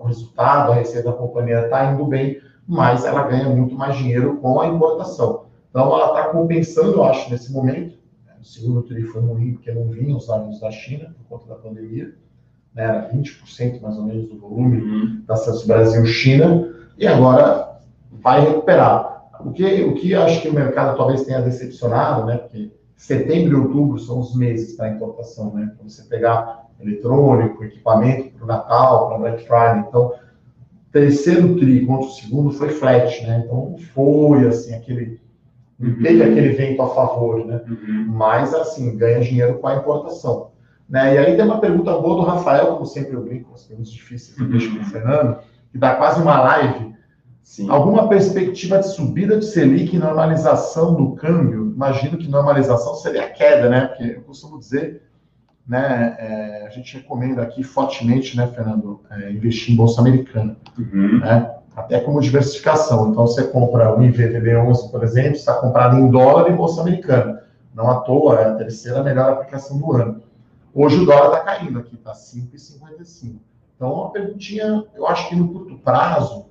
O 0.00 0.06
resultado, 0.06 0.70
a 0.70 0.76
receita 0.76 1.10
da 1.10 1.16
companhia 1.16 1.64
está 1.64 1.92
indo 1.92 2.04
bem, 2.04 2.40
mas 2.70 3.04
ela 3.04 3.24
ganha 3.24 3.48
muito 3.48 3.74
mais 3.74 3.96
dinheiro 3.96 4.36
com 4.36 4.60
a 4.60 4.68
importação. 4.68 5.46
Então, 5.68 5.92
ela 5.92 6.06
está 6.06 6.28
compensando, 6.28 6.92
eu 6.92 7.04
acho, 7.04 7.28
nesse 7.28 7.52
momento. 7.52 7.98
O 8.40 8.44
segundo 8.44 8.82
TRI 8.82 9.02
foi 9.02 9.20
ruim, 9.20 9.54
porque 9.54 9.72
não 9.72 9.88
vinham 9.88 10.16
os 10.16 10.28
dados 10.28 10.60
da 10.60 10.70
China 10.70 11.12
por 11.18 11.38
conta 11.38 11.52
da 11.52 11.60
pandemia. 11.60 12.14
Né? 12.72 12.84
Era 12.84 13.10
20% 13.10 13.82
mais 13.82 13.98
ou 13.98 14.04
menos 14.04 14.28
do 14.28 14.38
volume 14.38 14.80
uhum. 14.82 15.22
da 15.26 15.34
Santos 15.34 15.66
Brasil-China. 15.66 16.72
E 16.96 17.08
agora 17.08 17.80
vai 18.12 18.40
recuperar. 18.40 19.28
o 19.40 19.52
que, 19.52 19.82
o 19.82 19.94
que 19.94 20.14
acho 20.14 20.40
que 20.40 20.48
o 20.48 20.54
mercado 20.54 20.96
talvez 20.96 21.24
tenha 21.24 21.42
decepcionado, 21.42 22.24
né? 22.24 22.38
Porque 22.38 22.70
setembro 22.96 23.58
e 23.58 23.60
outubro 23.60 23.98
são 23.98 24.20
os 24.20 24.34
meses 24.36 24.76
para 24.76 24.90
importação, 24.90 25.52
né? 25.54 25.72
Para 25.76 25.88
você 25.88 26.04
pegar 26.04 26.66
eletrônico, 26.80 27.64
equipamento 27.64 28.30
para 28.30 28.44
o 28.44 28.46
Natal, 28.46 29.08
para 29.08 29.18
Black 29.18 29.42
Friday. 29.42 29.84
Então, 29.88 30.12
terceiro 30.92 31.56
tri 31.56 31.86
contra 31.86 32.06
o 32.06 32.12
segundo 32.12 32.50
foi 32.50 32.68
flat, 32.70 33.22
né? 33.26 33.42
Então, 33.44 33.76
foi 33.94 34.46
assim, 34.46 34.74
aquele. 34.74 35.20
Uhum. 35.78 36.02
Teve 36.02 36.22
aquele 36.22 36.50
vento 36.50 36.82
a 36.82 36.88
favor, 36.94 37.46
né? 37.46 37.62
Uhum. 37.68 38.06
Mas, 38.08 38.52
assim, 38.52 38.96
ganha 38.96 39.20
dinheiro 39.20 39.58
com 39.58 39.66
a 39.66 39.76
importação. 39.76 40.50
Né? 40.88 41.14
E 41.14 41.18
aí 41.18 41.36
tem 41.36 41.44
uma 41.44 41.60
pergunta 41.60 41.96
boa 41.96 42.16
do 42.16 42.22
Rafael, 42.22 42.74
como 42.74 42.84
sempre 42.84 43.14
eu 43.14 43.22
brinco, 43.22 43.54
as 43.54 43.62
perguntas 43.62 43.92
difíceis 43.92 44.36
eu 44.38 44.48
deixo 44.48 44.76
com 44.76 44.82
o 44.82 44.84
Fernando, 44.84 45.38
que 45.70 45.78
dá 45.78 45.94
quase 45.94 46.20
uma 46.20 46.40
live. 46.40 46.90
Sim. 47.42 47.70
Alguma 47.70 48.08
perspectiva 48.08 48.78
de 48.78 48.88
subida 48.88 49.38
de 49.38 49.44
Selic 49.44 49.94
e 49.94 49.98
normalização 49.98 50.94
do 50.94 51.12
câmbio? 51.14 51.72
Imagino 51.74 52.18
que 52.18 52.28
normalização 52.28 52.94
seria 52.94 53.24
a 53.24 53.30
queda, 53.30 53.68
né? 53.68 53.86
Porque 53.86 54.04
eu 54.16 54.22
costumo 54.22 54.58
dizer, 54.58 55.02
né? 55.66 56.16
É, 56.18 56.66
a 56.66 56.70
gente 56.70 56.96
recomenda 56.96 57.42
aqui 57.42 57.62
fortemente, 57.62 58.36
né, 58.36 58.46
Fernando, 58.48 59.00
é, 59.10 59.30
investir 59.30 59.72
em 59.72 59.76
bolsa 59.76 60.00
americana, 60.00 60.56
uhum. 60.78 61.18
né? 61.20 61.54
Até 61.76 62.00
como 62.00 62.20
diversificação. 62.20 63.10
Então 63.10 63.26
você 63.26 63.44
compra 63.44 63.94
o 63.94 64.00
IVVB11, 64.00 64.90
por 64.90 65.04
exemplo, 65.04 65.32
está 65.32 65.54
comprado 65.54 65.96
em 65.96 66.10
dólar 66.10 66.50
e 66.50 66.54
bolsa 66.54 66.80
americana. 66.80 67.44
Não 67.74 67.88
à 67.88 68.00
toa, 68.00 68.40
é 68.40 68.44
a 68.46 68.54
terceira 68.56 69.02
melhor 69.02 69.32
aplicação 69.32 69.78
do 69.78 69.92
ano. 69.92 70.22
Hoje 70.74 71.00
o 71.00 71.06
dólar 71.06 71.26
está 71.26 71.40
caindo 71.40 71.78
aqui, 71.78 71.94
está 71.94 72.12
5,55. 72.12 73.36
Então, 73.76 73.94
uma 73.94 74.10
perguntinha, 74.10 74.84
eu 74.94 75.06
acho 75.06 75.28
que 75.28 75.36
no 75.36 75.48
curto 75.48 75.78
prazo, 75.78 76.46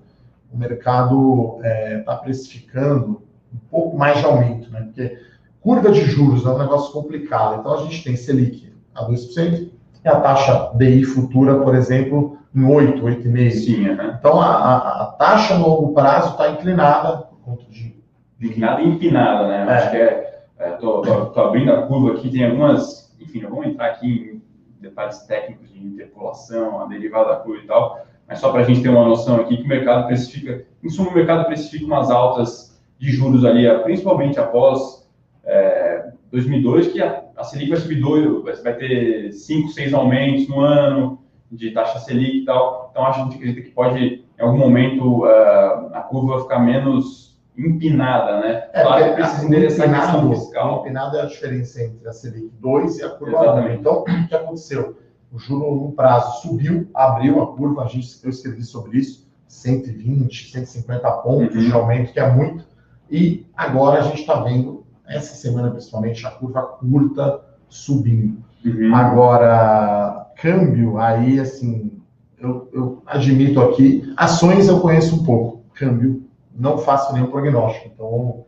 o 0.52 0.58
mercado 0.58 1.58
está 1.58 1.68
é, 1.68 2.00
tá 2.00 2.16
precificando 2.16 3.22
um 3.54 3.60
pouco 3.70 3.98
mais 3.98 4.18
de 4.18 4.26
aumento, 4.26 4.72
né? 4.72 4.82
Porque 4.82 5.20
curva 5.62 5.92
de 5.92 6.06
juros 6.06 6.46
é 6.46 6.50
um 6.50 6.58
negócio 6.58 6.92
complicado. 6.92 7.60
Então, 7.60 7.74
a 7.74 7.84
gente 7.84 8.04
tem 8.04 8.16
Selic 8.16 8.69
a 9.00 9.08
2% 9.08 9.70
e 10.04 10.08
a 10.08 10.20
taxa 10.20 10.72
DI 10.76 11.04
futura, 11.04 11.60
por 11.60 11.76
exemplo, 11.76 12.38
em 12.56 12.66
8, 12.66 13.02
8,5%. 13.02 13.52
Sim, 13.52 13.90
uhum. 13.90 14.14
Então, 14.18 14.42
a, 14.42 14.48
a, 14.48 15.04
a, 15.04 15.06
taxa 15.18 15.58
no 15.58 15.68
longo 15.68 15.94
prazo 15.94 16.32
está 16.32 16.50
inclinada 16.50 17.18
por 17.18 17.40
conta 17.40 17.64
de... 17.70 17.98
Inclinada 18.42 18.82
e 18.82 18.88
empinada, 18.88 19.48
né? 19.48 19.66
É. 19.68 19.74
Acho 19.74 19.92
que 19.92 19.98
é... 19.98 20.30
Estou 20.74 21.06
é, 21.06 21.40
abrindo 21.40 21.72
a 21.72 21.84
curva 21.84 22.14
aqui, 22.14 22.30
tem 22.30 22.46
algumas 22.46 23.10
enfim, 23.20 23.42
não 23.42 23.50
vamos 23.50 23.68
entrar 23.68 23.88
aqui 23.88 24.42
em 24.42 24.82
detalhes 24.82 25.20
técnicos 25.20 25.72
de 25.72 25.80
interpolação, 25.80 26.82
a 26.82 26.86
derivada 26.86 27.30
da 27.30 27.36
curva 27.38 27.64
e 27.64 27.68
tal, 27.68 28.06
mas 28.28 28.40
só 28.40 28.52
para 28.52 28.62
a 28.62 28.64
gente 28.64 28.82
ter 28.82 28.90
uma 28.90 29.08
noção 29.08 29.42
aqui 29.42 29.58
que 29.58 29.64
o 29.64 29.68
mercado 29.68 30.08
precifica, 30.08 30.66
em 30.84 30.90
suma, 30.90 31.12
o 31.12 31.14
mercado 31.14 31.46
precifica 31.46 31.86
umas 31.86 32.10
altas 32.10 32.82
de 32.98 33.12
juros 33.12 33.44
ali, 33.46 33.68
principalmente 33.84 34.40
após 34.40 35.08
é, 35.44 36.12
2002, 36.32 36.90
que 36.90 37.02
a, 37.02 37.24
a 37.36 37.44
Selic 37.44 37.70
vai 37.70 37.80
subir 37.80 38.02
dois, 38.02 38.62
vai 38.64 38.74
ter 38.76 39.32
cinco, 39.32 39.70
seis 39.70 39.94
aumentos 39.94 40.48
no 40.48 40.60
ano 40.62 41.20
de 41.52 41.72
taxa 41.72 42.00
Selic 42.00 42.38
e 42.38 42.46
tal. 42.46 42.90
Então, 42.92 43.06
a 43.06 43.12
gente 43.12 43.36
acredita 43.36 43.62
que 43.62 43.72
pode, 43.72 44.00
em 44.00 44.42
algum 44.42 44.58
momento, 44.58 45.24
uh, 45.24 45.94
a 45.94 46.02
curva 46.08 46.42
ficar 46.42 46.60
menos 46.60 47.30
empinada, 47.58 48.40
né? 48.40 48.70
É, 48.74 48.84
claro 48.84 49.06
que 49.06 49.14
precisa 49.14 49.46
endereçar 49.46 49.90
a 49.90 50.00
questão 50.00 50.34
fiscal. 50.34 50.80
Empinado 50.80 51.18
é 51.18 51.22
a 51.22 51.26
diferença 51.26 51.84
entre 51.84 52.08
a 52.08 52.14
Selic 52.14 52.52
2 52.60 53.00
e 53.00 53.04
a 53.04 53.10
curva 53.10 53.56
1. 53.56 53.70
Então, 53.74 54.02
o 54.02 54.28
que 54.28 54.36
aconteceu? 54.36 54.98
O 55.32 55.38
juro 55.38 55.76
no 55.76 55.92
prazo 55.92 56.42
subiu, 56.42 56.90
abriu 56.94 57.42
a 57.42 57.56
curva, 57.56 57.84
a 57.84 57.88
gente, 57.88 58.08
eu 58.24 58.30
escrevi 58.30 58.64
sobre 58.64 58.98
isso, 58.98 59.30
120, 59.48 60.52
150 60.52 61.12
pontos 61.12 61.56
uhum. 61.56 61.62
de 61.62 61.74
aumento, 61.74 62.14
que 62.14 62.20
é 62.20 62.32
muito. 62.32 62.66
E 63.12 63.46
agora 63.56 64.00
a 64.00 64.04
gente 64.04 64.22
está 64.22 64.42
vendo, 64.42 64.79
essa 65.10 65.36
semana 65.36 65.72
principalmente, 65.72 66.26
a 66.26 66.32
curva 66.32 66.62
curta 66.62 67.42
subindo. 67.68 68.38
Uhum. 68.64 68.94
Agora, 68.94 70.28
câmbio, 70.36 70.98
aí 70.98 71.40
assim, 71.40 71.92
eu, 72.38 72.70
eu 72.74 73.04
admito 73.06 73.62
aqui, 73.62 74.14
ações 74.16 74.68
eu 74.68 74.80
conheço 74.80 75.16
um 75.16 75.24
pouco, 75.24 75.64
câmbio 75.74 76.30
não 76.60 76.78
faço 76.78 77.14
nenhum 77.14 77.28
prognóstico. 77.28 77.90
Então, 77.94 78.46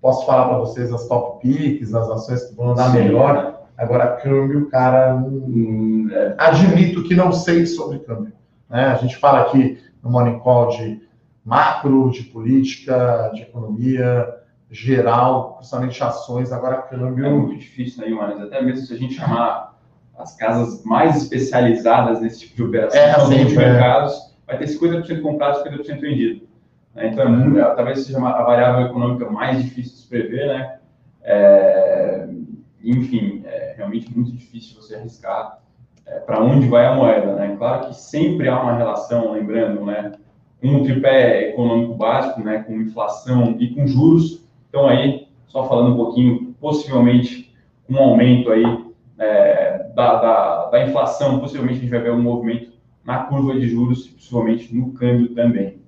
posso 0.00 0.26
falar 0.26 0.48
para 0.48 0.58
vocês 0.58 0.92
as 0.92 1.08
top 1.08 1.40
picks, 1.40 1.94
as 1.94 2.08
ações 2.08 2.44
que 2.44 2.54
vão 2.54 2.72
andar 2.72 2.90
Sim. 2.90 2.98
melhor. 2.98 3.62
Agora, 3.76 4.16
câmbio, 4.16 4.68
cara, 4.68 5.16
hum, 5.16 6.08
é, 6.10 6.34
admito 6.38 7.02
que 7.04 7.14
não 7.14 7.32
sei 7.32 7.66
sobre 7.66 7.98
câmbio. 8.00 8.32
Né? 8.68 8.86
A 8.86 8.94
gente 8.96 9.16
fala 9.16 9.40
aqui 9.40 9.78
no 10.02 10.10
Morning 10.10 10.38
Call 10.38 10.68
de 10.68 11.02
macro, 11.44 12.10
de 12.10 12.24
política, 12.24 13.30
de 13.34 13.42
economia 13.42 14.35
geral, 14.70 15.54
principalmente 15.56 16.02
ações. 16.02 16.52
Agora, 16.52 16.82
câmbio. 16.82 17.26
É 17.26 17.30
muito 17.30 17.58
difícil, 17.58 18.04
né, 18.04 18.10
Mas 18.10 18.40
até 18.40 18.62
mesmo 18.62 18.86
se 18.86 18.92
a 18.92 18.98
gente 18.98 19.14
chamar 19.14 19.76
as 20.18 20.34
casas 20.36 20.82
mais 20.84 21.16
especializadas 21.22 22.20
nesse 22.20 22.40
tipo 22.40 22.56
de 22.56 22.62
operação, 22.64 23.00
é, 23.00 23.10
assim, 23.10 23.46
de 23.46 23.54
é. 23.54 23.58
mercados, 23.58 24.34
vai 24.46 24.58
ter 24.58 24.66
50% 24.66 25.22
comprado 25.22 25.60
e 25.60 25.78
50% 25.78 26.00
vendido. 26.00 26.48
Né? 26.94 27.08
Então, 27.08 27.24
é 27.24 27.28
muito, 27.28 27.58
talvez 27.76 28.00
seja 28.00 28.18
a 28.18 28.42
variável 28.42 28.86
econômica 28.86 29.30
mais 29.30 29.62
difícil 29.62 29.92
de 29.92 29.98
se 29.98 30.08
prever, 30.08 30.46
né? 30.46 30.78
É, 31.22 32.28
enfim, 32.82 33.42
é 33.44 33.74
realmente 33.76 34.14
muito 34.14 34.32
difícil 34.32 34.80
você 34.80 34.94
arriscar 34.94 35.58
é, 36.06 36.20
para 36.20 36.40
onde 36.40 36.68
vai 36.68 36.86
a 36.86 36.94
moeda, 36.94 37.34
né? 37.34 37.54
Claro 37.58 37.88
que 37.88 37.94
sempre 37.94 38.48
há 38.48 38.60
uma 38.60 38.76
relação, 38.76 39.32
lembrando, 39.32 39.84
né? 39.84 40.12
Com 40.60 40.76
o 40.76 40.84
tripé 40.84 41.50
econômico 41.50 41.94
básico, 41.94 42.40
né? 42.40 42.62
Com 42.62 42.80
inflação 42.80 43.56
e 43.58 43.74
com 43.74 43.86
juros. 43.86 44.45
Então, 44.76 44.88
aí, 44.88 45.26
só 45.46 45.66
falando 45.66 45.94
um 45.94 45.96
pouquinho, 45.96 46.54
possivelmente 46.60 47.50
um 47.88 47.96
aumento 47.96 48.52
aí 48.52 48.62
é, 49.18 49.90
da, 49.94 50.20
da, 50.20 50.64
da 50.66 50.86
inflação, 50.86 51.40
possivelmente 51.40 51.78
a 51.78 51.80
gente 51.80 51.90
vai 51.90 52.00
ver 52.00 52.12
um 52.12 52.20
movimento 52.20 52.72
na 53.02 53.20
curva 53.20 53.58
de 53.58 53.70
juros, 53.70 54.06
possivelmente 54.06 54.76
no 54.76 54.92
câmbio 54.92 55.34
também. 55.34 55.80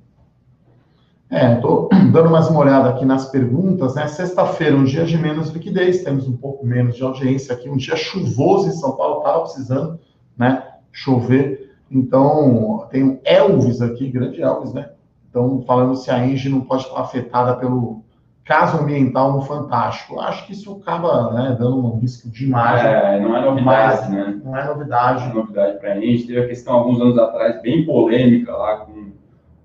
É, 1.29 1.57
estou 1.57 1.90
dando 2.11 2.31
mais 2.31 2.48
uma 2.48 2.61
olhada 2.61 2.88
aqui 2.88 3.05
nas 3.05 3.31
perguntas, 3.31 3.94
né? 3.94 4.09
Sexta-feira, 4.09 4.74
um 4.74 4.85
dia 4.85 5.05
de 5.05 5.18
menos 5.18 5.51
liquidez, 5.51 6.03
temos 6.03 6.27
um 6.27 6.38
pouco 6.38 6.64
menos 6.64 6.96
de 6.96 7.03
audiência 7.03 7.55
aqui, 7.55 7.68
um 7.68 7.77
dia 7.77 7.94
chuvoso 7.94 8.68
em 8.68 8.72
São 8.72 8.96
Paulo, 8.96 9.18
estava 9.18 9.40
precisando, 9.42 10.01
né? 10.35 10.66
Chover. 10.90 11.77
Então, 11.90 12.87
tem 12.90 13.05
o 13.07 13.20
Elvis 13.22 13.83
aqui, 13.83 14.09
grande 14.09 14.40
Elvis, 14.40 14.72
né? 14.72 14.92
Então, 15.29 15.62
falando 15.66 15.94
se 15.94 16.11
a 16.11 16.27
Engie 16.27 16.48
não 16.48 16.62
pode 16.62 16.85
estar 16.85 16.98
afetada 16.98 17.55
pelo 17.57 18.08
caso 18.48 18.78
ambiental 18.78 19.34
no 19.34 19.42
Fantástico. 19.42 20.18
Acho 20.18 20.46
que 20.46 20.52
isso 20.52 20.80
acaba 20.80 21.34
né, 21.34 21.56
dando 21.58 21.84
um 21.84 21.98
risco 21.98 22.30
de 22.30 22.46
imagem. 22.46 22.87
É, 22.87 23.20
não 23.20 23.37
é 23.37 23.44
novidade, 23.44 23.62
mas, 23.62 24.11
né? 24.11 24.40
Não 24.42 24.56
é 24.56 24.64
novidade. 24.64 25.24
Não 25.26 25.30
é 25.30 25.34
novidade 25.34 25.78
para 25.78 25.92
a 25.92 25.98
Engie. 25.98 26.26
Teve 26.26 26.40
a 26.40 26.48
questão 26.48 26.74
alguns 26.74 26.98
anos 26.98 27.18
atrás, 27.18 27.61
bem 27.61 27.84
polêmica 27.84 28.50
lá 28.56 28.78
com 28.78 29.12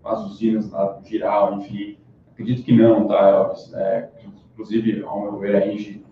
as 0.03 0.19
usinas 0.25 0.69
lá 0.69 0.83
do 0.87 1.07
Giral, 1.07 1.59
enfim. 1.59 1.97
Acredito 2.33 2.65
que 2.65 2.75
não, 2.75 3.07
tá, 3.07 3.29
Elvis? 3.29 3.73
É, 3.73 4.09
inclusive, 4.51 5.01
ao 5.03 5.21
meu 5.21 5.39
ver, 5.39 5.55
a 5.55 5.61
gente, 5.61 6.05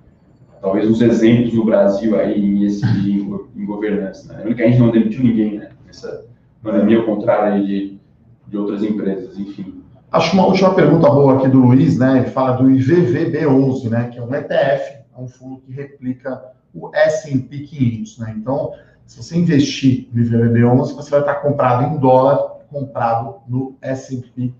talvez 0.61 0.89
uns 0.89 1.01
exemplos 1.01 1.53
no 1.53 1.65
Brasil 1.65 2.17
aí 2.17 2.39
em, 2.39 2.63
esse, 2.63 2.85
em, 2.85 3.37
em 3.53 3.65
governança. 3.65 4.33
Né? 4.33 4.53
que 4.53 4.63
a 4.63 4.67
gente 4.67 4.79
não 4.79 4.91
demitiu 4.91 5.25
ninguém, 5.25 5.59
né? 5.59 5.71
Nessa 5.85 6.25
pandemia, 6.63 6.99
ao 6.99 7.05
contrário 7.05 7.65
de, 7.65 7.99
de 8.47 8.57
outras 8.57 8.81
empresas, 8.81 9.37
enfim. 9.37 9.80
Acho 10.11 10.33
uma 10.33 10.45
última 10.45 10.75
pergunta 10.75 11.09
boa 11.09 11.37
aqui 11.37 11.47
do 11.47 11.59
Luiz, 11.59 11.97
né? 11.97 12.17
Ele 12.17 12.29
fala 12.31 12.57
do 12.57 12.65
IVVB11, 12.65 13.89
né? 13.89 14.09
Que 14.09 14.19
é 14.19 14.21
um 14.21 14.35
ETF, 14.35 15.05
é 15.17 15.21
um 15.21 15.27
fundo 15.29 15.61
que 15.61 15.71
replica 15.71 16.51
o 16.73 16.93
S&P 16.93 17.59
500, 17.59 18.17
né? 18.17 18.35
Então, 18.37 18.73
se 19.05 19.23
você 19.23 19.37
investir 19.37 20.09
no 20.11 20.21
IVVB11, 20.21 20.95
você 20.95 21.09
vai 21.09 21.21
estar 21.21 21.35
comprado 21.35 21.85
em 21.85 21.97
dólar 21.97 22.59
comprado 22.69 23.37
no 23.47 23.77
S&P 23.81 24.53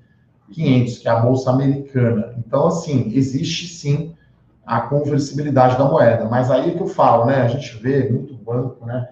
500, 0.54 0.98
que 1.00 1.10
é 1.10 1.12
a 1.12 1.20
bolsa 1.20 1.52
americana. 1.52 2.34
Então, 2.38 2.68
assim, 2.68 3.12
existe 3.14 3.68
sim 3.68 4.16
a 4.66 4.80
conversibilidade 4.80 5.78
da 5.78 5.84
moeda, 5.84 6.30
mas 6.30 6.50
aí 6.50 6.70
é 6.70 6.74
que 6.74 6.82
eu 6.82 6.88
falo, 6.88 7.26
né? 7.26 7.42
A 7.42 7.48
gente 7.50 7.76
vê 7.78 8.10
muito 8.10 8.34
banco, 8.36 8.86
né? 8.86 9.10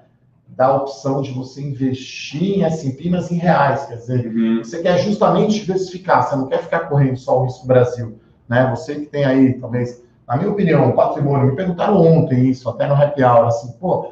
Dá 0.59 0.65
a 0.65 0.75
opção 0.75 1.21
de 1.21 1.31
você 1.31 1.61
investir 1.61 2.57
em 2.57 2.63
S&P, 2.65 3.09
mas 3.09 3.31
em 3.31 3.37
reais, 3.37 3.85
quer 3.85 3.95
dizer, 3.95 4.27
uhum. 4.27 4.57
você 4.61 4.81
quer 4.81 4.97
justamente 4.97 5.61
diversificar, 5.61 6.27
você 6.27 6.35
não 6.35 6.47
quer 6.47 6.61
ficar 6.61 6.81
correndo 6.81 7.15
só 7.15 7.39
o 7.39 7.45
risco 7.45 7.65
Brasil, 7.65 8.19
né? 8.45 8.69
Você 8.75 8.95
que 8.95 9.05
tem 9.05 9.23
aí, 9.23 9.53
talvez, 9.53 10.03
na 10.27 10.35
minha 10.35 10.51
opinião, 10.51 10.91
patrimônio, 10.91 11.47
me 11.47 11.55
perguntaram 11.55 12.01
ontem 12.01 12.49
isso, 12.49 12.67
até 12.67 12.85
no 12.87 12.93
happy 12.93 13.23
hour, 13.23 13.47
assim, 13.47 13.71
pô, 13.79 14.11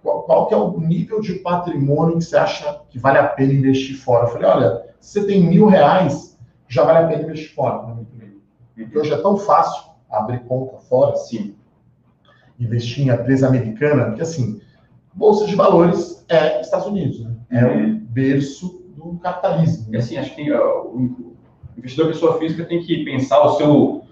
qual, 0.00 0.22
qual 0.22 0.46
que 0.46 0.54
é 0.54 0.56
o 0.56 0.78
nível 0.78 1.20
de 1.20 1.34
patrimônio 1.40 2.18
que 2.18 2.24
você 2.24 2.36
acha 2.36 2.82
que 2.88 2.96
vale 2.96 3.18
a 3.18 3.26
pena 3.26 3.52
investir 3.52 3.96
fora? 3.96 4.26
Eu 4.26 4.28
falei, 4.28 4.46
olha, 4.46 4.82
se 5.00 5.18
você 5.20 5.26
tem 5.26 5.42
mil 5.42 5.66
reais, 5.66 6.38
já 6.68 6.84
vale 6.84 6.98
a 6.98 7.08
pena 7.08 7.24
investir 7.24 7.52
fora, 7.52 7.82
minha 7.82 8.02
opinião. 8.02 8.38
Porque 8.76 8.96
hoje 8.96 9.12
é 9.12 9.16
tão 9.16 9.36
fácil 9.36 9.90
abrir 10.08 10.38
conta 10.44 10.76
fora, 10.88 11.16
sim, 11.16 11.56
investir 12.60 13.08
em 13.08 13.10
empresa 13.10 13.48
americana, 13.48 14.12
que 14.12 14.22
assim, 14.22 14.60
bolsa 15.14 15.46
de 15.46 15.54
valores 15.54 16.24
é 16.28 16.60
Estados 16.60 16.86
Unidos, 16.86 17.20
né? 17.20 17.34
É 17.50 17.64
uhum. 17.64 17.96
o 17.96 18.00
berço 18.12 18.84
do 18.96 19.18
capitalismo. 19.18 19.90
Né? 19.90 19.98
E 19.98 20.00
assim, 20.00 20.16
acho 20.18 20.34
que 20.34 20.52
o 20.52 21.34
investidor 21.76 22.08
pessoa 22.08 22.38
física 22.38 22.64
tem 22.64 22.80
que 22.82 23.04
pensar 23.04 23.42
o 23.42 23.56
seu, 23.56 24.04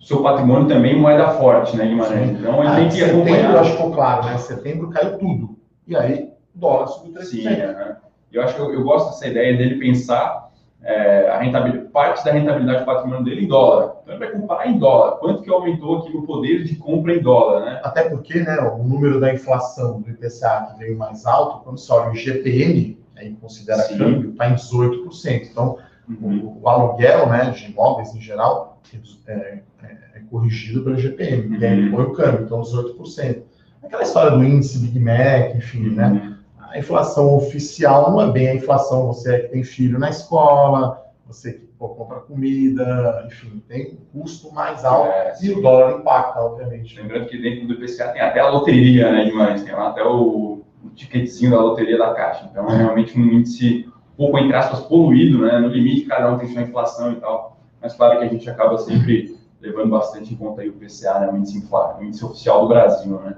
seu 0.00 0.22
patrimônio 0.22 0.68
também 0.68 0.96
em 0.96 1.00
moeda 1.00 1.30
forte, 1.30 1.76
né, 1.76 1.86
Guimarães? 1.86 2.30
Então 2.30 2.60
ele 2.60 2.68
ah, 2.68 2.76
tem 2.76 2.88
que 2.88 3.02
acompanhar. 3.02 3.36
Setembro, 3.36 3.58
acho 3.58 3.70
que 3.70 3.76
ficou 3.76 3.92
claro, 3.92 4.26
né? 4.26 4.38
Setembro 4.38 4.90
caiu 4.90 5.18
tudo. 5.18 5.56
E 5.86 5.96
aí, 5.96 6.30
dólar 6.54 6.86
subiu 6.88 7.12
3%. 7.14 7.24
Sim, 7.24 7.48
é. 7.48 7.96
eu 8.32 8.42
acho 8.42 8.54
que 8.54 8.60
eu, 8.60 8.72
eu, 8.72 8.82
gosto 8.82 9.10
dessa 9.10 9.28
ideia 9.28 9.56
dele 9.56 9.78
pensar 9.78 10.41
é, 10.84 11.28
a 11.28 11.38
rentabilidade, 11.38 11.90
parte 11.90 12.24
da 12.24 12.32
rentabilidade 12.32 12.80
do 12.80 12.86
patrimônio 12.86 13.24
dele 13.24 13.44
em 13.44 13.48
dólar. 13.48 13.96
Então 14.02 14.14
ele 14.14 14.24
vai 14.24 14.32
comparar 14.32 14.66
em 14.66 14.78
dólar. 14.78 15.12
Quanto 15.18 15.42
que 15.42 15.50
aumentou 15.50 15.98
aqui 15.98 16.16
o 16.16 16.22
poder 16.22 16.64
de 16.64 16.76
compra 16.76 17.14
em 17.14 17.20
dólar, 17.20 17.64
né? 17.64 17.80
Até 17.84 18.08
porque, 18.08 18.40
né, 18.40 18.58
o 18.58 18.82
número 18.82 19.20
da 19.20 19.32
inflação 19.32 20.00
do 20.00 20.10
IPCA 20.10 20.72
que 20.72 20.78
veio 20.78 20.98
mais 20.98 21.24
alto, 21.24 21.62
quando 21.62 21.78
você 21.78 21.92
olha 21.92 22.10
o 22.10 22.14
GPM, 22.14 22.98
aí 23.16 23.32
considera 23.40 23.82
Sim. 23.82 23.98
câmbio, 23.98 24.30
está 24.30 24.48
em 24.48 24.54
18%. 24.54 25.48
Então, 25.50 25.78
uhum. 26.08 26.56
o, 26.60 26.62
o, 26.62 26.68
aluguel 26.68 27.28
né, 27.28 27.50
de 27.50 27.70
imóveis 27.70 28.14
em 28.14 28.20
geral 28.20 28.80
é, 29.28 29.32
é, 29.32 29.96
é 30.14 30.20
corrigido 30.30 30.82
pelo 30.82 30.98
GPM, 30.98 31.46
uhum. 31.46 31.60
e 31.60 31.66
aí 31.66 31.90
põe 31.90 32.04
o 32.04 32.12
câmbio, 32.12 32.44
então 32.44 32.60
18%. 32.60 33.42
Aquela 33.84 34.02
história 34.02 34.32
do 34.32 34.44
índice 34.44 34.78
Big 34.78 34.98
Mac, 34.98 35.54
enfim, 35.56 35.90
né? 35.90 36.06
uhum. 36.06 36.14
né? 36.14 36.38
A 36.72 36.78
inflação 36.78 37.36
oficial 37.36 38.10
não 38.10 38.22
é 38.22 38.32
bem 38.32 38.48
a 38.48 38.54
inflação, 38.54 39.06
você 39.06 39.34
é 39.34 39.38
que 39.40 39.48
tem 39.48 39.62
filho 39.62 39.98
na 39.98 40.08
escola, 40.08 41.04
você 41.26 41.52
que 41.52 41.66
pô, 41.78 41.90
compra 41.90 42.20
comida, 42.20 43.24
enfim, 43.26 43.62
tem 43.68 43.98
um 44.14 44.20
custo 44.20 44.50
mais 44.52 44.82
alto 44.82 45.08
é, 45.08 45.34
e 45.42 45.50
o 45.50 45.60
dólar 45.60 45.98
impacta, 45.98 46.40
obviamente. 46.40 46.96
Lembrando 46.98 47.26
que 47.26 47.36
dentro 47.36 47.66
do 47.66 47.74
IPCA 47.74 48.08
tem 48.08 48.22
até 48.22 48.40
a 48.40 48.48
loteria, 48.48 49.12
né, 49.12 49.24
demais, 49.26 49.62
tem 49.62 49.74
lá 49.74 49.90
até 49.90 50.02
o, 50.02 50.62
o 50.82 50.90
ticketzinho 50.94 51.50
da 51.50 51.60
loteria 51.60 51.98
da 51.98 52.14
Caixa. 52.14 52.48
Então 52.50 52.66
é 52.70 52.76
realmente 52.76 53.18
um 53.18 53.24
índice 53.24 53.86
um 54.14 54.16
pouco, 54.16 54.38
entre 54.38 54.56
aspas, 54.56 54.80
poluído, 54.80 55.38
né? 55.42 55.58
No 55.58 55.68
limite, 55.68 56.06
cada 56.06 56.32
um 56.32 56.38
tem 56.38 56.48
sua 56.48 56.62
inflação 56.62 57.12
e 57.12 57.16
tal. 57.16 57.58
Mas 57.80 57.94
claro 57.94 58.18
que 58.18 58.24
a 58.24 58.28
gente 58.28 58.48
acaba 58.48 58.78
sempre 58.78 59.36
levando 59.60 59.90
bastante 59.90 60.32
em 60.32 60.36
conta 60.36 60.62
aí 60.62 60.68
o 60.68 60.72
IPCA, 60.72 61.18
né? 61.20 61.30
O 61.30 61.36
índice, 61.36 61.62
o 61.70 62.02
índice 62.02 62.24
oficial 62.24 62.62
do 62.62 62.68
Brasil, 62.68 63.20
né? 63.20 63.36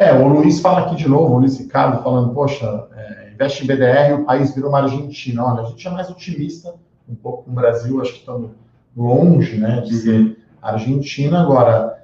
É, 0.00 0.14
o 0.14 0.26
Luiz 0.26 0.60
fala 0.60 0.80
aqui 0.80 0.96
de 0.96 1.06
novo, 1.06 1.34
o 1.34 1.38
Luiz 1.40 1.58
Ricardo, 1.58 2.02
falando, 2.02 2.32
poxa, 2.32 2.88
é, 2.96 3.32
investe 3.34 3.62
em 3.62 3.66
BDR, 3.66 4.14
o 4.14 4.24
país 4.24 4.54
virou 4.54 4.70
uma 4.70 4.80
Argentina. 4.80 5.44
Olha, 5.44 5.60
a 5.60 5.66
gente 5.66 5.86
é 5.86 5.90
mais 5.90 6.08
otimista 6.08 6.74
um 7.06 7.14
pouco 7.14 7.42
com 7.44 7.50
o 7.50 7.54
Brasil, 7.54 8.00
acho 8.00 8.14
que 8.14 8.20
estamos 8.20 8.52
longe 8.96 9.58
né, 9.58 9.82
de 9.82 9.94
ser. 9.94 10.38
Argentina. 10.62 11.42
Agora, 11.42 12.02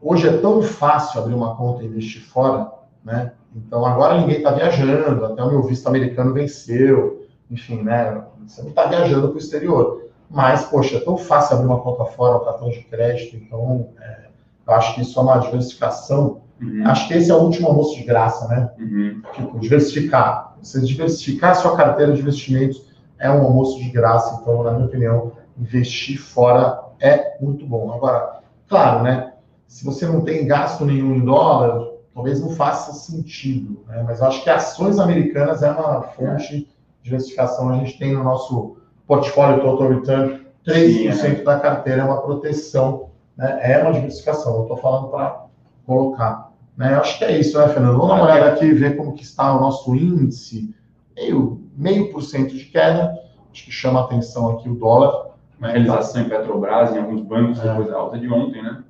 hoje 0.00 0.26
é 0.26 0.38
tão 0.38 0.62
fácil 0.62 1.20
abrir 1.20 1.34
uma 1.34 1.54
conta 1.54 1.82
e 1.82 1.86
investir 1.86 2.22
fora, 2.22 2.70
né? 3.04 3.32
Então 3.54 3.84
agora 3.84 4.18
ninguém 4.18 4.38
está 4.38 4.50
viajando, 4.50 5.26
até 5.26 5.42
o 5.42 5.50
meu 5.50 5.62
visto 5.64 5.86
americano 5.86 6.32
venceu, 6.32 7.26
enfim, 7.50 7.82
né? 7.82 8.24
Você 8.46 8.62
não 8.62 8.70
está 8.70 8.86
viajando 8.86 9.28
para 9.28 9.36
o 9.36 9.38
exterior. 9.38 10.06
Mas, 10.30 10.64
poxa, 10.64 10.96
é 10.96 11.00
tão 11.00 11.18
fácil 11.18 11.56
abrir 11.56 11.66
uma 11.66 11.80
conta 11.80 12.06
fora, 12.06 12.36
o 12.36 12.40
cartão 12.40 12.70
de 12.70 12.80
crédito, 12.84 13.36
então 13.36 13.88
é, 14.00 14.28
eu 14.66 14.74
acho 14.74 14.94
que 14.94 15.02
isso 15.02 15.18
é 15.18 15.22
uma 15.22 15.36
diversificação 15.36 16.40
Uhum. 16.60 16.86
Acho 16.86 17.08
que 17.08 17.14
esse 17.14 17.30
é 17.30 17.34
o 17.34 17.42
último 17.42 17.68
almoço 17.68 17.96
de 17.96 18.04
graça, 18.04 18.46
né? 18.48 18.70
Uhum. 18.78 19.22
Tipo, 19.32 19.58
diversificar. 19.58 20.54
Você 20.62 20.80
diversificar 20.80 21.50
a 21.50 21.54
sua 21.54 21.76
carteira 21.76 22.12
de 22.12 22.20
investimentos 22.20 22.94
é 23.18 23.30
um 23.30 23.42
almoço 23.42 23.78
de 23.78 23.90
graça. 23.90 24.38
Então, 24.40 24.62
na 24.62 24.72
minha 24.72 24.86
opinião, 24.86 25.32
investir 25.58 26.18
fora 26.18 26.80
é 27.00 27.36
muito 27.40 27.66
bom. 27.66 27.92
Agora, 27.92 28.40
claro, 28.68 29.02
né? 29.02 29.32
Se 29.66 29.84
você 29.84 30.06
não 30.06 30.20
tem 30.20 30.46
gasto 30.46 30.84
nenhum 30.84 31.16
em 31.16 31.24
dólar, 31.24 31.94
talvez 32.14 32.40
não 32.40 32.50
faça 32.50 32.92
sentido. 32.92 33.84
Né? 33.88 34.04
Mas 34.06 34.20
eu 34.20 34.26
acho 34.26 34.42
que 34.42 34.50
ações 34.50 34.98
americanas 34.98 35.62
é 35.62 35.70
uma 35.70 36.02
fonte 36.02 36.58
de 36.58 36.68
diversificação. 37.02 37.70
A 37.70 37.76
gente 37.78 37.98
tem 37.98 38.14
no 38.14 38.22
nosso 38.22 38.76
portfólio 39.06 39.60
Total 39.60 39.88
Return 39.88 40.46
3% 40.66 41.12
Sim, 41.12 41.26
é. 41.26 41.42
da 41.42 41.58
carteira 41.58 42.02
é 42.02 42.04
uma 42.04 42.22
proteção, 42.22 43.10
né? 43.36 43.58
é 43.62 43.82
uma 43.82 43.92
diversificação. 43.92 44.54
Eu 44.56 44.62
estou 44.62 44.76
falando 44.76 45.08
para 45.08 45.43
colocar. 45.86 46.52
Né? 46.76 46.94
Eu 46.94 47.00
acho 47.00 47.18
que 47.18 47.24
é 47.24 47.38
isso, 47.38 47.58
né, 47.58 47.68
Fernando? 47.68 47.98
Vamos 47.98 48.08
dar 48.08 48.14
uma 48.14 48.24
olhada 48.24 48.52
aqui 48.52 48.64
e 48.64 48.74
ver 48.74 48.96
como 48.96 49.14
que 49.14 49.22
está 49.22 49.56
o 49.56 49.60
nosso 49.60 49.94
índice. 49.94 50.74
Meio, 51.14 51.60
meio 51.76 52.10
por 52.12 52.22
cento 52.22 52.54
de 52.54 52.64
queda. 52.64 53.16
Acho 53.52 53.64
que 53.64 53.70
chama 53.70 54.00
a 54.00 54.04
atenção 54.04 54.50
aqui 54.50 54.68
o 54.68 54.74
dólar. 54.74 55.34
Uma 55.58 55.68
realização 55.68 56.22
em 56.22 56.28
Petrobras, 56.28 56.94
em 56.94 56.98
alguns 56.98 57.22
bancos, 57.22 57.60
é. 57.60 57.68
depois 57.68 57.88
da 57.88 57.96
alta 57.96 58.18
de 58.18 58.28
ontem, 58.28 58.62
né? 58.62 58.82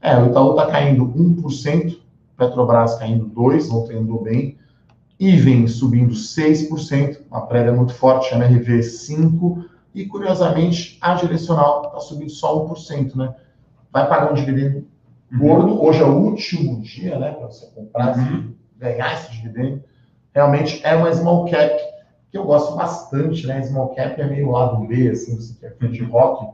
É, 0.00 0.16
o 0.18 0.26
Itaú 0.26 0.50
está 0.50 0.66
caindo 0.66 1.06
1%, 1.06 1.98
Petrobras 2.36 2.96
caindo 2.96 3.26
2%, 3.30 3.72
ontem 3.72 3.96
andou 3.96 4.22
bem. 4.22 4.56
Iven 5.18 5.66
subindo 5.66 6.12
6%, 6.12 7.22
uma 7.30 7.46
prévia 7.46 7.72
muito 7.72 7.94
forte, 7.94 8.34
MRV 8.34 8.80
5%, 8.80 9.64
e 9.94 10.06
curiosamente 10.06 10.98
a 11.00 11.14
direcional 11.14 11.86
está 11.86 12.00
subindo 12.00 12.30
só 12.30 12.66
1%, 12.66 13.16
né? 13.16 13.34
Vai 13.92 14.08
pagar 14.08 14.32
um 14.32 14.34
dividendo 14.34 14.86
gordo. 15.36 15.82
Hoje 15.82 16.00
é 16.00 16.04
o 16.04 16.16
último 16.16 16.80
dia, 16.80 17.18
né, 17.18 17.32
para 17.32 17.46
você 17.46 17.66
comprar, 17.74 18.16
uhum. 18.16 18.54
ganhar 18.76 19.14
esse 19.14 19.32
dividendo. 19.32 19.82
Realmente 20.34 20.80
é 20.84 20.94
uma 20.94 21.12
small 21.12 21.48
cap 21.48 21.76
que 22.30 22.38
eu 22.38 22.44
gosto 22.44 22.74
bastante, 22.74 23.46
né? 23.46 23.62
Small 23.62 23.94
cap 23.94 24.20
é 24.20 24.26
meio 24.26 24.50
lado 24.50 24.84
B, 24.88 25.08
assim, 25.08 25.36
você 25.36 25.54
quer 25.60 25.76
fã 25.76 25.88
de 25.88 26.02
rock. 26.02 26.52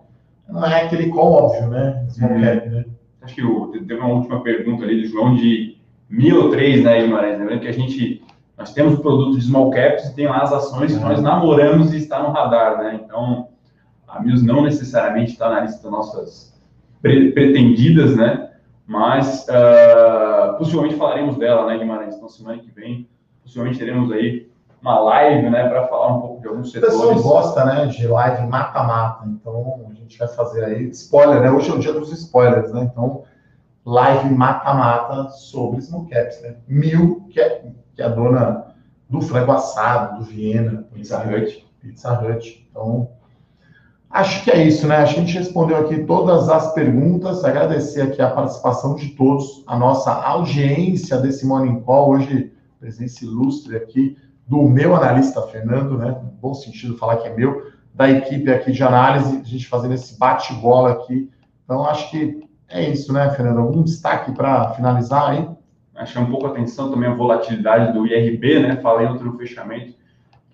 Não 0.48 0.66
é 0.66 0.82
aquele 0.82 1.08
call 1.08 1.32
óbvio, 1.32 1.68
né? 1.68 2.06
Small 2.10 2.32
uhum. 2.32 2.42
cap, 2.42 2.68
né? 2.68 2.84
Acho 3.22 3.34
que 3.34 3.78
teve 3.86 3.94
uma 3.94 4.08
última 4.08 4.42
pergunta 4.42 4.84
ali 4.84 5.02
do 5.02 5.08
João 5.08 5.34
de 5.34 5.78
mil 6.08 6.44
ou 6.44 6.50
três, 6.50 6.84
né, 6.84 7.02
Guimarães? 7.02 7.38
Lembrando 7.38 7.60
que 7.60 7.68
a 7.68 7.72
gente 7.72 8.22
nós 8.60 8.74
temos 8.74 9.00
produto 9.00 9.38
de 9.38 9.42
small 9.42 9.70
caps 9.70 10.04
e 10.04 10.14
tem 10.14 10.26
lá 10.26 10.42
as 10.42 10.52
ações 10.52 10.94
que 10.94 11.02
nós 11.02 11.22
namoramos 11.22 11.94
e 11.94 11.96
está 11.96 12.22
no 12.22 12.30
radar, 12.30 12.76
né? 12.76 13.00
Então, 13.02 13.48
a 14.06 14.20
Mills 14.20 14.44
não 14.44 14.62
necessariamente 14.62 15.32
está 15.32 15.48
na 15.48 15.60
lista 15.60 15.82
das 15.84 15.90
nossas 15.90 16.60
pre 17.00 17.32
pretendidas, 17.32 18.14
né? 18.14 18.49
Mas 18.90 19.46
uh, 19.48 20.58
possivelmente 20.58 20.96
falaremos 20.96 21.36
dela, 21.38 21.64
né, 21.64 21.78
Guimarães? 21.78 22.16
Então, 22.16 22.28
semana 22.28 22.58
que 22.58 22.72
vem, 22.72 23.08
possivelmente 23.40 23.78
teremos 23.78 24.10
aí 24.10 24.50
uma 24.82 24.98
live, 24.98 25.48
né, 25.48 25.68
para 25.68 25.86
falar 25.86 26.16
um 26.16 26.20
pouco 26.20 26.40
de 26.40 26.48
alguns 26.48 26.72
setores. 26.72 26.96
O 26.96 27.14
pessoal 27.14 27.22
gosta, 27.22 27.64
né, 27.64 27.86
de 27.86 28.08
live 28.08 28.48
mata-mata, 28.48 29.28
então 29.28 29.86
a 29.88 29.94
gente 29.94 30.18
vai 30.18 30.26
fazer 30.26 30.64
aí, 30.64 30.88
spoiler, 30.88 31.40
né, 31.40 31.52
hoje 31.52 31.70
é 31.70 31.74
o 31.74 31.78
dia 31.78 31.92
dos 31.92 32.10
spoilers, 32.10 32.72
né, 32.72 32.90
então 32.92 33.22
live 33.84 34.34
mata-mata 34.34 35.28
sobre 35.28 35.80
small 35.82 36.06
caps, 36.06 36.42
né, 36.42 36.56
Mil, 36.66 37.28
que 37.30 37.40
é, 37.40 37.70
que 37.94 38.02
é 38.02 38.06
a 38.06 38.08
dona 38.08 38.74
do 39.08 39.20
frango 39.20 39.52
assado, 39.52 40.18
do 40.18 40.24
Viena, 40.24 40.84
Pizza 40.92 41.22
Hut. 41.22 41.64
Pizza 41.80 42.12
Hut, 42.20 42.68
então 42.68 43.08
Acho 44.10 44.42
que 44.42 44.50
é 44.50 44.66
isso, 44.66 44.88
né? 44.88 44.96
A 44.96 45.04
gente 45.04 45.38
respondeu 45.38 45.76
aqui 45.76 46.02
todas 46.02 46.48
as 46.48 46.74
perguntas. 46.74 47.44
Agradecer 47.44 48.02
aqui 48.02 48.20
a 48.20 48.28
participação 48.28 48.96
de 48.96 49.10
todos, 49.10 49.62
a 49.68 49.78
nossa 49.78 50.12
audiência 50.12 51.16
desse 51.18 51.46
Morning 51.46 51.80
Call. 51.82 52.10
Hoje, 52.10 52.52
presença 52.80 53.24
ilustre 53.24 53.76
aqui 53.76 54.18
do 54.48 54.62
meu 54.62 54.96
analista 54.96 55.40
Fernando, 55.42 55.96
né? 55.96 56.20
Bom 56.42 56.52
sentido 56.54 56.96
falar 56.96 57.18
que 57.18 57.28
é 57.28 57.36
meu, 57.36 57.70
da 57.94 58.10
equipe 58.10 58.50
aqui 58.50 58.72
de 58.72 58.82
análise, 58.82 59.42
a 59.42 59.44
gente 59.44 59.68
fazendo 59.68 59.94
esse 59.94 60.18
bate-bola 60.18 60.90
aqui. 60.90 61.30
Então, 61.64 61.84
acho 61.86 62.10
que 62.10 62.42
é 62.68 62.90
isso, 62.90 63.12
né, 63.12 63.30
Fernando? 63.30 63.60
Algum 63.60 63.80
destaque 63.80 64.32
para 64.32 64.70
finalizar 64.70 65.30
aí? 65.30 65.48
Que 66.04 66.18
é 66.18 66.20
um 66.20 66.26
pouco 66.26 66.46
atenção 66.46 66.90
também 66.90 67.08
a 67.08 67.14
volatilidade 67.14 67.92
do 67.92 68.04
IRB, 68.08 68.58
né? 68.58 68.76
Falei 68.82 69.06
outro 69.06 69.26
no 69.26 69.38
fechamento. 69.38 69.94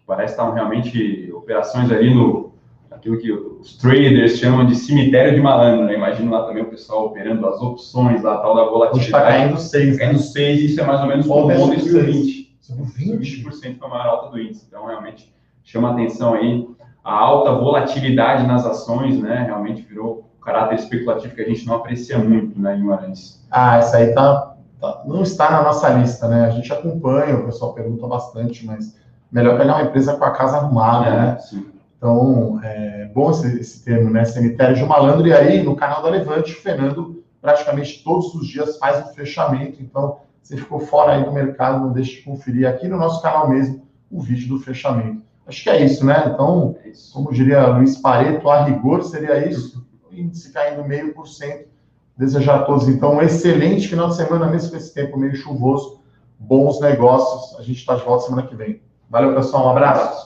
Parece 0.06 0.34
que 0.34 0.40
estavam 0.40 0.52
realmente 0.52 1.32
operações 1.32 1.90
ali 1.90 2.12
no 2.12 2.55
aquilo 2.96 3.18
que 3.18 3.30
os 3.32 3.76
traders 3.76 4.38
chamam 4.38 4.66
de 4.66 4.74
cemitério 4.74 5.34
de 5.34 5.40
malandro, 5.40 5.84
né? 5.84 5.94
Imagino 5.94 6.30
lá 6.30 6.44
também 6.44 6.62
o 6.62 6.70
pessoal 6.70 7.06
operando 7.06 7.46
as 7.46 7.60
opções, 7.60 8.22
lá 8.22 8.38
tal 8.38 8.54
da 8.54 8.64
volatilidade. 8.64 9.06
Está 9.06 9.22
caindo 9.22 9.58
6. 9.58 9.98
Caindo 9.98 10.18
6, 10.18 10.60
isso 10.60 10.80
é 10.80 10.84
mais 10.84 11.00
ou 11.00 11.06
menos 11.06 11.26
como 11.26 11.48
o 11.48 11.74
índice 11.74 12.00
20. 12.00 12.56
Subiu 12.60 12.84
20? 12.84 13.44
20% 13.44 13.78
foi 13.78 13.86
a 13.86 13.90
maior 13.90 14.06
alta 14.06 14.30
do 14.30 14.40
índice. 14.40 14.64
Então, 14.66 14.86
realmente, 14.86 15.32
chama 15.62 15.92
atenção 15.92 16.34
aí 16.34 16.66
a 17.04 17.12
alta 17.12 17.52
volatilidade 17.52 18.46
nas 18.46 18.66
ações, 18.66 19.20
né? 19.20 19.44
Realmente 19.46 19.82
virou 19.82 20.28
um 20.36 20.40
caráter 20.44 20.74
especulativo 20.76 21.34
que 21.34 21.42
a 21.42 21.48
gente 21.48 21.64
não 21.64 21.76
aprecia 21.76 22.18
muito, 22.18 22.60
né, 22.60 22.74
Guimarães? 22.74 23.46
Ah, 23.50 23.76
essa 23.76 23.98
aí 23.98 24.12
tá, 24.12 24.56
tá, 24.80 25.02
não 25.06 25.22
está 25.22 25.50
na 25.50 25.62
nossa 25.62 25.88
lista, 25.90 26.26
né? 26.26 26.46
A 26.46 26.50
gente 26.50 26.72
acompanha, 26.72 27.36
o 27.36 27.44
pessoal 27.44 27.74
pergunta 27.74 28.06
bastante, 28.08 28.66
mas 28.66 28.98
melhor 29.30 29.56
pegar 29.56 29.76
uma 29.76 29.84
empresa 29.84 30.16
com 30.16 30.24
a 30.24 30.32
casa 30.32 30.56
arrumada, 30.56 31.06
é, 31.06 31.10
né? 31.10 31.38
Sim. 31.38 31.75
Então, 31.96 32.60
é 32.62 33.10
bom 33.14 33.30
esse, 33.30 33.58
esse 33.58 33.84
termo, 33.84 34.10
né? 34.10 34.24
Cemitério 34.24 34.76
de 34.76 34.84
malandro. 34.84 35.26
E 35.26 35.32
aí, 35.32 35.62
no 35.62 35.74
canal 35.74 36.02
da 36.02 36.10
Levante, 36.10 36.52
o 36.52 36.60
Fernando 36.60 37.24
praticamente 37.40 38.02
todos 38.02 38.34
os 38.34 38.46
dias 38.46 38.76
faz 38.78 39.06
o 39.06 39.14
fechamento. 39.14 39.82
Então, 39.82 40.18
você 40.42 40.56
ficou 40.56 40.80
fora 40.80 41.12
aí 41.12 41.24
do 41.24 41.32
mercado, 41.32 41.84
não 41.84 41.92
deixe 41.92 42.16
de 42.16 42.22
conferir 42.22 42.68
aqui 42.68 42.86
no 42.86 42.96
nosso 42.96 43.22
canal 43.22 43.48
mesmo 43.48 43.82
o 44.10 44.20
vídeo 44.20 44.48
do 44.48 44.60
fechamento. 44.60 45.22
Acho 45.46 45.62
que 45.62 45.70
é 45.70 45.84
isso, 45.84 46.04
né? 46.04 46.30
Então, 46.32 46.76
é 46.84 46.90
como 47.12 47.32
diria 47.32 47.66
Luiz 47.66 47.96
Pareto, 47.96 48.48
a 48.50 48.64
rigor 48.64 49.02
seria 49.04 49.48
isso. 49.48 49.86
O 50.10 50.14
índice 50.14 50.52
caindo 50.52 50.84
meio 50.84 51.14
por 51.14 51.26
cento. 51.26 51.68
Desejar 52.16 52.60
a 52.60 52.62
todos, 52.62 52.88
então, 52.88 53.16
um 53.16 53.22
excelente 53.22 53.88
final 53.88 54.08
de 54.08 54.16
semana, 54.16 54.46
mesmo 54.46 54.70
com 54.70 54.76
esse 54.76 54.92
tempo 54.94 55.18
meio 55.18 55.36
chuvoso. 55.36 56.00
Bons 56.38 56.80
negócios. 56.80 57.58
A 57.60 57.62
gente 57.62 57.78
está 57.78 57.94
de 57.94 58.04
volta 58.04 58.24
semana 58.24 58.46
que 58.46 58.54
vem. 58.54 58.80
Valeu, 59.08 59.34
pessoal. 59.34 59.66
Um 59.66 59.70
abraço. 59.70 60.25